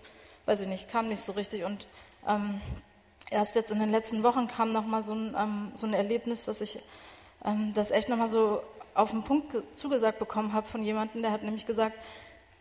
weiß 0.45 0.61
ich 0.61 0.67
nicht, 0.67 0.89
kam 0.89 1.09
nicht 1.09 1.21
so 1.21 1.33
richtig. 1.33 1.65
Und 1.65 1.87
ähm, 2.27 2.61
erst 3.29 3.55
jetzt 3.55 3.71
in 3.71 3.79
den 3.79 3.91
letzten 3.91 4.23
Wochen 4.23 4.47
kam 4.47 4.71
nochmal 4.71 5.03
so, 5.03 5.13
ein, 5.13 5.35
ähm, 5.37 5.71
so 5.73 5.85
ein 5.85 5.93
Erlebnis, 5.93 6.45
dass 6.45 6.61
ich 6.61 6.79
ähm, 7.43 7.73
das 7.75 7.91
echt 7.91 8.07
nochmal 8.07 8.29
so 8.29 8.61
auf 8.93 9.11
den 9.11 9.23
Punkt 9.23 9.55
zugesagt 9.77 10.19
bekommen 10.19 10.53
habe 10.53 10.67
von 10.67 10.83
jemandem, 10.83 11.21
der 11.21 11.31
hat 11.31 11.43
nämlich 11.43 11.65
gesagt, 11.65 11.97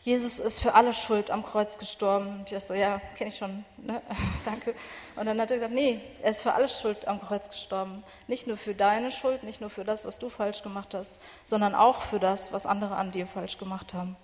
Jesus 0.03 0.39
ist 0.39 0.61
für 0.61 0.75
alle 0.75 0.95
Schuld 0.95 1.31
am 1.31 1.45
Kreuz 1.45 1.77
gestorben. 1.77 2.29
Und 2.29 2.43
ich 2.45 2.51
dachte 2.53 2.69
so, 2.69 2.75
ja, 2.75 3.03
kenne 3.17 3.29
ich 3.29 3.37
schon, 3.37 3.67
ne? 3.77 4.01
danke. 4.47 4.75
Und 5.15 5.27
dann 5.27 5.39
hat 5.39 5.51
er 5.51 5.59
gesagt, 5.59 5.75
nee, 5.75 6.01
er 6.23 6.31
ist 6.31 6.41
für 6.41 6.55
alle 6.55 6.69
Schuld 6.69 7.07
am 7.07 7.21
Kreuz 7.21 7.51
gestorben. 7.51 8.03
Nicht 8.27 8.47
nur 8.47 8.57
für 8.57 8.75
deine 8.75 9.11
Schuld, 9.11 9.43
nicht 9.43 9.61
nur 9.61 9.69
für 9.69 9.85
das, 9.85 10.07
was 10.07 10.19
du 10.19 10.31
falsch 10.31 10.63
gemacht 10.63 10.95
hast, 10.95 11.13
sondern 11.45 11.75
auch 11.75 12.01
für 12.01 12.19
das, 12.19 12.51
was 12.53 12.65
andere 12.65 12.97
an 12.97 13.13
dir 13.13 13.27
falsch 13.27 13.59
gemacht 13.59 13.93
haben. 13.93 14.17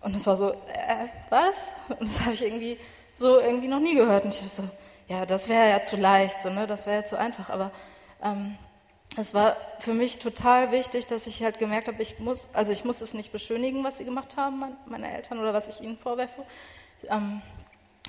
Und 0.00 0.16
es 0.16 0.26
war 0.26 0.36
so, 0.36 0.52
äh, 0.52 1.08
was? 1.28 1.72
Und 1.88 2.08
das 2.08 2.20
habe 2.20 2.32
ich 2.32 2.42
irgendwie 2.42 2.78
so 3.12 3.38
irgendwie 3.38 3.68
noch 3.68 3.80
nie 3.80 3.96
gehört. 3.96 4.24
Und 4.24 4.32
ich 4.32 4.40
dachte 4.40 4.62
so, 4.62 4.70
ja, 5.08 5.26
das 5.26 5.50
wäre 5.50 5.68
ja 5.68 5.82
zu 5.82 5.96
leicht, 5.96 6.40
so, 6.40 6.48
ne? 6.48 6.66
das 6.66 6.86
wäre 6.86 7.00
ja 7.00 7.04
zu 7.04 7.18
einfach. 7.18 7.50
Aber 7.50 7.70
ähm, 8.22 8.56
es 9.16 9.32
war 9.32 9.56
für 9.78 9.94
mich 9.94 10.18
total 10.18 10.72
wichtig, 10.72 11.06
dass 11.06 11.26
ich 11.26 11.42
halt 11.42 11.58
gemerkt 11.58 11.88
habe, 11.88 12.02
ich 12.02 12.18
muss, 12.18 12.54
also 12.54 12.72
ich 12.72 12.84
muss 12.84 13.00
es 13.00 13.14
nicht 13.14 13.32
beschönigen, 13.32 13.82
was 13.82 13.98
sie 13.98 14.04
gemacht 14.04 14.36
haben, 14.36 14.62
meine 14.86 15.12
Eltern 15.12 15.38
oder 15.38 15.54
was 15.54 15.68
ich 15.68 15.80
ihnen 15.80 15.96
vorwerfe, 15.96 16.44
ähm, 17.08 17.40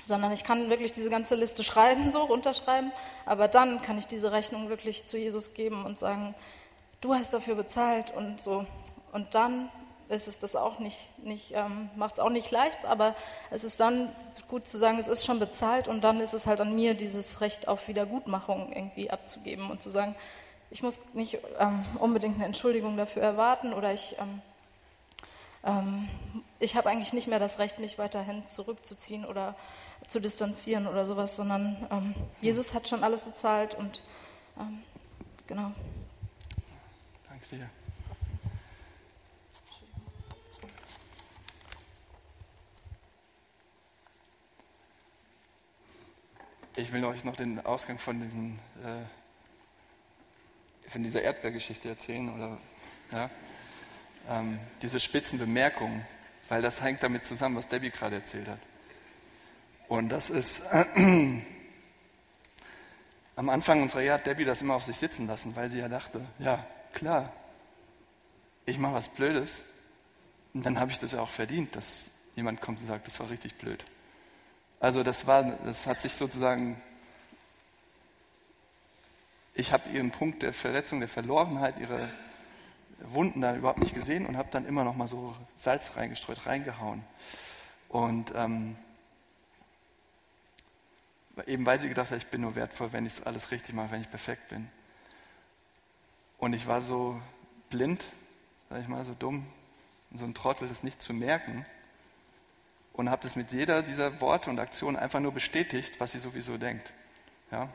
sondern 0.04 0.32
ich 0.32 0.44
kann 0.44 0.68
wirklich 0.70 0.92
diese 0.92 1.10
ganze 1.10 1.34
Liste 1.34 1.64
schreiben, 1.64 2.10
so 2.10 2.20
runterschreiben, 2.20 2.92
aber 3.24 3.48
dann 3.48 3.80
kann 3.80 3.96
ich 3.96 4.06
diese 4.06 4.32
Rechnung 4.32 4.68
wirklich 4.68 5.06
zu 5.06 5.16
Jesus 5.16 5.54
geben 5.54 5.84
und 5.86 5.98
sagen, 5.98 6.34
du 7.00 7.14
hast 7.14 7.32
dafür 7.32 7.54
bezahlt 7.54 8.10
und 8.14 8.40
so. 8.40 8.66
Und 9.12 9.34
dann 9.34 9.70
ist 10.08 10.28
es 10.28 10.38
das 10.38 10.56
auch 10.56 10.78
nicht, 10.78 10.96
nicht 11.18 11.52
ähm, 11.54 11.90
macht 11.96 12.14
es 12.14 12.20
auch 12.20 12.30
nicht 12.30 12.50
leicht, 12.50 12.84
aber 12.84 13.14
es 13.50 13.64
ist 13.64 13.80
dann 13.80 14.10
gut 14.48 14.66
zu 14.66 14.78
sagen, 14.78 14.98
es 14.98 15.08
ist 15.08 15.24
schon 15.24 15.38
bezahlt 15.38 15.88
und 15.88 16.02
dann 16.02 16.20
ist 16.20 16.34
es 16.34 16.46
halt 16.46 16.60
an 16.60 16.74
mir, 16.74 16.94
dieses 16.94 17.40
Recht 17.40 17.68
auf 17.68 17.88
Wiedergutmachung 17.88 18.72
irgendwie 18.72 19.10
abzugeben 19.10 19.70
und 19.70 19.82
zu 19.82 19.90
sagen, 19.90 20.14
ich 20.70 20.82
muss 20.82 21.14
nicht 21.14 21.38
ähm, 21.58 21.84
unbedingt 21.98 22.36
eine 22.36 22.44
Entschuldigung 22.44 22.96
dafür 22.96 23.22
erwarten 23.22 23.72
oder 23.72 23.92
ich, 23.92 24.16
ähm, 24.18 24.42
ähm, 25.64 26.08
ich 26.58 26.76
habe 26.76 26.88
eigentlich 26.90 27.12
nicht 27.12 27.28
mehr 27.28 27.38
das 27.38 27.58
Recht, 27.58 27.78
mich 27.78 27.98
weiterhin 27.98 28.46
zurückzuziehen 28.46 29.24
oder 29.24 29.54
zu 30.06 30.20
distanzieren 30.20 30.86
oder 30.86 31.06
sowas, 31.06 31.36
sondern 31.36 31.86
ähm, 31.90 32.14
Jesus 32.40 32.74
hat 32.74 32.88
schon 32.88 33.02
alles 33.02 33.24
bezahlt 33.24 33.74
und 33.74 34.02
ähm, 34.58 34.82
genau. 35.46 35.72
Danke 37.28 37.56
dir. 37.56 37.70
ich 46.78 46.92
will 46.92 47.04
euch 47.04 47.24
noch 47.24 47.34
den 47.34 47.64
Ausgang 47.66 47.98
von, 47.98 48.20
diesem, 48.20 48.56
äh, 48.84 49.02
von 50.88 51.02
dieser 51.02 51.22
Erdbeergeschichte 51.22 51.88
erzählen 51.88 52.32
oder 52.34 52.58
ja, 53.12 53.30
ähm, 54.28 54.58
diese 54.82 55.00
spitzen 55.00 55.38
Bemerkungen, 55.38 56.06
weil 56.48 56.62
das 56.62 56.82
hängt 56.82 57.02
damit 57.02 57.24
zusammen, 57.26 57.56
was 57.56 57.68
Debbie 57.68 57.90
gerade 57.90 58.16
erzählt 58.16 58.48
hat. 58.48 58.58
Und 59.88 60.10
das 60.10 60.30
ist 60.30 60.60
äh, 60.70 60.84
am 63.36 63.48
Anfang 63.48 63.82
unserer 63.82 64.02
Ehe 64.02 64.12
hat 64.12 64.26
Debbie 64.26 64.44
das 64.44 64.62
immer 64.62 64.74
auf 64.74 64.84
sich 64.84 64.96
sitzen 64.96 65.26
lassen, 65.26 65.56
weil 65.56 65.70
sie 65.70 65.78
ja 65.78 65.88
dachte, 65.88 66.20
ja 66.38 66.66
klar, 66.92 67.32
ich 68.66 68.78
mache 68.78 68.94
was 68.94 69.08
Blödes 69.08 69.64
und 70.54 70.66
dann 70.66 70.78
habe 70.78 70.90
ich 70.90 70.98
das 70.98 71.12
ja 71.12 71.20
auch 71.20 71.30
verdient, 71.30 71.74
dass 71.76 72.10
jemand 72.36 72.60
kommt 72.60 72.80
und 72.80 72.86
sagt, 72.86 73.06
das 73.06 73.18
war 73.20 73.30
richtig 73.30 73.54
blöd. 73.56 73.84
Also 74.80 75.02
das 75.02 75.26
war, 75.26 75.42
das 75.42 75.86
hat 75.86 76.00
sich 76.00 76.14
sozusagen, 76.14 76.80
ich 79.58 79.72
habe 79.72 79.88
ihren 79.90 80.12
Punkt 80.12 80.42
der 80.42 80.52
Verletzung, 80.52 81.00
der 81.00 81.08
Verlorenheit, 81.08 81.80
ihre 81.80 82.08
Wunden 83.00 83.40
da 83.40 83.56
überhaupt 83.56 83.80
nicht 83.80 83.92
gesehen 83.92 84.24
und 84.24 84.36
habe 84.36 84.48
dann 84.52 84.64
immer 84.64 84.84
noch 84.84 84.94
mal 84.94 85.08
so 85.08 85.34
Salz 85.56 85.96
reingestreut, 85.96 86.46
reingehauen. 86.46 87.02
Und 87.88 88.32
ähm, 88.36 88.76
eben 91.48 91.66
weil 91.66 91.80
sie 91.80 91.88
gedacht 91.88 92.12
hat, 92.12 92.18
ich 92.18 92.28
bin 92.28 92.42
nur 92.42 92.54
wertvoll, 92.54 92.92
wenn 92.92 93.04
ich 93.04 93.26
alles 93.26 93.50
richtig 93.50 93.74
mache, 93.74 93.90
wenn 93.90 94.00
ich 94.00 94.10
perfekt 94.10 94.48
bin. 94.48 94.68
Und 96.38 96.52
ich 96.52 96.68
war 96.68 96.80
so 96.80 97.20
blind, 97.68 98.04
sag 98.70 98.80
ich 98.80 98.88
mal, 98.88 99.04
so 99.04 99.14
dumm, 99.18 99.44
so 100.14 100.24
ein 100.24 100.34
Trottel, 100.34 100.68
das 100.68 100.84
nicht 100.84 101.02
zu 101.02 101.12
merken. 101.12 101.66
Und 102.92 103.10
habe 103.10 103.22
das 103.22 103.34
mit 103.34 103.50
jeder 103.50 103.82
dieser 103.82 104.20
Worte 104.20 104.50
und 104.50 104.60
Aktionen 104.60 104.96
einfach 104.96 105.18
nur 105.18 105.32
bestätigt, 105.32 105.98
was 105.98 106.12
sie 106.12 106.20
sowieso 106.20 106.58
denkt. 106.58 106.92
Ja? 107.50 107.68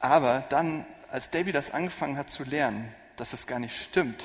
Aber 0.00 0.40
dann, 0.48 0.84
als 1.10 1.30
Debbie 1.30 1.52
das 1.52 1.70
angefangen 1.70 2.16
hat 2.16 2.30
zu 2.30 2.44
lernen, 2.44 2.92
dass 3.16 3.32
es 3.32 3.46
gar 3.46 3.58
nicht 3.58 3.80
stimmt, 3.80 4.24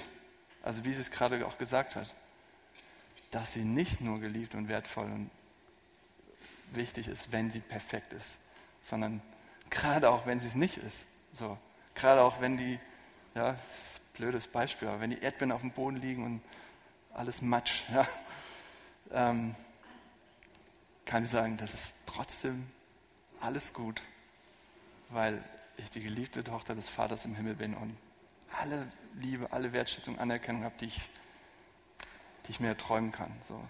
also 0.63 0.85
wie 0.85 0.93
sie 0.93 1.01
es 1.01 1.11
gerade 1.11 1.45
auch 1.45 1.57
gesagt 1.57 1.95
hat, 1.95 2.13
dass 3.31 3.53
sie 3.53 3.63
nicht 3.63 4.01
nur 4.01 4.19
geliebt 4.19 4.55
und 4.55 4.67
wertvoll 4.67 5.05
und 5.05 5.29
wichtig 6.71 7.07
ist, 7.07 7.31
wenn 7.31 7.51
sie 7.51 7.59
perfekt 7.59 8.13
ist, 8.13 8.39
sondern 8.81 9.21
gerade 9.69 10.09
auch, 10.09 10.25
wenn 10.25 10.39
sie 10.39 10.47
es 10.47 10.55
nicht 10.55 10.77
ist. 10.77 11.07
So, 11.33 11.57
gerade 11.95 12.21
auch, 12.21 12.41
wenn 12.41 12.57
die, 12.57 12.79
ja, 13.35 13.53
das 13.67 13.91
ist 13.91 13.99
ein 13.99 14.13
blödes 14.13 14.47
Beispiel, 14.47 14.87
aber 14.87 14.99
wenn 15.01 15.11
die 15.11 15.19
Erdbeeren 15.19 15.51
auf 15.51 15.61
dem 15.61 15.71
Boden 15.71 15.97
liegen 15.97 16.25
und 16.25 16.41
alles 17.13 17.41
Matsch, 17.41 17.83
ja, 17.93 18.07
ähm, 19.11 19.55
kann 21.05 21.23
sie 21.23 21.29
sagen, 21.29 21.57
das 21.57 21.73
ist 21.73 21.95
trotzdem 22.05 22.69
alles 23.41 23.73
gut, 23.73 24.01
weil 25.09 25.43
ich 25.83 25.89
die 25.89 26.01
geliebte 26.01 26.43
Tochter 26.43 26.75
des 26.75 26.87
Vaters 26.87 27.25
im 27.25 27.35
Himmel 27.35 27.55
bin 27.55 27.73
und 27.73 27.95
alle 28.59 28.87
Liebe, 29.15 29.51
alle 29.51 29.73
Wertschätzung, 29.73 30.19
Anerkennung 30.19 30.63
habe, 30.63 30.75
die 30.79 30.85
ich, 30.85 31.01
die 32.45 32.51
ich 32.51 32.59
mir 32.59 32.75
träumen 32.77 33.11
kann. 33.11 33.31
So. 33.47 33.61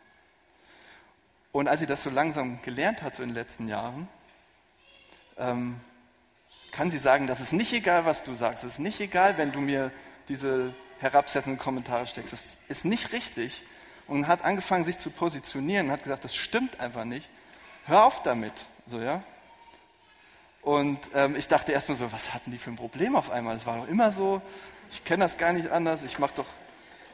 Und 1.51 1.67
als 1.67 1.79
sie 1.79 1.87
das 1.87 2.03
so 2.03 2.09
langsam 2.09 2.61
gelernt 2.61 3.01
hat, 3.01 3.15
so 3.15 3.23
in 3.23 3.29
den 3.29 3.35
letzten 3.35 3.67
Jahren, 3.67 4.07
ähm, 5.37 5.79
kann 6.71 6.91
sie 6.91 6.99
sagen, 6.99 7.27
das 7.27 7.39
ist 7.39 7.53
nicht 7.53 7.73
egal, 7.73 8.05
was 8.05 8.23
du 8.23 8.33
sagst. 8.33 8.63
Es 8.63 8.73
ist 8.73 8.79
nicht 8.79 8.99
egal, 8.99 9.37
wenn 9.37 9.51
du 9.51 9.59
mir 9.59 9.91
diese 10.27 10.73
herabsetzenden 10.99 11.59
Kommentare 11.59 12.05
steckst. 12.05 12.33
Das 12.33 12.59
ist 12.67 12.85
nicht 12.85 13.11
richtig. 13.11 13.63
Und 14.07 14.27
hat 14.27 14.43
angefangen, 14.43 14.83
sich 14.83 14.97
zu 14.97 15.09
positionieren 15.09 15.91
hat 15.91 16.03
gesagt, 16.03 16.23
das 16.23 16.35
stimmt 16.35 16.79
einfach 16.79 17.05
nicht. 17.05 17.29
Hör 17.85 18.05
auf 18.05 18.21
damit. 18.21 18.67
So, 18.85 18.99
ja? 18.99 19.23
Und 20.61 20.99
ähm, 21.13 21.35
ich 21.35 21.47
dachte 21.47 21.71
erst 21.71 21.87
nur 21.87 21.97
so, 21.97 22.11
was 22.11 22.33
hatten 22.33 22.51
die 22.51 22.57
für 22.57 22.69
ein 22.69 22.75
Problem 22.75 23.15
auf 23.15 23.29
einmal? 23.29 23.55
Es 23.55 23.65
war 23.65 23.77
doch 23.77 23.87
immer 23.87 24.11
so, 24.11 24.41
ich 24.91 25.03
kenne 25.03 25.23
das 25.23 25.37
gar 25.37 25.53
nicht 25.53 25.69
anders, 25.69 26.03
ich 26.03 26.19
mach 26.19 26.31
doch, 26.31 26.47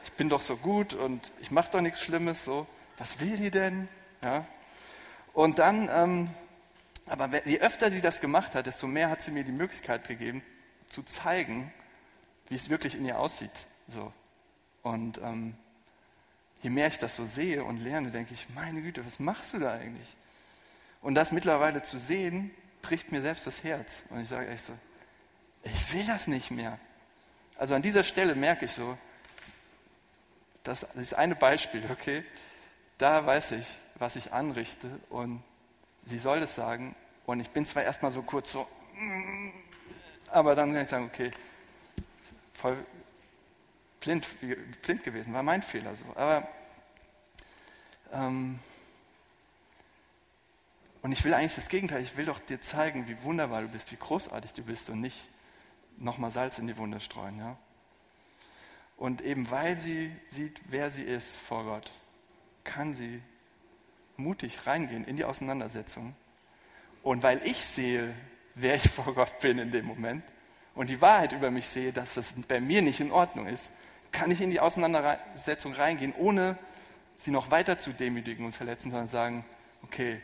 ich 0.04 0.12
bin 0.12 0.28
doch 0.28 0.40
so 0.40 0.56
gut 0.56 0.94
und 0.94 1.30
ich 1.40 1.50
mache 1.50 1.70
doch 1.70 1.80
nichts 1.80 2.00
Schlimmes. 2.00 2.44
So, 2.44 2.66
was 2.98 3.20
will 3.20 3.36
die 3.36 3.50
denn? 3.50 3.88
Ja? 4.22 4.44
Und 5.32 5.58
dann, 5.58 5.88
ähm, 5.92 6.30
aber 7.06 7.46
je 7.46 7.60
öfter 7.60 7.90
sie 7.90 8.00
das 8.00 8.20
gemacht 8.20 8.54
hat, 8.54 8.66
desto 8.66 8.86
mehr 8.86 9.10
hat 9.10 9.22
sie 9.22 9.30
mir 9.30 9.44
die 9.44 9.52
Möglichkeit 9.52 10.08
gegeben, 10.08 10.42
zu 10.88 11.02
zeigen, 11.02 11.72
wie 12.48 12.54
es 12.54 12.68
wirklich 12.68 12.96
in 12.96 13.04
ihr 13.04 13.18
aussieht. 13.18 13.66
So. 13.88 14.12
Und 14.82 15.18
ähm, 15.18 15.54
je 16.62 16.70
mehr 16.70 16.88
ich 16.88 16.98
das 16.98 17.16
so 17.16 17.26
sehe 17.26 17.64
und 17.64 17.78
lerne, 17.78 18.10
denke 18.10 18.34
ich, 18.34 18.48
meine 18.54 18.82
Güte, 18.82 19.04
was 19.04 19.18
machst 19.18 19.52
du 19.52 19.58
da 19.58 19.72
eigentlich? 19.72 20.16
Und 21.02 21.14
das 21.14 21.32
mittlerweile 21.32 21.82
zu 21.82 21.98
sehen, 21.98 22.50
bricht 22.82 23.12
mir 23.12 23.22
selbst 23.22 23.46
das 23.46 23.64
Herz. 23.64 24.02
Und 24.10 24.22
ich 24.22 24.28
sage 24.28 24.48
echt 24.48 24.66
so, 24.66 24.72
ich 25.62 25.92
will 25.92 26.06
das 26.06 26.26
nicht 26.26 26.50
mehr. 26.50 26.78
Also 27.58 27.74
an 27.74 27.82
dieser 27.82 28.02
Stelle 28.02 28.34
merke 28.34 28.66
ich 28.66 28.72
so, 28.72 28.96
das 30.62 30.82
ist 30.94 31.14
eine 31.14 31.34
Beispiel, 31.34 31.82
okay? 31.90 32.24
Da 32.98 33.24
weiß 33.24 33.52
ich, 33.52 33.66
was 33.96 34.16
ich 34.16 34.32
anrichte 34.32 34.88
und 35.10 35.42
sie 36.04 36.18
soll 36.18 36.42
es 36.42 36.54
sagen. 36.54 36.94
Und 37.24 37.40
ich 37.40 37.50
bin 37.50 37.66
zwar 37.66 37.82
erstmal 37.82 38.12
so 38.12 38.22
kurz 38.22 38.52
so, 38.52 38.66
aber 40.28 40.54
dann 40.54 40.72
kann 40.72 40.82
ich 40.82 40.88
sagen, 40.88 41.06
okay, 41.06 41.30
voll 42.52 42.76
blind, 44.00 44.26
blind 44.82 45.02
gewesen, 45.02 45.32
war 45.32 45.42
mein 45.42 45.62
Fehler 45.62 45.94
so. 45.94 46.04
Aber 46.14 46.48
ähm, 48.12 48.58
und 51.06 51.12
ich 51.12 51.22
will 51.22 51.34
eigentlich 51.34 51.54
das 51.54 51.68
Gegenteil, 51.68 52.02
ich 52.02 52.16
will 52.16 52.24
doch 52.24 52.40
dir 52.40 52.60
zeigen, 52.60 53.06
wie 53.06 53.22
wunderbar 53.22 53.62
du 53.62 53.68
bist, 53.68 53.92
wie 53.92 53.96
großartig 53.96 54.54
du 54.54 54.64
bist 54.64 54.90
und 54.90 55.00
nicht 55.00 55.28
nochmal 55.98 56.32
Salz 56.32 56.58
in 56.58 56.66
die 56.66 56.76
Wunde 56.76 56.98
streuen. 56.98 57.38
Ja? 57.38 57.56
Und 58.96 59.20
eben 59.20 59.48
weil 59.52 59.76
sie 59.76 60.10
sieht, 60.26 60.60
wer 60.66 60.90
sie 60.90 61.04
ist 61.04 61.36
vor 61.36 61.62
Gott, 61.62 61.92
kann 62.64 62.92
sie 62.92 63.22
mutig 64.16 64.66
reingehen 64.66 65.04
in 65.04 65.16
die 65.16 65.24
Auseinandersetzung. 65.24 66.16
Und 67.04 67.22
weil 67.22 67.40
ich 67.46 67.64
sehe, 67.64 68.12
wer 68.56 68.74
ich 68.74 68.90
vor 68.90 69.14
Gott 69.14 69.38
bin 69.38 69.60
in 69.60 69.70
dem 69.70 69.86
Moment 69.86 70.24
und 70.74 70.90
die 70.90 71.00
Wahrheit 71.00 71.30
über 71.30 71.52
mich 71.52 71.68
sehe, 71.68 71.92
dass 71.92 72.14
das 72.14 72.34
bei 72.48 72.60
mir 72.60 72.82
nicht 72.82 72.98
in 72.98 73.12
Ordnung 73.12 73.46
ist, 73.46 73.70
kann 74.10 74.32
ich 74.32 74.40
in 74.40 74.50
die 74.50 74.58
Auseinandersetzung 74.58 75.72
reingehen, 75.72 76.14
ohne 76.18 76.58
sie 77.16 77.30
noch 77.30 77.52
weiter 77.52 77.78
zu 77.78 77.92
demütigen 77.92 78.44
und 78.44 78.56
verletzen, 78.56 78.90
sondern 78.90 79.06
sagen, 79.06 79.44
okay, 79.84 80.20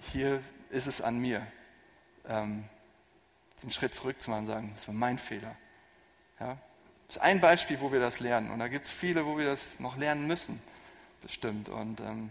hier 0.00 0.42
ist 0.70 0.86
es 0.86 1.00
an 1.00 1.18
mir, 1.18 1.46
ähm, 2.28 2.64
den 3.62 3.70
Schritt 3.70 3.94
zurück 3.94 4.20
zu 4.20 4.30
machen 4.30 4.40
und 4.40 4.46
sagen, 4.46 4.72
das 4.74 4.86
war 4.88 4.94
mein 4.94 5.18
Fehler. 5.18 5.56
Ja? 6.38 6.58
Das 7.06 7.16
ist 7.16 7.22
ein 7.22 7.40
Beispiel, 7.40 7.80
wo 7.80 7.92
wir 7.92 8.00
das 8.00 8.20
lernen. 8.20 8.50
Und 8.50 8.58
da 8.60 8.68
gibt 8.68 8.86
es 8.86 8.90
viele, 8.90 9.26
wo 9.26 9.36
wir 9.36 9.46
das 9.46 9.80
noch 9.80 9.96
lernen 9.96 10.26
müssen 10.26 10.60
bestimmt. 11.22 11.68
Und, 11.68 12.00
ähm, 12.00 12.30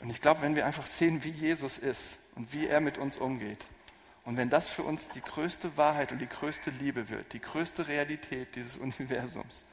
und 0.00 0.10
ich 0.10 0.20
glaube, 0.20 0.42
wenn 0.42 0.56
wir 0.56 0.66
einfach 0.66 0.86
sehen, 0.86 1.24
wie 1.24 1.30
Jesus 1.30 1.78
ist 1.78 2.18
und 2.34 2.52
wie 2.52 2.66
er 2.66 2.80
mit 2.80 2.98
uns 2.98 3.16
umgeht, 3.16 3.66
und 4.24 4.38
wenn 4.38 4.48
das 4.48 4.68
für 4.68 4.82
uns 4.82 5.10
die 5.10 5.20
größte 5.20 5.76
Wahrheit 5.76 6.10
und 6.10 6.18
die 6.18 6.28
größte 6.28 6.70
Liebe 6.70 7.10
wird, 7.10 7.32
die 7.34 7.40
größte 7.40 7.88
Realität 7.88 8.54
dieses 8.54 8.76
Universums, 8.78 9.64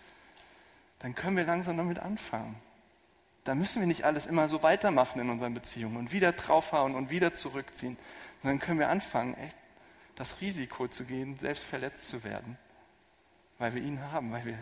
dann 0.99 1.15
können 1.15 1.37
wir 1.37 1.45
langsam 1.45 1.77
damit 1.77 1.99
anfangen. 1.99 2.55
Da 3.43 3.55
müssen 3.55 3.79
wir 3.79 3.87
nicht 3.87 4.03
alles 4.03 4.27
immer 4.27 4.49
so 4.49 4.61
weitermachen 4.61 5.19
in 5.19 5.29
unseren 5.29 5.53
Beziehungen 5.53 5.97
und 5.97 6.11
wieder 6.11 6.31
draufhauen 6.31 6.95
und 6.95 7.09
wieder 7.09 7.33
zurückziehen, 7.33 7.97
sondern 8.41 8.59
können 8.59 8.79
wir 8.79 8.89
anfangen, 8.89 9.35
echt 9.35 9.57
das 10.15 10.41
Risiko 10.41 10.87
zu 10.87 11.05
gehen, 11.05 11.39
selbst 11.39 11.63
verletzt 11.63 12.09
zu 12.09 12.23
werden, 12.23 12.57
weil 13.57 13.73
wir 13.73 13.81
ihn 13.81 13.99
haben, 14.11 14.31
weil 14.31 14.45
wir 14.45 14.57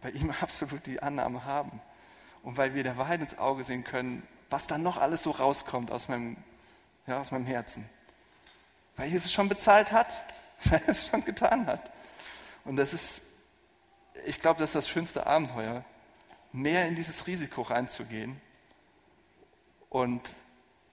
bei 0.00 0.10
ihm 0.10 0.30
absolut 0.40 0.86
die 0.86 1.02
Annahme 1.02 1.44
haben. 1.44 1.80
Und 2.42 2.56
weil 2.56 2.74
wir 2.74 2.82
der 2.82 2.96
Wahrheit 2.96 3.20
ins 3.20 3.38
Auge 3.38 3.62
sehen 3.62 3.84
können, 3.84 4.26
was 4.50 4.66
dann 4.66 4.82
noch 4.82 4.96
alles 4.96 5.22
so 5.22 5.30
rauskommt 5.30 5.92
aus 5.92 6.08
meinem, 6.08 6.36
ja, 7.06 7.20
aus 7.20 7.30
meinem 7.30 7.46
Herzen. 7.46 7.88
Weil 8.96 9.08
Jesus 9.08 9.32
schon 9.32 9.48
bezahlt 9.48 9.92
hat, 9.92 10.12
weil 10.64 10.80
er 10.86 10.88
es 10.88 11.06
schon 11.06 11.24
getan 11.24 11.66
hat. 11.66 11.92
Und 12.64 12.76
das 12.76 12.94
ist, 12.94 13.22
ich 14.26 14.40
glaube, 14.40 14.58
das 14.58 14.70
ist 14.70 14.74
das 14.74 14.88
schönste 14.88 15.26
Abenteuer, 15.26 15.84
mehr 16.52 16.86
in 16.86 16.94
dieses 16.94 17.26
Risiko 17.26 17.62
reinzugehen 17.62 18.40
und 19.88 20.34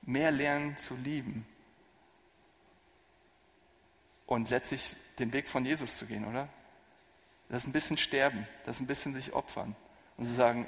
mehr 0.01 0.31
lernen 0.31 0.77
zu 0.77 0.95
lieben. 0.95 1.45
Und 4.25 4.49
letztlich 4.49 4.95
den 5.17 5.33
Weg 5.33 5.49
von 5.49 5.65
Jesus 5.65 5.97
zu 5.97 6.05
gehen, 6.05 6.25
oder? 6.25 6.49
Das 7.49 7.63
ist 7.63 7.67
ein 7.67 7.73
bisschen 7.73 7.97
sterben, 7.97 8.47
das 8.63 8.77
ist 8.77 8.81
ein 8.81 8.87
bisschen 8.87 9.13
sich 9.13 9.33
opfern 9.33 9.75
und 10.17 10.27
zu 10.27 10.33
sagen, 10.33 10.67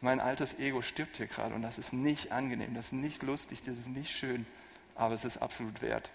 mein 0.00 0.20
altes 0.20 0.58
Ego 0.60 0.80
stirbt 0.80 1.16
hier 1.16 1.26
gerade 1.26 1.54
und 1.54 1.62
das 1.62 1.76
ist 1.76 1.92
nicht 1.92 2.30
angenehm, 2.30 2.74
das 2.74 2.86
ist 2.86 2.92
nicht 2.92 3.24
lustig, 3.24 3.62
das 3.64 3.78
ist 3.78 3.88
nicht 3.88 4.12
schön, 4.12 4.46
aber 4.94 5.14
es 5.14 5.24
ist 5.24 5.38
absolut 5.38 5.82
wert, 5.82 6.12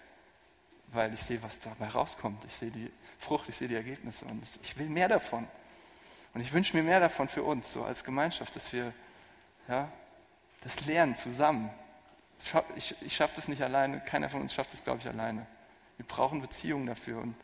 weil 0.88 1.12
ich 1.12 1.20
sehe, 1.20 1.42
was 1.42 1.60
dabei 1.60 1.88
rauskommt. 1.88 2.44
Ich 2.46 2.54
sehe 2.54 2.70
die 2.70 2.90
Frucht, 3.18 3.48
ich 3.50 3.56
sehe 3.56 3.68
die 3.68 3.74
Ergebnisse 3.74 4.24
und 4.24 4.42
ich 4.62 4.78
will 4.78 4.88
mehr 4.88 5.08
davon. 5.08 5.46
Und 6.34 6.40
ich 6.40 6.52
wünsche 6.52 6.76
mir 6.76 6.82
mehr 6.82 7.00
davon 7.00 7.28
für 7.28 7.44
uns, 7.44 7.72
so 7.72 7.84
als 7.84 8.02
Gemeinschaft, 8.02 8.54
dass 8.56 8.72
wir 8.72 8.92
ja, 9.68 9.90
das 10.62 10.84
lernen 10.84 11.16
zusammen. 11.16 11.70
Ich, 12.76 12.94
ich 13.00 13.14
schaffe 13.14 13.34
das 13.36 13.46
nicht 13.46 13.62
alleine, 13.62 14.00
keiner 14.00 14.28
von 14.28 14.40
uns 14.40 14.52
schafft 14.52 14.72
das, 14.72 14.82
glaube 14.82 14.98
ich, 15.00 15.08
alleine. 15.08 15.46
Wir 15.96 16.06
brauchen 16.06 16.42
Beziehungen 16.42 16.86
dafür 16.86 17.22
und 17.22 17.36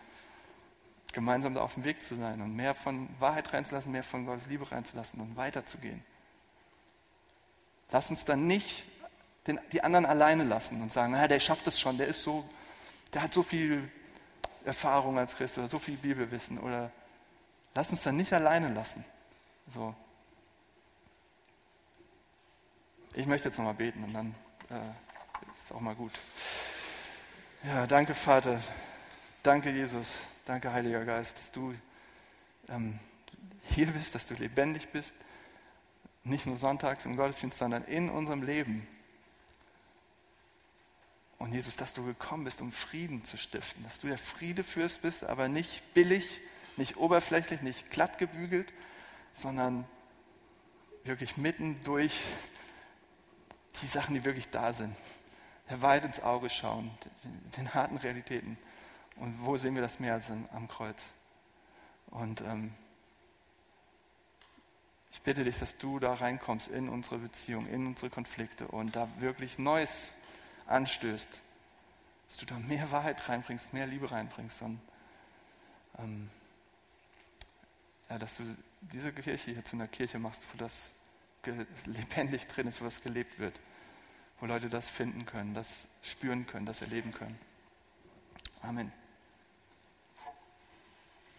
gemeinsam 1.12 1.54
da 1.54 1.62
auf 1.62 1.74
dem 1.74 1.84
Weg 1.84 2.02
zu 2.02 2.16
sein 2.16 2.40
und 2.40 2.54
mehr 2.54 2.74
von 2.74 3.08
Wahrheit 3.20 3.52
reinzulassen, 3.52 3.92
mehr 3.92 4.02
von 4.02 4.26
Gottes 4.26 4.46
Liebe 4.46 4.70
reinzulassen 4.70 5.20
und 5.20 5.36
weiterzugehen. 5.36 6.04
Lass 7.92 8.10
uns 8.10 8.24
dann 8.24 8.46
nicht 8.46 8.84
den, 9.46 9.60
die 9.72 9.82
anderen 9.82 10.06
alleine 10.06 10.44
lassen 10.44 10.82
und 10.82 10.92
sagen, 10.92 11.14
ah, 11.14 11.28
der 11.28 11.40
schafft 11.40 11.66
es 11.68 11.80
schon, 11.80 11.96
der 11.96 12.08
ist 12.08 12.22
so, 12.22 12.48
der 13.12 13.22
hat 13.22 13.34
so 13.34 13.42
viel 13.42 13.90
Erfahrung 14.64 15.18
als 15.18 15.36
Christ 15.36 15.58
oder 15.58 15.68
so 15.68 15.78
viel 15.78 15.96
Bibelwissen 15.96 16.58
oder 16.58 16.90
lass 17.74 17.90
uns 17.90 18.02
dann 18.02 18.16
nicht 18.16 18.32
alleine 18.32 18.72
lassen. 18.72 19.04
So. 19.68 19.94
Ich 23.14 23.26
möchte 23.26 23.48
jetzt 23.48 23.58
nochmal 23.58 23.74
beten 23.74 24.04
und 24.04 24.14
dann 24.14 24.34
äh, 24.70 25.54
ist 25.60 25.72
auch 25.72 25.80
mal 25.80 25.94
gut. 25.94 26.12
Ja, 27.64 27.86
danke 27.86 28.14
Vater, 28.14 28.60
danke 29.42 29.70
Jesus, 29.70 30.18
danke 30.46 30.72
Heiliger 30.72 31.04
Geist, 31.04 31.38
dass 31.38 31.50
du 31.50 31.74
ähm, 32.68 32.98
hier 33.68 33.88
bist, 33.88 34.14
dass 34.14 34.26
du 34.26 34.34
lebendig 34.34 34.88
bist, 34.88 35.14
nicht 36.24 36.46
nur 36.46 36.56
sonntags 36.56 37.04
im 37.04 37.16
Gottesdienst, 37.16 37.58
sondern 37.58 37.84
in 37.84 38.08
unserem 38.08 38.42
Leben. 38.42 38.86
Und 41.38 41.52
Jesus, 41.52 41.76
dass 41.76 41.94
du 41.94 42.04
gekommen 42.04 42.44
bist, 42.44 42.60
um 42.60 42.70
Frieden 42.70 43.24
zu 43.24 43.36
stiften, 43.36 43.82
dass 43.82 43.98
du 43.98 44.08
der 44.08 44.18
Friedefürst 44.18 45.02
bist, 45.02 45.24
aber 45.24 45.48
nicht 45.48 45.94
billig, 45.94 46.40
nicht 46.76 46.96
oberflächlich, 46.96 47.62
nicht 47.62 47.90
glatt 47.90 48.18
gebügelt, 48.18 48.72
sondern 49.32 49.84
wirklich 51.04 51.36
mitten 51.36 51.82
durch 51.84 52.28
die 53.80 53.86
Sachen, 53.86 54.14
die 54.14 54.24
wirklich 54.24 54.50
da 54.50 54.72
sind. 54.72 54.94
Der 55.68 55.82
weit 55.82 56.04
ins 56.04 56.20
Auge 56.20 56.50
schauen, 56.50 56.90
den 57.56 57.74
harten 57.74 57.96
Realitäten. 57.96 58.58
Und 59.16 59.44
wo 59.44 59.56
sehen 59.56 59.74
wir 59.74 59.82
das 59.82 60.00
mehr 60.00 60.14
als 60.14 60.30
am 60.30 60.66
Kreuz? 60.66 61.12
Und 62.10 62.40
ähm, 62.40 62.74
ich 65.12 65.22
bitte 65.22 65.44
dich, 65.44 65.58
dass 65.58 65.76
du 65.76 65.98
da 65.98 66.14
reinkommst 66.14 66.68
in 66.68 66.88
unsere 66.88 67.18
Beziehung, 67.18 67.66
in 67.66 67.86
unsere 67.86 68.10
Konflikte 68.10 68.66
und 68.68 68.96
da 68.96 69.08
wirklich 69.18 69.58
Neues 69.58 70.10
anstößt, 70.66 71.40
dass 72.26 72.36
du 72.36 72.46
da 72.46 72.58
mehr 72.58 72.90
Wahrheit 72.90 73.28
reinbringst, 73.28 73.72
mehr 73.72 73.86
Liebe 73.86 74.10
reinbringst 74.10 74.62
und 74.62 74.80
ähm, 75.98 76.30
ja, 78.10 78.18
dass 78.18 78.36
du 78.36 78.42
diese 78.80 79.12
Kirche 79.12 79.52
hier 79.52 79.64
zu 79.64 79.76
einer 79.76 79.86
Kirche 79.86 80.18
machst, 80.18 80.44
wo 80.52 80.58
das 80.58 80.92
lebendig 81.86 82.46
drin 82.48 82.66
ist, 82.66 82.80
wo 82.80 82.84
das 82.84 83.00
gelebt 83.00 83.38
wird, 83.38 83.58
wo 84.40 84.46
Leute 84.46 84.68
das 84.68 84.88
finden 84.88 85.24
können, 85.24 85.54
das 85.54 85.88
spüren 86.02 86.46
können, 86.46 86.66
das 86.66 86.82
erleben 86.82 87.12
können. 87.12 87.38
Amen. 88.62 88.92